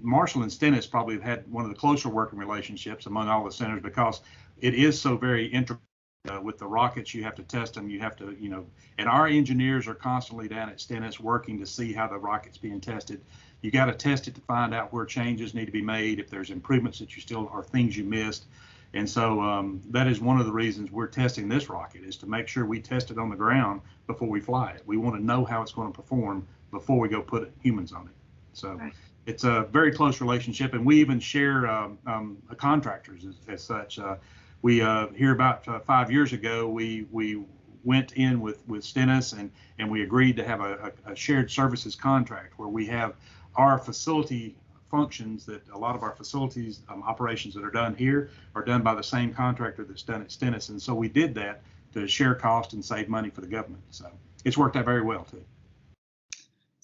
Marshall 0.02 0.44
and 0.44 0.52
Stennis 0.52 0.86
probably 0.86 1.16
have 1.16 1.24
had 1.24 1.52
one 1.52 1.64
of 1.64 1.70
the 1.70 1.76
closer 1.76 2.10
working 2.10 2.40
relationships 2.40 3.06
among 3.06 3.30
all 3.30 3.44
the 3.44 3.52
centers 3.52 3.82
because 3.82 4.22
it 4.60 4.74
is 4.74 5.00
so 5.00 5.18
very 5.18 5.46
intricate 5.48 5.82
uh, 6.30 6.42
with 6.42 6.58
the 6.58 6.68
rockets, 6.68 7.14
you 7.14 7.24
have 7.24 7.36
to 7.36 7.44
test 7.44 7.76
them. 7.76 7.90
You 7.90 8.00
have 8.00 8.16
to, 8.18 8.36
you 8.40 8.50
know, 8.50 8.66
and 8.98 9.08
our 9.08 9.28
engineers 9.28 9.88
are 9.88 9.94
constantly 9.94 10.48
down 10.48 10.70
at 10.70 10.80
Stennis 10.80 11.20
working 11.20 11.60
to 11.60 11.66
see 11.66 11.94
how 11.94 12.08
the 12.08 12.18
rocket's 12.18 12.58
being 12.58 12.82
tested. 12.82 13.22
You 13.62 13.72
got 13.72 13.86
to 13.86 13.94
test 13.94 14.28
it 14.28 14.36
to 14.36 14.42
find 14.42 14.74
out 14.74 14.94
where 14.94 15.06
changes 15.06 15.54
need 15.54 15.66
to 15.66 15.72
be 15.72 15.82
made, 15.82 16.20
if 16.20 16.30
there's 16.30 16.50
improvements 16.50 17.00
that 17.00 17.16
you 17.16 17.22
still 17.22 17.50
or 17.54 17.64
things 17.64 17.98
you 17.98 18.04
missed. 18.04 18.46
And 18.94 19.10
so 19.10 19.42
um, 19.42 19.82
that 19.90 20.08
is 20.08 20.22
one 20.22 20.40
of 20.40 20.46
the 20.46 20.52
reasons 20.52 20.92
we're 20.92 21.08
testing 21.08 21.50
this 21.50 21.70
rocket 21.70 22.04
is 22.04 22.16
to 22.18 22.26
make 22.26 22.48
sure 22.48 22.66
we 22.66 22.80
test 22.80 23.12
it 23.12 23.18
on 23.18 23.30
the 23.30 23.36
ground 23.36 23.82
before 24.06 24.30
we 24.30 24.40
fly 24.40 24.72
it. 24.72 24.84
We 24.86 24.98
want 24.98 25.16
to 25.18 25.24
know 25.24 25.44
how 25.44 25.62
it's 25.62 25.74
going 25.74 25.92
to 25.92 25.96
perform 25.96 26.48
before 26.72 27.00
we 27.00 27.10
go 27.10 27.22
put 27.22 27.52
humans 27.62 27.92
on 27.92 28.08
it. 28.08 28.14
So 28.54 28.74
right. 28.74 28.94
It's 29.28 29.44
a 29.44 29.64
very 29.72 29.92
close 29.92 30.22
relationship, 30.22 30.74
and 30.74 30.86
we 30.86 31.00
even 31.02 31.20
share 31.20 31.68
um, 31.68 32.00
um, 32.08 32.38
contractors 32.56 33.26
as, 33.26 33.36
as 33.50 33.62
such. 33.62 34.00
Uh, 34.00 34.16
we 34.62 34.82
uh, 34.82 35.08
here 35.10 35.34
about 35.34 35.68
uh, 35.68 35.80
five 35.80 36.10
years 36.10 36.34
ago, 36.34 36.68
we 36.68 37.06
we 37.12 37.44
went 37.84 38.14
in 38.14 38.40
with 38.40 38.66
with 38.68 38.84
Stennis 38.84 39.34
and 39.34 39.52
and 39.80 39.92
we 39.92 40.02
agreed 40.02 40.38
to 40.38 40.46
have 40.46 40.62
a, 40.62 40.94
a, 41.06 41.16
shared 41.16 41.52
services 41.52 41.96
contract 41.96 42.58
where 42.58 42.70
we 42.70 42.86
have 42.88 43.16
our 43.56 43.78
facility 43.78 44.56
functions 44.90 45.46
that 45.46 45.62
a 45.74 45.78
lot 45.78 45.96
of 45.96 46.04
our 46.04 46.16
facilities 46.16 46.80
um, 46.88 47.04
operations 47.04 47.54
that 47.54 47.64
are 47.66 47.72
done 47.72 47.94
here 47.96 48.32
are 48.56 48.64
done 48.64 48.82
by 48.82 48.96
the 48.96 49.04
same 49.04 49.34
contractor 49.34 49.84
that's 49.84 50.04
done 50.04 50.22
at 50.22 50.32
Stennis, 50.32 50.70
and 50.70 50.82
so 50.82 50.96
we 50.96 51.10
did 51.10 51.36
that 51.36 51.62
to 51.94 52.08
share 52.08 52.34
cost 52.34 52.72
and 52.72 52.84
save 52.84 53.10
money 53.10 53.30
for 53.30 53.42
the 53.42 53.48
government. 53.48 53.84
So 53.90 54.10
it's 54.46 54.58
worked 54.58 54.78
out 54.78 54.86
very 54.86 55.02
well 55.02 55.26
too. 55.26 55.44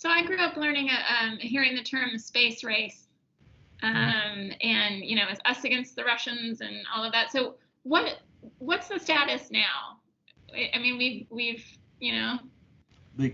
So 0.03 0.09
I 0.09 0.25
grew 0.25 0.37
up 0.37 0.57
learning, 0.57 0.89
uh, 0.89 1.23
um, 1.23 1.37
hearing 1.37 1.77
the 1.77 1.81
term 1.81 2.17
space 2.17 2.61
race, 2.61 3.07
mm-hmm. 3.81 3.95
um, 3.95 4.51
and 4.59 5.01
you 5.01 5.15
know, 5.15 5.23
it's 5.29 5.39
us 5.45 5.63
against 5.63 5.95
the 5.95 6.03
Russians 6.03 6.59
and 6.59 6.75
all 6.93 7.05
of 7.05 7.13
that. 7.13 7.31
So 7.31 7.55
what 7.83 8.17
what's 8.57 8.89
the 8.89 8.99
status 8.99 9.49
now? 9.49 10.01
I 10.73 10.77
mean, 10.77 10.97
we've 10.97 11.25
we've 11.29 11.65
you 12.01 12.15
know. 12.15 12.37
The, 13.15 13.33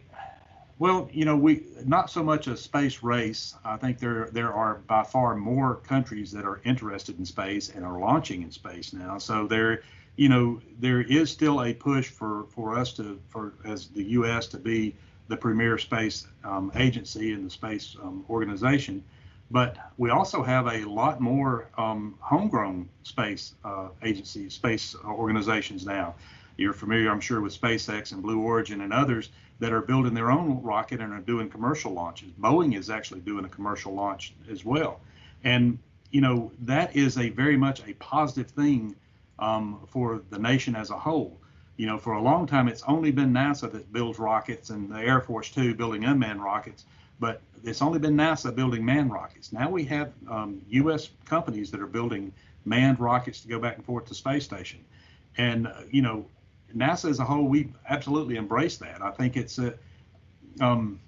well, 0.77 1.09
you 1.11 1.25
know, 1.25 1.35
we 1.35 1.65
not 1.85 2.11
so 2.11 2.21
much 2.21 2.45
a 2.45 2.55
space 2.55 3.01
race. 3.01 3.55
I 3.65 3.75
think 3.75 3.97
there 3.97 4.29
there 4.31 4.53
are 4.53 4.75
by 4.85 5.01
far 5.01 5.35
more 5.35 5.77
countries 5.77 6.31
that 6.33 6.45
are 6.45 6.61
interested 6.65 7.17
in 7.17 7.25
space 7.25 7.69
and 7.69 7.83
are 7.83 7.99
launching 7.99 8.43
in 8.43 8.51
space 8.51 8.93
now. 8.93 9.17
So 9.17 9.47
there, 9.47 9.81
you 10.17 10.29
know, 10.29 10.61
there 10.77 11.01
is 11.01 11.31
still 11.31 11.63
a 11.63 11.73
push 11.73 12.09
for 12.09 12.45
for 12.51 12.77
us 12.77 12.93
to 12.93 13.19
for 13.27 13.53
as 13.65 13.87
the 13.87 14.03
U.S. 14.03 14.45
to 14.49 14.59
be 14.59 14.93
the 15.29 15.37
premier 15.37 15.77
space 15.77 16.27
um, 16.43 16.71
agency 16.75 17.31
and 17.31 17.45
the 17.45 17.49
space 17.49 17.95
um, 18.03 18.25
organization. 18.29 19.03
But 19.51 19.77
we 19.97 20.09
also 20.09 20.43
have 20.43 20.67
a 20.67 20.83
lot 20.85 21.21
more 21.21 21.69
um, 21.77 22.15
homegrown 22.19 22.89
space 23.03 23.55
uh, 23.63 23.87
agencies, 24.03 24.53
space 24.53 24.95
organizations 25.05 25.85
now. 25.85 26.15
You're 26.57 26.73
familiar, 26.73 27.09
I'm 27.09 27.21
sure, 27.21 27.41
with 27.41 27.59
SpaceX 27.59 28.11
and 28.11 28.21
Blue 28.21 28.41
Origin 28.41 28.81
and 28.81 28.91
others 28.91 29.29
that 29.59 29.71
are 29.71 29.81
building 29.81 30.13
their 30.13 30.29
own 30.29 30.61
rocket 30.61 30.99
and 30.99 31.13
are 31.13 31.19
doing 31.19 31.49
commercial 31.49 31.93
launches. 31.93 32.31
Boeing 32.39 32.77
is 32.77 32.89
actually 32.89 33.21
doing 33.21 33.45
a 33.45 33.49
commercial 33.49 33.93
launch 33.93 34.33
as 34.51 34.65
well. 34.65 34.99
And, 35.43 35.79
you 36.11 36.21
know, 36.21 36.51
that 36.61 36.95
is 36.95 37.17
a 37.17 37.29
very 37.29 37.57
much 37.57 37.81
a 37.87 37.93
positive 37.93 38.51
thing 38.51 38.95
um, 39.39 39.79
for 39.87 40.21
the 40.29 40.39
nation 40.39 40.75
as 40.75 40.89
a 40.89 40.97
whole. 40.97 41.39
You 41.79 41.85
know, 41.85 41.97
for 41.97 42.11
a 42.11 42.21
long 42.21 42.45
time, 42.45 42.67
it's 42.67 42.83
only 42.89 43.09
been 43.09 43.31
NASA 43.31 43.71
that 43.71 43.93
builds 43.93 44.19
rockets 44.19 44.69
and 44.69 44.91
the 44.91 44.99
Air 44.99 45.21
Force, 45.21 45.49
too, 45.49 45.73
building 45.73 46.03
unmanned 46.03 46.43
rockets. 46.43 46.83
But 47.21 47.41
it's 47.63 47.81
only 47.81 47.99
been 47.99 48.17
NASA 48.17 48.53
building 48.53 48.83
manned 48.83 49.13
rockets. 49.13 49.53
Now 49.53 49.69
we 49.69 49.85
have 49.85 50.11
um, 50.29 50.61
U.S. 50.71 51.11
companies 51.23 51.71
that 51.71 51.79
are 51.79 51.87
building 51.87 52.33
manned 52.65 52.99
rockets 52.99 53.39
to 53.43 53.47
go 53.47 53.59
back 53.59 53.77
and 53.77 53.85
forth 53.85 54.07
to 54.07 54.13
space 54.13 54.43
station. 54.43 54.83
And, 55.37 55.67
uh, 55.67 55.83
you 55.89 56.01
know, 56.01 56.25
NASA 56.75 57.09
as 57.09 57.19
a 57.19 57.23
whole, 57.23 57.47
we 57.47 57.71
absolutely 57.87 58.35
embrace 58.35 58.75
that. 58.79 59.01
I 59.01 59.11
think 59.11 59.37
it's 59.37 59.57
a, 59.57 59.73
um, 60.59 60.99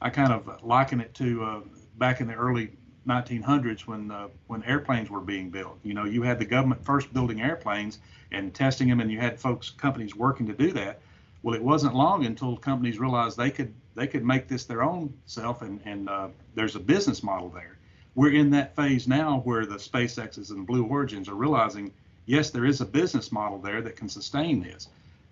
I 0.00 0.10
kind 0.10 0.32
of 0.32 0.62
liken 0.62 1.00
it 1.00 1.12
to 1.14 1.42
uh, 1.42 1.60
back 1.98 2.20
in 2.20 2.28
the 2.28 2.34
early 2.34 2.70
1900s 3.06 3.86
when 3.86 4.10
uh, 4.10 4.28
when 4.46 4.62
airplanes 4.64 5.10
were 5.10 5.20
being 5.20 5.50
built. 5.50 5.78
You 5.82 5.94
know, 5.94 6.04
you 6.04 6.22
had 6.22 6.38
the 6.38 6.44
government 6.44 6.84
first 6.84 7.12
building 7.12 7.40
airplanes 7.40 7.98
and 8.32 8.54
testing 8.54 8.88
them, 8.88 9.00
and 9.00 9.10
you 9.10 9.18
had 9.18 9.40
folks, 9.40 9.70
companies 9.70 10.14
working 10.14 10.46
to 10.46 10.52
do 10.52 10.72
that. 10.72 11.00
Well, 11.42 11.54
it 11.54 11.62
wasn't 11.62 11.94
long 11.94 12.26
until 12.26 12.56
companies 12.56 12.98
realized 12.98 13.36
they 13.36 13.50
could 13.50 13.72
they 13.94 14.06
could 14.06 14.24
make 14.24 14.48
this 14.48 14.64
their 14.64 14.82
own 14.82 15.12
self, 15.26 15.62
and 15.62 15.80
and 15.84 16.08
uh, 16.08 16.28
there's 16.54 16.76
a 16.76 16.80
business 16.80 17.22
model 17.22 17.48
there. 17.48 17.78
We're 18.14 18.32
in 18.32 18.50
that 18.50 18.76
phase 18.76 19.08
now 19.08 19.40
where 19.44 19.64
the 19.64 19.76
SpaceX's 19.76 20.50
and 20.50 20.66
Blue 20.66 20.84
Origins 20.84 21.28
are 21.28 21.34
realizing, 21.34 21.92
yes, 22.26 22.50
there 22.50 22.64
is 22.64 22.80
a 22.80 22.84
business 22.84 23.30
model 23.30 23.58
there 23.58 23.80
that 23.82 23.96
can 23.96 24.08
sustain 24.08 24.60
this. 24.60 24.88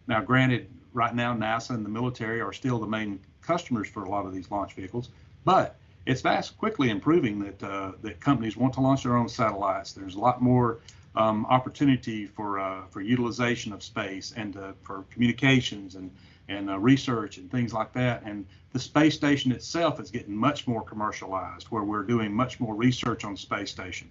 Now, 0.07 0.20
granted, 0.22 0.70
right 0.94 1.14
now 1.14 1.35
NASA 1.35 1.70
and 1.70 1.85
the 1.85 1.90
military 1.90 2.40
are 2.40 2.52
still 2.52 2.78
the 2.78 2.87
main 2.87 3.20
customers 3.42 3.88
for 3.88 4.04
a 4.04 4.09
lot 4.09 4.26
of 4.26 4.33
these 4.33 4.50
launch 4.50 4.74
vehicles, 4.74 5.11
but 5.44 5.76
it's 6.08 6.22
fast 6.22 6.56
quickly 6.56 6.88
improving 6.88 7.38
that 7.38 7.62
uh, 7.62 7.92
that 8.00 8.18
companies 8.18 8.56
want 8.56 8.72
to 8.72 8.80
launch 8.80 9.02
their 9.02 9.14
own 9.14 9.28
satellites. 9.28 9.92
There's 9.92 10.14
a 10.14 10.18
lot 10.18 10.40
more 10.40 10.78
um, 11.14 11.44
opportunity 11.46 12.24
for 12.26 12.58
uh, 12.58 12.86
for 12.88 13.02
utilization 13.02 13.74
of 13.74 13.82
space 13.82 14.32
and 14.34 14.56
uh, 14.56 14.72
for 14.82 15.04
communications 15.10 15.96
and 15.96 16.10
and 16.48 16.70
uh, 16.70 16.78
research 16.78 17.36
and 17.36 17.50
things 17.50 17.74
like 17.74 17.92
that. 17.92 18.22
And 18.24 18.46
the 18.72 18.78
space 18.78 19.14
station 19.16 19.52
itself 19.52 20.00
is 20.00 20.10
getting 20.10 20.34
much 20.34 20.66
more 20.66 20.82
commercialized, 20.82 21.66
where 21.66 21.84
we're 21.84 22.04
doing 22.04 22.32
much 22.32 22.58
more 22.58 22.74
research 22.74 23.24
on 23.24 23.36
space 23.36 23.70
station. 23.70 24.10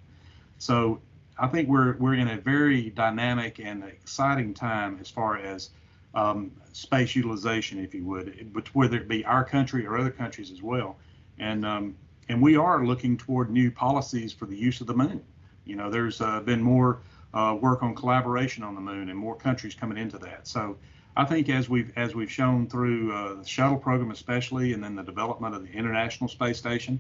So 0.60 1.01
I 1.39 1.47
think 1.47 1.67
we're 1.67 1.97
we're 1.97 2.13
in 2.13 2.27
a 2.27 2.38
very 2.38 2.91
dynamic 2.91 3.60
and 3.60 3.83
exciting 3.83 4.53
time 4.53 4.99
as 5.01 5.10
far 5.10 5.39
as 5.39 5.71
um, 6.13 6.51
space 6.73 7.15
utilization, 7.15 7.79
if 7.79 7.95
you 7.95 8.05
would, 8.05 8.51
whether 8.73 8.97
it 8.97 9.07
be 9.07 9.25
our 9.25 9.43
country 9.43 9.83
or 9.88 9.97
other 9.97 10.12
countries 10.12 10.51
as 10.51 10.62
well. 10.62 10.95
And 11.39 11.65
um, 11.65 11.95
and 12.30 12.41
we 12.41 12.58
are 12.58 12.86
looking 12.86 13.17
toward 13.17 13.50
new 13.50 13.71
policies 13.71 14.34
for 14.34 14.45
the 14.45 14.58
use 14.58 14.82
of 14.82 14.88
the 14.88 14.93
moon. 14.93 15.23
You 15.65 15.76
know, 15.76 15.89
there's 15.89 16.21
uh, 16.21 16.41
been 16.41 16.62
more 16.62 17.00
uh, 17.34 17.58
work 17.60 17.84
on 17.84 17.95
collaboration 17.95 18.63
on 18.63 18.76
the 18.76 18.82
moon 18.82 19.10
and 19.10 19.17
more 19.17 19.36
countries 19.36 19.76
coming 19.76 19.97
into 19.97 20.17
that. 20.19 20.47
So 20.47 20.78
I 21.15 21.26
think 21.26 21.50
as 21.50 21.69
we've 21.69 21.91
as 21.97 22.15
we've 22.15 22.32
shown 22.32 22.67
through 22.67 23.13
uh, 23.13 23.34
the 23.36 23.47
shuttle 23.47 23.78
program, 23.78 24.12
especially, 24.12 24.73
and 24.73 24.84
then 24.84 24.95
the 24.95 25.04
development 25.04 25.56
of 25.56 25.63
the 25.63 25.71
International 25.71 26.28
Space 26.28 26.58
Station, 26.58 27.00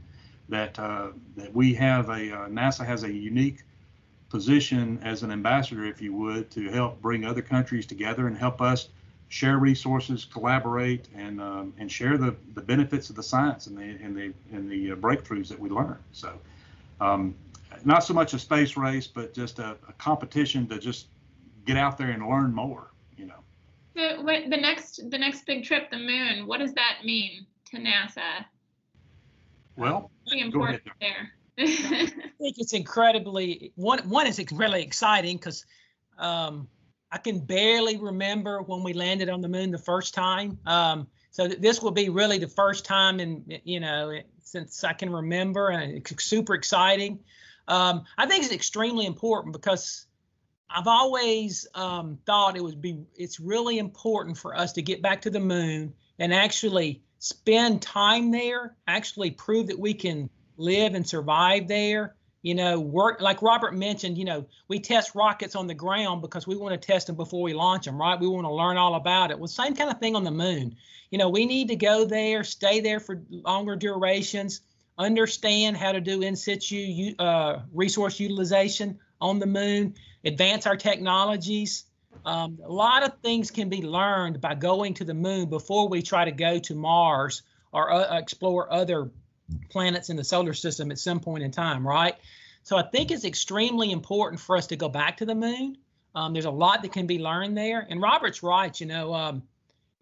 that 0.49 0.77
uh, 0.79 1.09
that 1.35 1.53
we 1.53 1.73
have 1.75 2.09
a 2.09 2.33
uh, 2.33 2.47
NASA 2.47 2.85
has 2.85 3.03
a 3.03 3.11
unique 3.11 3.63
position 4.29 4.99
as 5.03 5.23
an 5.23 5.31
ambassador, 5.31 5.85
if 5.85 6.01
you 6.01 6.13
would, 6.13 6.51
to 6.51 6.69
help 6.69 7.01
bring 7.01 7.25
other 7.25 7.41
countries 7.41 7.85
together 7.85 8.27
and 8.27 8.37
help 8.37 8.61
us 8.61 8.89
share 9.29 9.57
resources, 9.57 10.25
collaborate, 10.25 11.07
and 11.15 11.41
um, 11.41 11.73
and 11.77 11.91
share 11.91 12.17
the, 12.17 12.35
the 12.53 12.61
benefits 12.61 13.09
of 13.09 13.15
the 13.15 13.23
science 13.23 13.67
and 13.67 13.77
the 13.77 14.03
and 14.03 14.15
the 14.15 14.33
and 14.51 14.69
the 14.69 14.91
uh, 14.91 14.95
breakthroughs 14.95 15.47
that 15.49 15.59
we 15.59 15.69
learn. 15.69 15.97
So, 16.11 16.39
um, 17.01 17.35
not 17.83 18.03
so 18.03 18.13
much 18.13 18.33
a 18.33 18.39
space 18.39 18.77
race, 18.77 19.07
but 19.07 19.33
just 19.33 19.59
a, 19.59 19.77
a, 19.87 19.93
competition 19.93 20.67
to 20.67 20.79
just 20.79 21.07
get 21.65 21.77
out 21.77 21.97
there 21.97 22.11
and 22.11 22.27
learn 22.27 22.53
more. 22.53 22.91
You 23.17 23.25
know. 23.25 23.39
So, 23.95 24.21
what, 24.21 24.49
the 24.49 24.57
next 24.57 25.09
the 25.09 25.17
next 25.17 25.45
big 25.45 25.63
trip, 25.63 25.91
the 25.91 25.97
moon. 25.97 26.47
What 26.47 26.59
does 26.59 26.73
that 26.73 26.99
mean 27.03 27.45
to 27.71 27.77
NASA? 27.77 28.45
Well, 29.75 30.09
really 30.31 30.41
important 30.41 30.83
there. 31.01 31.31
I 31.59 31.65
think 31.65 32.55
it's 32.59 32.73
incredibly 32.73 33.73
one. 33.75 33.99
One 34.09 34.27
is 34.27 34.41
really 34.51 34.83
exciting 34.83 35.37
because. 35.37 35.65
Um, 36.17 36.67
I 37.11 37.17
can 37.17 37.39
barely 37.39 37.97
remember 37.97 38.61
when 38.61 38.83
we 38.83 38.93
landed 38.93 39.29
on 39.29 39.41
the 39.41 39.47
moon 39.47 39.71
the 39.71 39.77
first 39.77 40.13
time. 40.13 40.59
Um, 40.65 41.07
so 41.31 41.47
th- 41.47 41.59
this 41.59 41.81
will 41.81 41.91
be 41.91 42.09
really 42.09 42.37
the 42.37 42.47
first 42.47 42.85
time 42.85 43.19
in 43.19 43.45
you 43.63 43.79
know 43.79 44.19
since 44.43 44.83
I 44.83 44.93
can 44.93 45.11
remember, 45.11 45.69
and 45.69 45.93
it's 45.93 46.23
super 46.23 46.53
exciting. 46.53 47.19
Um, 47.67 48.05
I 48.17 48.25
think 48.25 48.43
it's 48.43 48.53
extremely 48.53 49.05
important 49.05 49.53
because 49.53 50.05
I've 50.69 50.87
always 50.87 51.67
um, 51.75 52.17
thought 52.25 52.57
it 52.57 52.63
would 52.63 52.81
be 52.81 53.05
it's 53.15 53.39
really 53.39 53.77
important 53.77 54.37
for 54.37 54.55
us 54.55 54.73
to 54.73 54.81
get 54.81 55.01
back 55.01 55.21
to 55.21 55.29
the 55.29 55.39
moon 55.39 55.93
and 56.19 56.33
actually 56.33 57.01
spend 57.19 57.81
time 57.81 58.31
there, 58.31 58.75
actually 58.87 59.31
prove 59.31 59.67
that 59.67 59.79
we 59.79 59.93
can 59.93 60.29
live 60.57 60.93
and 60.93 61.07
survive 61.07 61.67
there 61.67 62.15
you 62.41 62.55
know, 62.55 62.79
work 62.79 63.19
like 63.21 63.41
Robert 63.41 63.73
mentioned, 63.75 64.17
you 64.17 64.25
know, 64.25 64.45
we 64.67 64.79
test 64.79 65.15
rockets 65.15 65.55
on 65.55 65.67
the 65.67 65.73
ground 65.73 66.21
because 66.21 66.45
we 66.45 66.55
want 66.55 66.79
to 66.79 66.85
test 66.85 67.07
them 67.07 67.15
before 67.15 67.41
we 67.41 67.53
launch 67.53 67.85
them, 67.85 67.99
right? 67.99 68.19
We 68.19 68.27
want 68.27 68.45
to 68.45 68.53
learn 68.53 68.77
all 68.77 68.95
about 68.95 69.31
it. 69.31 69.39
Well, 69.39 69.47
same 69.47 69.75
kind 69.75 69.89
of 69.89 69.99
thing 69.99 70.15
on 70.15 70.23
the 70.23 70.31
moon. 70.31 70.75
You 71.09 71.17
know, 71.17 71.29
we 71.29 71.45
need 71.45 71.69
to 71.69 71.75
go 71.75 72.05
there, 72.05 72.43
stay 72.43 72.79
there 72.79 72.99
for 72.99 73.21
longer 73.29 73.75
durations, 73.75 74.61
understand 74.97 75.77
how 75.77 75.91
to 75.91 76.01
do 76.01 76.21
in 76.21 76.35
situ 76.35 77.13
uh, 77.19 77.59
resource 77.73 78.19
utilization 78.19 78.99
on 79.19 79.39
the 79.39 79.45
moon, 79.45 79.95
advance 80.23 80.67
our 80.67 80.77
technologies. 80.77 81.85
Um, 82.25 82.59
a 82.63 82.71
lot 82.71 83.03
of 83.03 83.19
things 83.21 83.51
can 83.51 83.69
be 83.69 83.81
learned 83.81 84.41
by 84.41 84.55
going 84.55 84.95
to 84.95 85.05
the 85.05 85.13
moon 85.13 85.49
before 85.49 85.87
we 85.87 86.01
try 86.01 86.25
to 86.25 86.31
go 86.31 86.59
to 86.59 86.75
Mars 86.75 87.43
or 87.71 87.91
uh, 87.91 88.17
explore 88.17 88.71
other 88.71 89.11
planets 89.69 90.09
in 90.09 90.15
the 90.15 90.23
solar 90.23 90.53
system 90.53 90.91
at 90.91 90.99
some 90.99 91.19
point 91.19 91.43
in 91.43 91.51
time, 91.51 91.87
right? 91.87 92.15
So 92.63 92.77
I 92.77 92.83
think 92.83 93.11
it's 93.11 93.25
extremely 93.25 93.91
important 93.91 94.41
for 94.41 94.57
us 94.57 94.67
to 94.67 94.75
go 94.75 94.89
back 94.89 95.17
to 95.17 95.25
the 95.25 95.35
moon. 95.35 95.77
Um, 96.15 96.33
there's 96.33 96.45
a 96.45 96.51
lot 96.51 96.81
that 96.81 96.91
can 96.91 97.07
be 97.07 97.19
learned 97.19 97.57
there. 97.57 97.85
And 97.89 98.01
Robert's 98.01 98.43
right, 98.43 98.77
you 98.79 98.87
know, 98.87 99.13
um, 99.13 99.43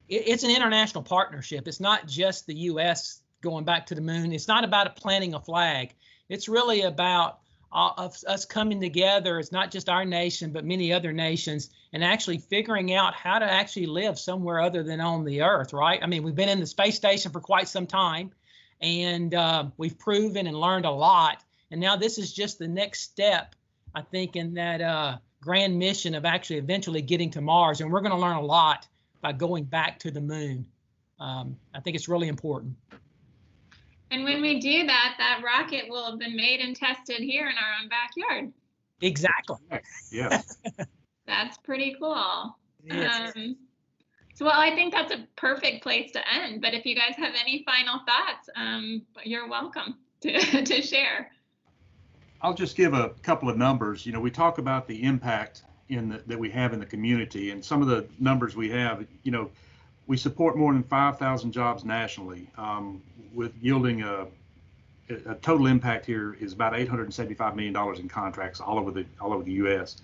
it, 0.07 0.23
it's 0.27 0.43
an 0.43 0.49
international 0.49 1.03
partnership. 1.03 1.67
It's 1.67 1.79
not 1.79 2.07
just 2.07 2.47
the 2.47 2.55
U.S. 2.55 3.21
going 3.41 3.65
back 3.65 3.85
to 3.87 3.95
the 3.95 4.01
moon. 4.01 4.31
It's 4.31 4.47
not 4.47 4.63
about 4.63 4.95
planting 4.95 5.33
a 5.33 5.39
flag. 5.39 5.93
It's 6.29 6.47
really 6.47 6.81
about 6.81 7.39
uh, 7.71 8.09
us 8.27 8.45
coming 8.45 8.79
together. 8.79 9.37
It's 9.37 9.51
not 9.51 9.69
just 9.69 9.89
our 9.89 10.05
nation, 10.05 10.51
but 10.51 10.63
many 10.63 10.93
other 10.93 11.11
nations, 11.11 11.69
and 11.91 12.03
actually 12.03 12.37
figuring 12.37 12.93
out 12.93 13.13
how 13.13 13.37
to 13.37 13.45
actually 13.45 13.87
live 13.87 14.17
somewhere 14.17 14.61
other 14.61 14.81
than 14.81 15.01
on 15.01 15.25
the 15.25 15.41
Earth, 15.41 15.73
right? 15.73 15.99
I 16.01 16.07
mean, 16.07 16.23
we've 16.23 16.35
been 16.35 16.49
in 16.49 16.61
the 16.61 16.65
space 16.65 16.95
station 16.95 17.31
for 17.31 17.41
quite 17.41 17.67
some 17.67 17.85
time 17.85 18.31
and 18.81 19.33
uh, 19.33 19.65
we've 19.77 19.97
proven 19.97 20.47
and 20.47 20.59
learned 20.59 20.85
a 20.85 20.91
lot. 20.91 21.43
And 21.71 21.81
now 21.81 21.95
this 21.95 22.17
is 22.17 22.33
just 22.33 22.59
the 22.59 22.67
next 22.67 23.01
step, 23.01 23.55
I 23.93 24.01
think, 24.01 24.35
in 24.35 24.53
that 24.55 24.81
uh, 24.81 25.17
grand 25.41 25.77
mission 25.77 26.15
of 26.15 26.25
actually 26.25 26.57
eventually 26.57 27.01
getting 27.01 27.31
to 27.31 27.41
Mars. 27.41 27.81
And 27.81 27.91
we're 27.91 28.01
going 28.01 28.11
to 28.11 28.19
learn 28.19 28.37
a 28.37 28.41
lot 28.41 28.87
by 29.21 29.31
going 29.31 29.63
back 29.63 29.99
to 29.99 30.11
the 30.11 30.21
moon. 30.21 30.67
Um, 31.19 31.57
I 31.73 31.79
think 31.79 31.95
it's 31.95 32.07
really 32.07 32.27
important. 32.27 32.75
And 34.11 34.23
when 34.23 34.41
we 34.41 34.59
do 34.59 34.85
that, 34.85 35.15
that 35.17 35.41
rocket 35.43 35.85
will 35.89 36.09
have 36.11 36.19
been 36.19 36.35
made 36.35 36.59
and 36.59 36.75
tested 36.75 37.19
here 37.19 37.49
in 37.49 37.55
our 37.55 37.73
own 37.81 37.89
backyard. 37.89 38.53
Exactly. 39.01 39.57
Yeah. 40.11 40.41
That's 41.27 41.57
pretty 41.57 41.95
cool. 41.99 42.55
Yes. 42.83 43.33
Um, 43.35 43.57
so, 44.35 44.45
well, 44.45 44.59
I 44.59 44.75
think 44.75 44.93
that's 44.93 45.13
a 45.13 45.25
perfect 45.37 45.81
place 45.81 46.11
to 46.11 46.21
end. 46.29 46.61
But 46.61 46.73
if 46.73 46.85
you 46.85 46.93
guys 46.93 47.15
have 47.15 47.33
any 47.39 47.63
final 47.65 47.99
thoughts, 47.99 48.49
um, 48.57 49.01
you're 49.23 49.47
welcome 49.47 49.95
to, 50.21 50.63
to 50.63 50.81
share. 50.81 51.31
I'll 52.41 52.53
just 52.53 52.75
give 52.75 52.93
a 52.93 53.09
couple 53.23 53.49
of 53.49 53.57
numbers. 53.57 54.05
You 54.05 54.11
know, 54.11 54.19
we 54.19 54.29
talk 54.29 54.57
about 54.57 54.87
the 54.87 55.01
impact 55.03 55.63
in 55.87 56.09
the, 56.09 56.21
that 56.27 56.37
we 56.37 56.49
have 56.49 56.73
in 56.73 56.81
the 56.81 56.85
community, 56.85 57.51
and 57.51 57.63
some 57.63 57.81
of 57.81 57.87
the 57.87 58.05
numbers 58.19 58.57
we 58.57 58.69
have. 58.69 59.05
You 59.23 59.31
know, 59.31 59.49
we 60.05 60.17
support 60.17 60.57
more 60.57 60.73
than 60.73 60.83
5,000 60.83 61.53
jobs 61.53 61.85
nationally, 61.85 62.49
um, 62.57 63.01
with 63.33 63.53
yielding 63.61 64.01
a, 64.01 64.27
a 65.09 65.35
total 65.35 65.67
impact 65.67 66.05
here 66.05 66.35
is 66.41 66.51
about 66.51 66.75
875 66.75 67.55
million 67.55 67.73
dollars 67.73 67.99
in 67.99 68.09
contracts 68.09 68.59
all 68.59 68.77
over 68.77 68.91
the 68.91 69.05
all 69.21 69.33
over 69.33 69.43
the 69.43 69.53
U.S. 69.53 69.97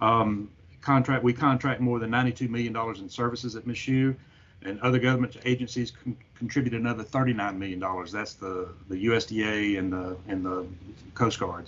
Um, 0.00 0.50
contract, 0.80 1.22
we 1.22 1.32
contract 1.32 1.80
more 1.80 1.98
than 1.98 2.10
$92 2.10 2.48
million 2.48 2.76
in 2.98 3.08
services 3.08 3.56
at 3.56 3.66
Michoud, 3.66 4.16
and 4.62 4.80
other 4.80 4.98
government 4.98 5.36
agencies 5.44 5.92
con- 5.92 6.16
contribute 6.34 6.74
another 6.74 7.04
$39 7.04 7.56
million. 7.56 7.80
That's 8.12 8.34
the, 8.34 8.68
the 8.88 9.06
USDA 9.06 9.78
and 9.78 9.92
the, 9.92 10.16
and 10.26 10.44
the 10.44 10.66
Coast 11.14 11.38
Guard. 11.38 11.66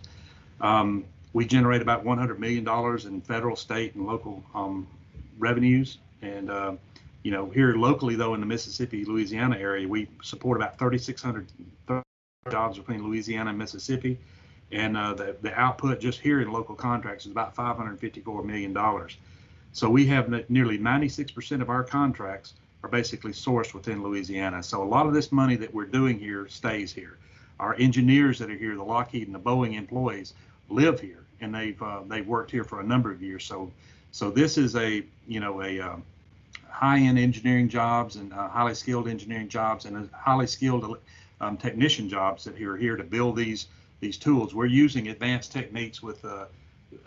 Um, 0.60 1.04
we 1.32 1.46
generate 1.46 1.82
about 1.82 2.04
$100 2.04 2.38
million 2.38 2.66
in 3.06 3.20
federal, 3.20 3.56
state, 3.56 3.94
and 3.94 4.06
local 4.06 4.42
um, 4.54 4.86
revenues 5.38 5.98
And 6.22 6.50
uh, 6.50 6.72
you 7.22 7.30
know, 7.30 7.50
here 7.50 7.74
locally 7.74 8.14
though 8.14 8.34
in 8.34 8.40
the 8.40 8.46
Mississippi, 8.46 9.04
Louisiana 9.04 9.56
area, 9.58 9.86
we 9.86 10.08
support 10.22 10.56
about 10.56 10.78
3,600 10.78 11.46
jobs 12.50 12.78
between 12.78 13.04
Louisiana 13.04 13.50
and 13.50 13.58
Mississippi, 13.58 14.18
and 14.72 14.96
uh, 14.96 15.14
the 15.14 15.36
the 15.42 15.52
output 15.58 16.00
just 16.00 16.20
here 16.20 16.40
in 16.40 16.52
local 16.52 16.74
contracts 16.74 17.26
is 17.26 17.32
about 17.32 17.54
554 17.54 18.42
million 18.42 18.72
dollars. 18.72 19.16
So 19.72 19.88
we 19.88 20.06
have 20.06 20.50
nearly 20.50 20.78
96% 20.78 21.62
of 21.62 21.70
our 21.70 21.84
contracts 21.84 22.54
are 22.82 22.90
basically 22.90 23.32
sourced 23.32 23.72
within 23.72 24.02
Louisiana. 24.02 24.62
So 24.62 24.82
a 24.82 24.84
lot 24.84 25.06
of 25.06 25.14
this 25.14 25.30
money 25.30 25.54
that 25.56 25.72
we're 25.72 25.84
doing 25.84 26.18
here 26.18 26.48
stays 26.48 26.92
here. 26.92 27.18
Our 27.60 27.74
engineers 27.74 28.38
that 28.40 28.50
are 28.50 28.56
here, 28.56 28.74
the 28.74 28.82
Lockheed 28.82 29.26
and 29.26 29.34
the 29.34 29.40
Boeing 29.40 29.76
employees, 29.76 30.34
live 30.68 30.98
here, 30.98 31.24
and 31.40 31.54
they've 31.54 31.80
uh, 31.82 32.00
they've 32.06 32.26
worked 32.26 32.50
here 32.50 32.64
for 32.64 32.80
a 32.80 32.84
number 32.84 33.12
of 33.12 33.22
years. 33.22 33.44
So 33.44 33.70
so 34.12 34.30
this 34.30 34.58
is 34.58 34.76
a 34.76 35.04
you 35.28 35.40
know 35.40 35.62
a 35.62 35.80
um, 35.80 36.02
high-end 36.68 37.18
engineering 37.18 37.68
jobs 37.68 38.16
and 38.16 38.32
uh, 38.32 38.48
highly 38.48 38.74
skilled 38.74 39.08
engineering 39.08 39.48
jobs 39.48 39.84
and 39.84 40.08
highly 40.12 40.46
skilled 40.46 40.98
um, 41.40 41.56
technician 41.56 42.08
jobs 42.08 42.44
that 42.44 42.60
are 42.60 42.76
here 42.76 42.96
to 42.96 43.04
build 43.04 43.36
these 43.36 43.66
these 44.00 44.16
tools. 44.16 44.54
We're 44.54 44.66
using 44.66 45.08
advanced 45.08 45.52
techniques 45.52 46.02
with 46.02 46.24
uh, 46.24 46.46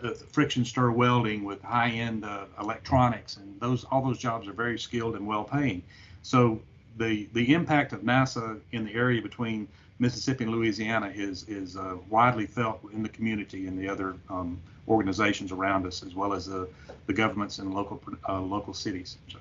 uh, 0.02 0.14
friction 0.30 0.64
stir 0.64 0.90
welding 0.90 1.44
with 1.44 1.60
high-end 1.62 2.24
uh, 2.24 2.46
electronics, 2.60 3.36
and 3.36 3.60
those 3.60 3.84
all 3.84 4.02
those 4.02 4.18
jobs 4.18 4.48
are 4.48 4.52
very 4.52 4.78
skilled 4.78 5.14
and 5.16 5.26
well-paying. 5.26 5.82
So 6.22 6.60
the 6.96 7.28
the 7.32 7.52
impact 7.52 7.92
of 7.92 8.00
NASA 8.00 8.60
in 8.72 8.84
the 8.84 8.94
area 8.94 9.20
between 9.20 9.68
Mississippi 9.98 10.44
and 10.44 10.52
Louisiana 10.52 11.12
is 11.14 11.44
is 11.48 11.76
uh, 11.76 11.96
widely 12.08 12.46
felt 12.46 12.80
in 12.92 13.02
the 13.02 13.08
community 13.08 13.66
and 13.66 13.78
the 13.78 13.88
other 13.88 14.16
um, 14.30 14.58
organizations 14.88 15.52
around 15.52 15.86
us, 15.86 16.02
as 16.02 16.14
well 16.14 16.32
as 16.32 16.46
the 16.46 16.68
the 17.06 17.12
governments 17.12 17.58
and 17.58 17.74
local 17.74 18.00
uh, 18.28 18.40
local 18.40 18.72
cities. 18.72 19.18
So. 19.28 19.38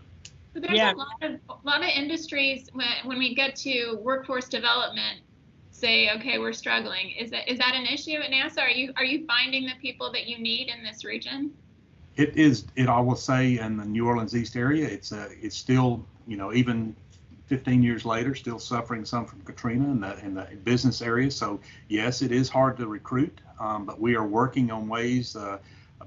So 0.54 0.60
there's 0.60 0.78
yeah. 0.78 0.94
a 0.94 0.96
lot 0.96 1.24
of 1.24 1.32
a 1.50 1.68
lot 1.68 1.82
of 1.82 1.90
industries 1.90 2.70
when, 2.74 2.88
when 3.06 3.18
we 3.18 3.34
get 3.34 3.56
to 3.58 3.98
workforce 4.02 4.48
development 4.48 5.22
say, 5.74 6.10
okay, 6.12 6.40
we're 6.40 6.54
struggling. 6.54 7.12
Is 7.12 7.32
that 7.32 7.52
is 7.52 7.58
that 7.60 7.76
an 7.76 7.86
issue 7.86 8.18
at 8.18 8.32
NASA? 8.32 8.60
Are 8.60 8.70
you 8.70 8.94
are 8.96 9.04
you 9.04 9.26
finding 9.26 9.66
the 9.66 9.74
people 9.82 10.12
that 10.14 10.28
you 10.28 10.38
need 10.38 10.70
in 10.70 10.84
this 10.84 11.04
region? 11.04 11.52
It 12.16 12.38
is. 12.38 12.66
It 12.76 12.88
I 12.88 13.00
will 13.00 13.16
say 13.16 13.58
in 13.58 13.78
the 13.78 13.86
New 13.86 14.08
Orleans 14.08 14.36
East 14.36 14.56
area, 14.56 14.88
it's 14.88 15.12
a 15.12 15.30
it's 15.42 15.58
still 15.58 16.06
you 16.28 16.38
know 16.38 16.54
even 16.54 16.96
15 17.48 17.84
years 17.84 18.06
later, 18.06 18.34
still 18.36 18.60
suffering 18.60 19.04
some 19.04 19.26
from 19.26 19.42
Katrina 19.42 19.92
in 19.92 20.00
the 20.00 20.18
in 20.26 20.34
the 20.36 20.48
business 20.64 21.02
area. 21.02 21.30
So 21.32 21.60
yes, 21.88 22.22
it 22.22 22.32
is 22.32 22.50
hard 22.50 22.78
to 22.78 22.88
recruit, 22.88 23.42
um, 23.60 23.86
but 23.86 24.00
we 24.00 24.16
are 24.16 24.26
working 24.26 24.72
on 24.72 24.88
ways. 24.88 25.36
Uh, 25.36 25.58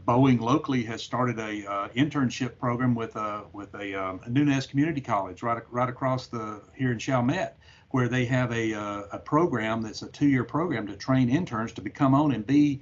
Boeing 0.06 0.40
locally 0.40 0.84
has 0.84 1.02
started 1.02 1.38
a 1.38 1.66
uh, 1.66 1.88
internship 1.88 2.58
program 2.58 2.94
with 2.94 3.16
a 3.16 3.44
with 3.52 3.74
a, 3.74 3.94
um, 3.94 4.20
a 4.24 4.30
Nunez 4.30 4.66
Community 4.66 5.00
College 5.00 5.42
right 5.42 5.62
right 5.70 5.88
across 5.88 6.26
the 6.26 6.60
here 6.74 6.92
in 6.92 6.98
Chalmette, 6.98 7.56
where 7.90 8.08
they 8.08 8.24
have 8.24 8.52
a, 8.52 8.74
uh, 8.74 9.02
a 9.12 9.18
program 9.18 9.82
that's 9.82 10.02
a 10.02 10.08
two-year 10.08 10.44
program 10.44 10.86
to 10.86 10.96
train 10.96 11.28
interns 11.28 11.72
to 11.72 11.80
become 11.80 12.14
on 12.14 12.32
and 12.32 12.46
be 12.46 12.80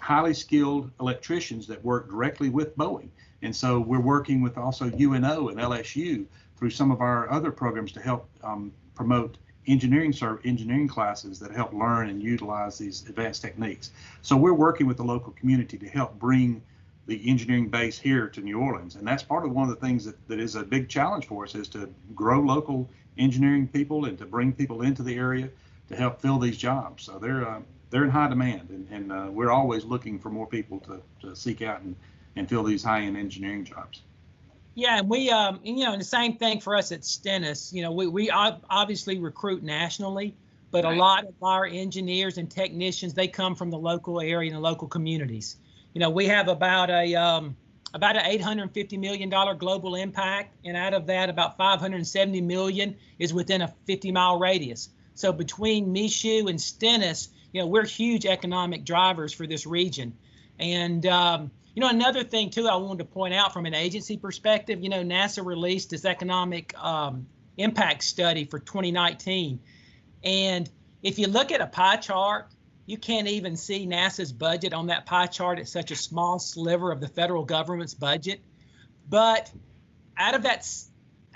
highly 0.00 0.34
skilled 0.34 0.90
electricians 1.00 1.66
that 1.66 1.82
work 1.84 2.08
directly 2.08 2.48
with 2.48 2.76
Boeing. 2.76 3.08
And 3.42 3.54
so 3.54 3.80
we're 3.80 4.00
working 4.00 4.40
with 4.40 4.56
also 4.56 4.86
UNO 4.86 5.48
and 5.48 5.58
LSU 5.58 6.26
through 6.56 6.70
some 6.70 6.92
of 6.92 7.00
our 7.00 7.30
other 7.30 7.50
programs 7.50 7.90
to 7.92 8.00
help 8.00 8.28
um, 8.44 8.72
promote 8.94 9.38
engineering 9.66 10.12
serve 10.12 10.40
engineering 10.44 10.88
classes 10.88 11.38
that 11.38 11.52
help 11.52 11.72
learn 11.72 12.08
and 12.08 12.22
utilize 12.22 12.78
these 12.78 13.08
advanced 13.08 13.42
techniques. 13.42 13.90
So 14.22 14.36
we're 14.36 14.54
working 14.54 14.86
with 14.86 14.96
the 14.96 15.04
local 15.04 15.32
community 15.32 15.78
to 15.78 15.88
help 15.88 16.18
bring 16.18 16.62
the 17.06 17.28
engineering 17.28 17.68
base 17.68 17.98
here 17.98 18.28
to 18.28 18.40
New 18.40 18.60
Orleans. 18.60 18.94
And 18.94 19.06
that's 19.06 19.22
part 19.22 19.44
of 19.44 19.52
one 19.52 19.68
of 19.68 19.74
the 19.74 19.86
things 19.86 20.04
that, 20.04 20.16
that 20.28 20.38
is 20.38 20.54
a 20.54 20.62
big 20.62 20.88
challenge 20.88 21.26
for 21.26 21.44
us 21.44 21.54
is 21.54 21.68
to 21.68 21.92
grow 22.14 22.40
local 22.40 22.88
engineering 23.18 23.68
people 23.68 24.06
and 24.06 24.18
to 24.18 24.26
bring 24.26 24.52
people 24.52 24.82
into 24.82 25.02
the 25.02 25.14
area 25.16 25.48
to 25.88 25.96
help 25.96 26.20
fill 26.20 26.38
these 26.38 26.56
jobs. 26.56 27.04
So 27.04 27.18
they're 27.18 27.48
uh, 27.48 27.60
they're 27.90 28.04
in 28.04 28.10
high 28.10 28.28
demand, 28.28 28.70
and, 28.70 28.88
and 28.90 29.12
uh, 29.12 29.28
we're 29.30 29.50
always 29.50 29.84
looking 29.84 30.18
for 30.18 30.30
more 30.30 30.46
people 30.46 30.80
to, 30.80 31.02
to 31.20 31.36
seek 31.36 31.60
out 31.60 31.82
and, 31.82 31.94
and 32.36 32.48
fill 32.48 32.62
these 32.62 32.82
high-end 32.82 33.18
engineering 33.18 33.64
jobs. 33.66 34.00
Yeah, 34.74 34.98
and 35.00 35.10
we, 35.10 35.28
um, 35.28 35.60
and, 35.66 35.78
you 35.78 35.84
know, 35.84 35.94
the 35.98 36.02
same 36.02 36.38
thing 36.38 36.58
for 36.60 36.74
us 36.74 36.92
at 36.92 37.04
Stennis. 37.04 37.70
You 37.74 37.82
know, 37.82 37.92
we 37.92 38.06
we 38.06 38.30
obviously 38.30 39.18
recruit 39.18 39.62
nationally, 39.62 40.34
but 40.70 40.84
right. 40.84 40.96
a 40.96 40.98
lot 40.98 41.24
of 41.24 41.34
our 41.42 41.66
engineers 41.66 42.38
and 42.38 42.50
technicians 42.50 43.12
they 43.12 43.28
come 43.28 43.54
from 43.54 43.70
the 43.70 43.78
local 43.78 44.20
area 44.22 44.48
and 44.48 44.56
the 44.56 44.60
local 44.60 44.88
communities. 44.88 45.56
You 45.92 46.00
know, 46.00 46.08
we 46.08 46.26
have 46.28 46.48
about 46.48 46.88
a 46.88 47.14
um, 47.14 47.54
about 47.94 48.16
an 48.16 48.22
850 48.24 48.96
million 48.96 49.28
dollar 49.28 49.54
global 49.54 49.94
impact, 49.94 50.54
and 50.64 50.76
out 50.76 50.94
of 50.94 51.06
that, 51.06 51.28
about 51.28 51.56
570 51.56 52.40
million 52.40 52.96
is 53.18 53.34
within 53.34 53.62
a 53.62 53.74
50 53.86 54.12
mile 54.12 54.38
radius. 54.38 54.88
So 55.14 55.32
between 55.32 55.92
Michoud 55.92 56.48
and 56.48 56.60
Stennis, 56.60 57.28
you 57.52 57.60
know, 57.60 57.66
we're 57.66 57.84
huge 57.84 58.24
economic 58.24 58.84
drivers 58.84 59.32
for 59.32 59.46
this 59.46 59.66
region. 59.66 60.16
And 60.58 61.04
um, 61.06 61.50
you 61.74 61.80
know, 61.80 61.88
another 61.88 62.24
thing 62.24 62.50
too, 62.50 62.68
I 62.68 62.76
wanted 62.76 62.98
to 62.98 63.04
point 63.04 63.34
out 63.34 63.52
from 63.52 63.66
an 63.66 63.74
agency 63.74 64.16
perspective, 64.16 64.82
you 64.82 64.88
know, 64.88 65.02
NASA 65.02 65.44
released 65.44 65.90
this 65.90 66.04
economic 66.04 66.74
um, 66.78 67.26
impact 67.56 68.04
study 68.04 68.44
for 68.44 68.58
2019, 68.58 69.60
and 70.24 70.70
if 71.02 71.18
you 71.18 71.26
look 71.26 71.50
at 71.50 71.60
a 71.60 71.66
pie 71.66 71.96
chart 71.96 72.51
you 72.86 72.98
can't 72.98 73.28
even 73.28 73.56
see 73.56 73.86
NASA's 73.86 74.32
budget 74.32 74.72
on 74.72 74.88
that 74.88 75.06
pie 75.06 75.26
chart. 75.26 75.58
It's 75.58 75.70
such 75.70 75.90
a 75.90 75.96
small 75.96 76.38
sliver 76.38 76.90
of 76.90 77.00
the 77.00 77.08
federal 77.08 77.44
government's 77.44 77.94
budget. 77.94 78.40
But 79.08 79.50
out 80.16 80.34
of 80.34 80.42
that, 80.42 80.68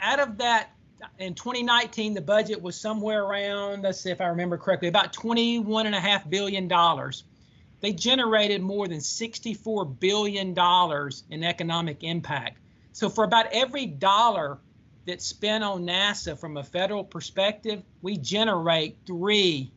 out 0.00 0.20
of 0.20 0.38
that, 0.38 0.70
in 1.18 1.34
2019, 1.34 2.14
the 2.14 2.20
budget 2.20 2.62
was 2.62 2.80
somewhere 2.80 3.22
around, 3.22 3.82
let's 3.82 4.00
see 4.00 4.10
if 4.10 4.20
I 4.20 4.26
remember 4.26 4.56
correctly, 4.56 4.88
about 4.88 5.12
21 5.12 5.86
and 5.86 5.94
a 5.94 6.00
half 6.00 6.28
billion 6.28 6.68
dollars. 6.68 7.24
They 7.80 7.92
generated 7.92 8.62
more 8.62 8.88
than 8.88 9.00
64 9.00 9.84
billion 9.84 10.54
dollars 10.54 11.24
in 11.30 11.44
economic 11.44 12.02
impact. 12.02 12.58
So 12.92 13.10
for 13.10 13.24
about 13.24 13.46
every 13.52 13.86
dollar 13.86 14.58
that's 15.06 15.26
spent 15.26 15.62
on 15.62 15.84
NASA 15.84 16.38
from 16.38 16.56
a 16.56 16.64
federal 16.64 17.04
perspective, 17.04 17.82
we 18.00 18.16
generate 18.16 18.96
three 19.06 19.70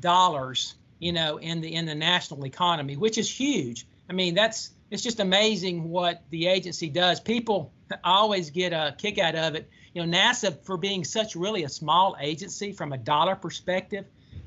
dollars, 0.00 0.74
you 0.98 1.12
know, 1.12 1.38
in 1.38 1.60
the 1.60 1.74
in 1.74 1.86
the 1.86 1.94
national 1.94 2.44
economy, 2.46 2.96
which 2.96 3.18
is 3.18 3.30
huge. 3.30 3.86
I 4.08 4.12
mean, 4.12 4.34
that's 4.34 4.70
it's 4.90 5.02
just 5.02 5.20
amazing 5.20 5.88
what 5.88 6.22
the 6.30 6.46
agency 6.46 6.88
does. 6.88 7.20
People 7.20 7.72
always 8.04 8.50
get 8.50 8.72
a 8.72 8.94
kick 8.96 9.18
out 9.18 9.34
of 9.34 9.54
it. 9.54 9.68
You 9.94 10.04
know, 10.04 10.18
NASA 10.18 10.62
for 10.64 10.76
being 10.76 11.04
such 11.04 11.34
really 11.34 11.64
a 11.64 11.68
small 11.68 12.16
agency 12.20 12.72
from 12.72 12.92
a 12.92 12.98
dollar 12.98 13.34
perspective, 13.34 14.04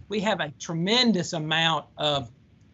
we 0.07 0.21
have 0.21 0.39
a 0.39 0.51
tremendous 0.59 1.33
amount 1.33 1.85
of 1.97 2.29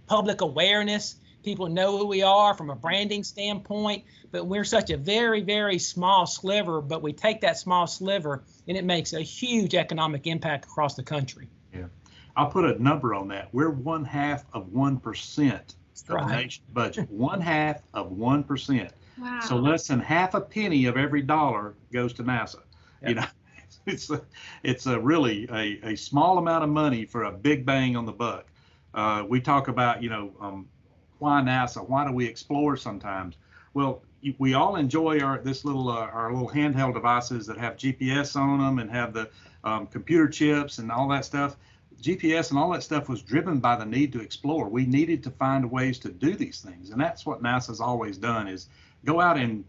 public 0.08 0.42
awareness. 0.42 1.16
People 1.44 1.68
know 1.68 1.98
who 1.98 2.08
we 2.08 2.24
are 2.24 2.54
from 2.56 2.70
a 2.70 2.76
branding 2.76 3.24
standpoint, 3.24 4.04
but 4.32 4.48
we're 4.48 4.64
such 4.64 4.90
a 4.90 4.98
very, 4.98 5.42
very 5.42 5.78
small 5.78 6.26
sliver, 6.26 6.82
but 6.82 7.04
we 7.04 7.14
take 7.14 7.42
that 7.42 7.58
small 7.58 7.88
sliver 7.88 8.44
and 8.68 8.76
it 8.76 8.84
makes 8.84 9.14
a 9.14 9.22
huge 9.22 9.76
economic 9.76 10.26
impact 10.28 10.66
across 10.66 10.96
the 10.96 11.04
country. 11.04 11.48
I'll 12.36 12.50
put 12.50 12.66
a 12.66 12.82
number 12.82 13.14
on 13.14 13.28
that. 13.30 13.50
We're 13.54 13.70
one 13.70 14.04
half 14.04 14.46
of 14.54 14.72
one 14.74 14.98
percent 15.00 15.76
of 16.10 16.16
right. 16.16 16.28
the 16.28 16.36
nation's 16.36 16.70
budget. 16.74 17.10
one 17.10 17.40
half 17.40 17.82
of 17.94 18.12
one 18.12 18.44
percent. 18.44 18.92
Wow. 19.18 19.40
So 19.42 19.56
less 19.56 19.88
than 19.88 20.00
half 20.00 20.34
a 20.34 20.42
penny 20.42 20.86
of 20.86 20.98
every 20.98 21.22
dollar 21.22 21.76
goes 21.94 22.14
to 22.14 22.24
NASA. 22.24 22.60
Yep. 23.02 23.10
You 23.10 23.16
know, 23.16 23.26
it's 23.86 24.10
a, 24.10 24.22
it's 24.64 24.86
a 24.88 25.00
really 25.00 25.48
a, 25.52 25.92
a 25.92 25.96
small 25.96 26.38
amount 26.38 26.64
of 26.64 26.70
money 26.70 27.06
for 27.06 27.24
a 27.24 27.32
big 27.32 27.66
bang 27.66 27.96
on 27.96 28.06
the 28.06 28.12
buck. 28.12 28.48
Uh, 28.94 29.24
we 29.28 29.40
talk 29.40 29.68
about 29.68 30.04
you 30.04 30.10
know 30.10 30.32
um, 30.40 30.68
why 31.20 31.42
NASA? 31.42 31.88
Why 31.88 32.06
do 32.06 32.14
we 32.14 32.26
explore 32.26 32.76
sometimes? 32.78 33.38
Well, 33.74 34.04
we 34.38 34.54
all 34.54 34.76
enjoy 34.76 35.20
our 35.20 35.40
this 35.40 35.66
little 35.66 35.90
uh, 35.90 36.08
our 36.08 36.32
little 36.32 36.50
handheld 36.50 36.94
devices 36.94 37.46
that 37.48 37.58
have 37.58 37.78
GPS 37.78 38.36
on 38.36 38.60
them 38.60 38.80
and 38.80 38.90
have 38.90 39.14
the 39.14 39.30
um, 39.64 39.88
computer 39.88 40.28
chips 40.28 40.78
and 40.78 40.92
all 40.92 41.08
that 41.10 41.26
stuff. 41.26 41.58
GPS 42.06 42.52
and 42.52 42.60
all 42.60 42.70
that 42.72 42.84
stuff 42.84 43.10
was 43.10 43.24
driven 43.24 43.60
by 43.60 43.76
the 43.76 43.86
need 43.86 44.14
to 44.14 44.22
explore. 44.22 44.70
We 44.70 44.86
needed 44.86 45.24
to 45.24 45.32
find 45.32 45.72
ways 45.72 45.98
to 46.00 46.10
do 46.10 46.36
these 46.36 46.62
things, 46.62 46.92
and 46.92 47.02
that's 47.02 47.26
what 47.26 47.42
NASA's 47.42 47.82
always 47.82 48.18
done: 48.18 48.48
is 48.48 48.68
go 49.06 49.20
out 49.20 49.38
and 49.38 49.66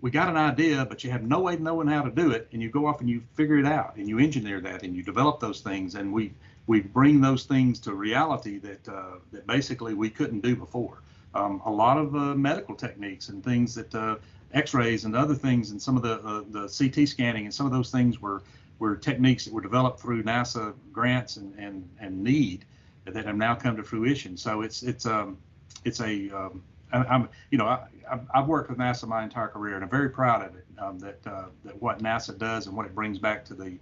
we 0.00 0.10
got 0.10 0.28
an 0.28 0.36
idea, 0.36 0.84
but 0.84 1.04
you 1.04 1.10
have 1.10 1.22
no 1.22 1.40
way 1.40 1.54
of 1.54 1.60
knowing 1.60 1.86
how 1.86 2.02
to 2.02 2.10
do 2.10 2.32
it, 2.32 2.48
and 2.52 2.60
you 2.60 2.68
go 2.70 2.86
off 2.86 3.00
and 3.00 3.08
you 3.08 3.22
figure 3.34 3.58
it 3.58 3.66
out, 3.66 3.94
and 3.96 4.08
you 4.08 4.18
engineer 4.18 4.60
that, 4.60 4.82
and 4.82 4.96
you 4.96 5.02
develop 5.04 5.38
those 5.38 5.60
things, 5.60 5.94
and 5.94 6.12
we 6.12 6.32
we 6.66 6.80
bring 6.80 7.20
those 7.20 7.44
things 7.44 7.78
to 7.78 7.94
reality 7.94 8.58
that 8.58 8.88
uh, 8.88 9.18
that 9.30 9.46
basically 9.46 9.94
we 9.94 10.10
couldn't 10.10 10.40
do 10.40 10.56
before. 10.56 10.98
Um, 11.34 11.62
a 11.66 11.70
lot 11.70 11.98
of 11.98 12.16
uh, 12.16 12.34
medical 12.34 12.74
techniques 12.74 13.28
and 13.28 13.44
things 13.44 13.74
that 13.76 13.94
uh, 13.94 14.16
X-rays 14.52 15.04
and 15.04 15.14
other 15.14 15.34
things, 15.34 15.70
and 15.70 15.80
some 15.80 15.96
of 15.96 16.02
the 16.02 16.20
uh, 16.22 16.42
the 16.50 16.66
CT 16.66 17.08
scanning 17.08 17.44
and 17.44 17.54
some 17.54 17.66
of 17.66 17.72
those 17.72 17.90
things 17.90 18.20
were 18.20 18.42
were 18.78 18.96
techniques 18.96 19.44
that 19.44 19.52
were 19.52 19.60
developed 19.60 20.00
through 20.00 20.22
NASA 20.22 20.74
grants 20.92 21.36
and, 21.36 21.54
and, 21.58 21.88
and 22.00 22.22
need 22.22 22.64
that 23.04 23.24
have 23.24 23.36
now 23.36 23.54
come 23.54 23.76
to 23.76 23.82
fruition. 23.82 24.36
So 24.36 24.62
it's 24.62 24.82
it's 24.82 25.06
um 25.06 25.38
it's 25.84 26.00
a 26.00 26.30
um, 26.30 26.62
I, 26.92 27.14
am 27.14 27.28
you 27.50 27.58
know, 27.58 27.66
I, 27.66 27.86
I've 28.34 28.46
worked 28.46 28.70
with 28.70 28.78
NASA 28.78 29.06
my 29.06 29.24
entire 29.24 29.48
career, 29.48 29.74
and 29.74 29.84
I'm 29.84 29.90
very 29.90 30.10
proud 30.10 30.44
of 30.44 30.54
it. 30.56 30.64
Um, 30.78 30.98
that 30.98 31.18
uh, 31.26 31.46
that 31.64 31.80
what 31.80 32.00
NASA 32.00 32.36
does 32.36 32.66
and 32.66 32.76
what 32.76 32.86
it 32.86 32.94
brings 32.94 33.18
back 33.18 33.44
to 33.46 33.54
the 33.54 33.78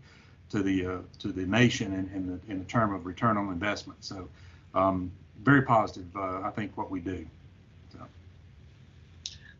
to 0.50 0.62
the 0.62 0.86
uh, 0.86 0.98
to 1.20 1.32
the 1.32 1.46
nation 1.46 1.92
in, 1.92 2.10
in 2.14 2.26
the 2.26 2.52
in 2.52 2.58
the 2.58 2.64
term 2.64 2.94
of 2.94 3.06
return 3.06 3.36
on 3.36 3.48
investment. 3.48 4.04
So, 4.04 4.28
um, 4.74 5.10
very 5.42 5.62
positive. 5.62 6.06
Uh, 6.14 6.42
I 6.42 6.50
think 6.50 6.76
what 6.76 6.90
we 6.90 7.00
do. 7.00 7.26
So. 7.92 7.98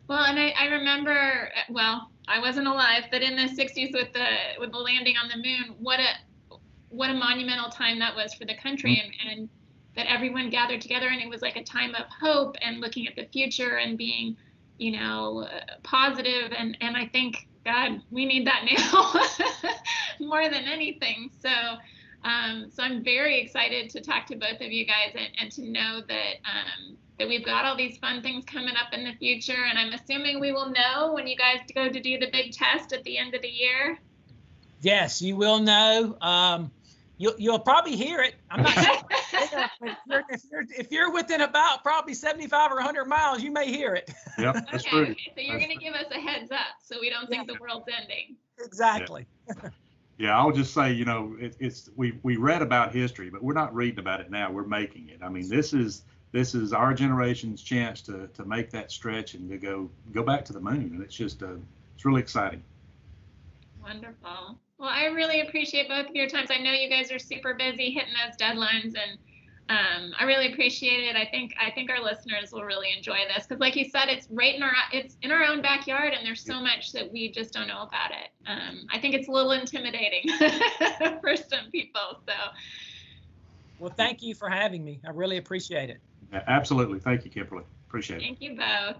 Well, 0.07 0.23
and 0.23 0.39
I, 0.39 0.53
I 0.57 0.65
remember, 0.67 1.51
well, 1.69 2.09
I 2.27 2.39
wasn't 2.39 2.67
alive, 2.67 3.03
but 3.11 3.21
in 3.21 3.35
the 3.35 3.43
60s 3.43 3.93
with 3.93 4.13
the 4.13 4.27
with 4.59 4.71
the 4.71 4.77
landing 4.77 5.15
on 5.21 5.29
the 5.29 5.37
moon, 5.37 5.75
what 5.79 5.99
a 5.99 6.57
what 6.89 7.09
a 7.09 7.13
monumental 7.13 7.69
time 7.69 7.99
that 7.99 8.15
was 8.15 8.33
for 8.33 8.45
the 8.45 8.55
country, 8.55 8.95
mm-hmm. 8.95 9.29
and, 9.29 9.39
and 9.39 9.49
that 9.95 10.11
everyone 10.11 10.49
gathered 10.49 10.81
together, 10.81 11.07
and 11.07 11.21
it 11.21 11.29
was 11.29 11.41
like 11.41 11.55
a 11.55 11.63
time 11.63 11.93
of 11.95 12.05
hope 12.07 12.55
and 12.61 12.79
looking 12.79 13.07
at 13.07 13.15
the 13.15 13.25
future 13.25 13.77
and 13.77 13.97
being, 13.97 14.35
you 14.77 14.91
know, 14.91 15.47
positive, 15.83 16.51
and 16.57 16.77
and 16.81 16.97
I 16.97 17.07
think 17.07 17.47
God, 17.63 18.01
we 18.11 18.25
need 18.25 18.45
that 18.47 18.65
now 18.65 19.71
more 20.25 20.49
than 20.49 20.65
anything. 20.65 21.31
So. 21.41 21.49
Um, 22.23 22.71
so 22.71 22.81
I'm 22.81 23.03
very 23.03 23.39
excited 23.39 23.91
to 23.91 24.01
talk 24.01 24.25
to 24.25 24.35
both 24.35 24.59
of 24.59 24.71
you 24.71 24.83
guys 24.83 25.13
and, 25.13 25.27
and 25.39 25.51
to 25.51 25.69
know 25.69 26.01
that 26.07 26.33
um, 26.43 26.97
that 27.19 27.27
we've 27.27 27.45
got 27.45 27.65
all 27.65 27.77
these 27.77 27.97
fun 27.97 28.21
things 28.21 28.43
coming 28.45 28.75
up 28.75 28.93
in 28.93 29.03
the 29.03 29.13
future. 29.13 29.65
And 29.69 29.77
I'm 29.77 29.93
assuming 29.93 30.39
we 30.39 30.51
will 30.51 30.69
know 30.69 31.13
when 31.13 31.27
you 31.27 31.35
guys 31.35 31.59
go 31.73 31.89
to 31.89 31.99
do 31.99 32.17
the 32.17 32.29
big 32.31 32.51
test 32.51 32.93
at 32.93 33.03
the 33.03 33.17
end 33.17 33.33
of 33.33 33.41
the 33.41 33.49
year. 33.49 33.97
Yes, 34.81 35.21
you 35.21 35.35
will 35.35 35.59
know. 35.59 36.17
Um, 36.21 36.71
you'll, 37.17 37.35
you'll 37.37 37.59
probably 37.59 37.95
hear 37.95 38.21
it. 38.21 38.35
I'm 38.51 38.63
not 38.63 38.77
if, 38.77 39.51
you're, 40.07 40.23
if, 40.29 40.41
you're, 40.51 40.63
if 40.77 40.91
you're 40.91 41.11
within 41.11 41.41
about 41.41 41.83
probably 41.83 42.13
75 42.13 42.71
or 42.71 42.75
100 42.75 43.05
miles, 43.05 43.41
you 43.41 43.51
may 43.51 43.71
hear 43.71 43.95
it. 43.95 44.11
Yep, 44.37 44.53
that's 44.71 44.85
okay, 44.85 44.89
true. 44.89 45.01
Okay, 45.03 45.31
so 45.35 45.41
you're 45.41 45.59
going 45.59 45.71
to 45.71 45.83
give 45.83 45.93
us 45.93 46.05
a 46.11 46.19
heads 46.19 46.51
up 46.51 46.75
so 46.83 46.97
we 46.99 47.09
don't 47.09 47.27
think 47.29 47.47
yeah. 47.47 47.53
the 47.55 47.59
world's 47.61 47.87
ending. 47.99 48.35
Exactly. 48.59 49.25
Yeah. 49.47 49.69
yeah, 50.17 50.37
I'll 50.37 50.51
just 50.51 50.73
say, 50.73 50.91
you 50.91 51.05
know, 51.05 51.35
it, 51.39 51.55
it's 51.59 51.89
we 51.95 52.19
we 52.23 52.35
read 52.37 52.61
about 52.61 52.93
history, 52.93 53.29
but 53.29 53.41
we're 53.43 53.53
not 53.53 53.73
reading 53.73 53.99
about 53.99 54.19
it 54.19 54.29
now. 54.29 54.51
We're 54.51 54.67
making 54.67 55.09
it. 55.09 55.19
I 55.23 55.29
mean, 55.29 55.49
this 55.49 55.73
is 55.73 56.03
this 56.35 56.53
is 56.53 56.73
our 56.73 56.93
generation's 56.93 57.63
chance 57.63 58.01
to 58.01 58.27
to 58.33 58.43
make 58.43 58.69
that 58.69 58.91
stretch 58.91 59.35
and 59.35 59.49
to 59.49 59.57
go 59.57 59.89
go 60.11 60.21
back 60.21 60.43
to 60.43 60.51
the 60.51 60.59
moon, 60.59 60.91
and 60.93 61.01
it's 61.01 61.15
just 61.15 61.41
uh, 61.41 61.55
it's 61.95 62.03
really 62.03 62.21
exciting. 62.21 62.61
Wonderful. 63.81 64.59
Well, 64.77 64.89
I 64.89 65.05
really 65.05 65.39
appreciate 65.39 65.87
both 65.87 66.09
of 66.09 66.15
your 66.15 66.27
times. 66.27 66.49
I 66.51 66.57
know 66.57 66.73
you 66.73 66.89
guys 66.89 67.09
are 67.09 67.19
super 67.19 67.53
busy 67.53 67.91
hitting 67.91 68.13
those 68.13 68.35
deadlines, 68.35 68.95
and 68.97 69.17
um, 69.69 70.13
I 70.19 70.25
really 70.25 70.51
appreciate 70.51 71.07
it. 71.07 71.15
I 71.15 71.25
think 71.25 71.53
I 71.57 71.71
think 71.71 71.89
our 71.89 72.03
listeners 72.03 72.51
will 72.51 72.65
really 72.65 72.89
enjoy 72.91 73.19
this 73.33 73.47
because, 73.47 73.61
like 73.61 73.77
you 73.77 73.85
said, 73.85 74.09
it's 74.09 74.27
right 74.29 74.53
in 74.53 74.61
our 74.61 74.73
it's 74.91 75.15
in 75.21 75.31
our 75.31 75.45
own 75.45 75.61
backyard, 75.61 76.11
and 76.13 76.27
there's 76.27 76.43
so 76.43 76.59
much 76.59 76.91
that 76.91 77.09
we 77.13 77.31
just 77.31 77.53
don't 77.53 77.69
know 77.69 77.83
about 77.83 78.11
it. 78.11 78.29
Um, 78.45 78.87
I 78.91 78.99
think 78.99 79.15
it's 79.15 79.29
a 79.29 79.31
little 79.31 79.53
intimidating 79.53 80.25
for 81.21 81.37
some 81.37 81.71
people. 81.71 82.19
So. 82.27 82.33
Well, 83.79 83.93
thank 83.95 84.21
you 84.21 84.35
for 84.35 84.49
having 84.49 84.83
me. 84.83 84.99
I 85.05 85.11
really 85.11 85.37
appreciate 85.37 85.89
it. 85.89 85.99
Yeah, 86.31 86.43
absolutely. 86.47 86.99
Thank 86.99 87.25
you, 87.25 87.31
Kimberly. 87.31 87.63
Appreciate 87.87 88.21
it. 88.21 88.23
Thank 88.23 88.41
you 88.41 88.55
both. 88.55 88.97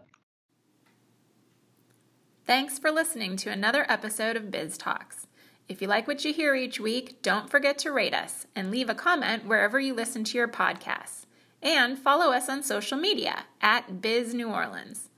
Thanks 2.45 2.77
for 2.77 2.91
listening 2.91 3.37
to 3.37 3.49
another 3.49 3.85
episode 3.89 4.35
of 4.35 4.51
Biz 4.51 4.77
Talks. 4.77 5.27
If 5.67 5.81
you 5.81 5.87
like 5.87 6.07
what 6.07 6.23
you 6.23 6.31
hear 6.31 6.53
each 6.53 6.79
week, 6.79 7.23
don't 7.23 7.49
forget 7.49 7.79
to 7.79 7.91
rate 7.91 8.13
us 8.13 8.45
and 8.55 8.69
leave 8.69 8.89
a 8.89 8.95
comment 8.95 9.45
wherever 9.45 9.79
you 9.79 9.95
listen 9.95 10.23
to 10.25 10.37
your 10.37 10.47
podcasts. 10.47 11.25
And 11.61 11.97
follow 11.97 12.31
us 12.31 12.47
on 12.47 12.61
social 12.61 12.99
media 12.99 13.45
at 13.61 13.99
Biz 13.99 14.35
New 14.35 14.49
Orleans. 14.49 15.09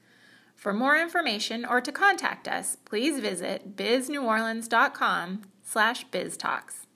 For 0.56 0.74
more 0.74 0.98
information 0.98 1.66
or 1.66 1.82
to 1.82 1.92
contact 1.92 2.48
us, 2.48 2.78
please 2.86 3.20
visit 3.20 3.76
bizneworleans.com 3.76 5.42
slash 5.64 6.08
biztalks. 6.08 6.87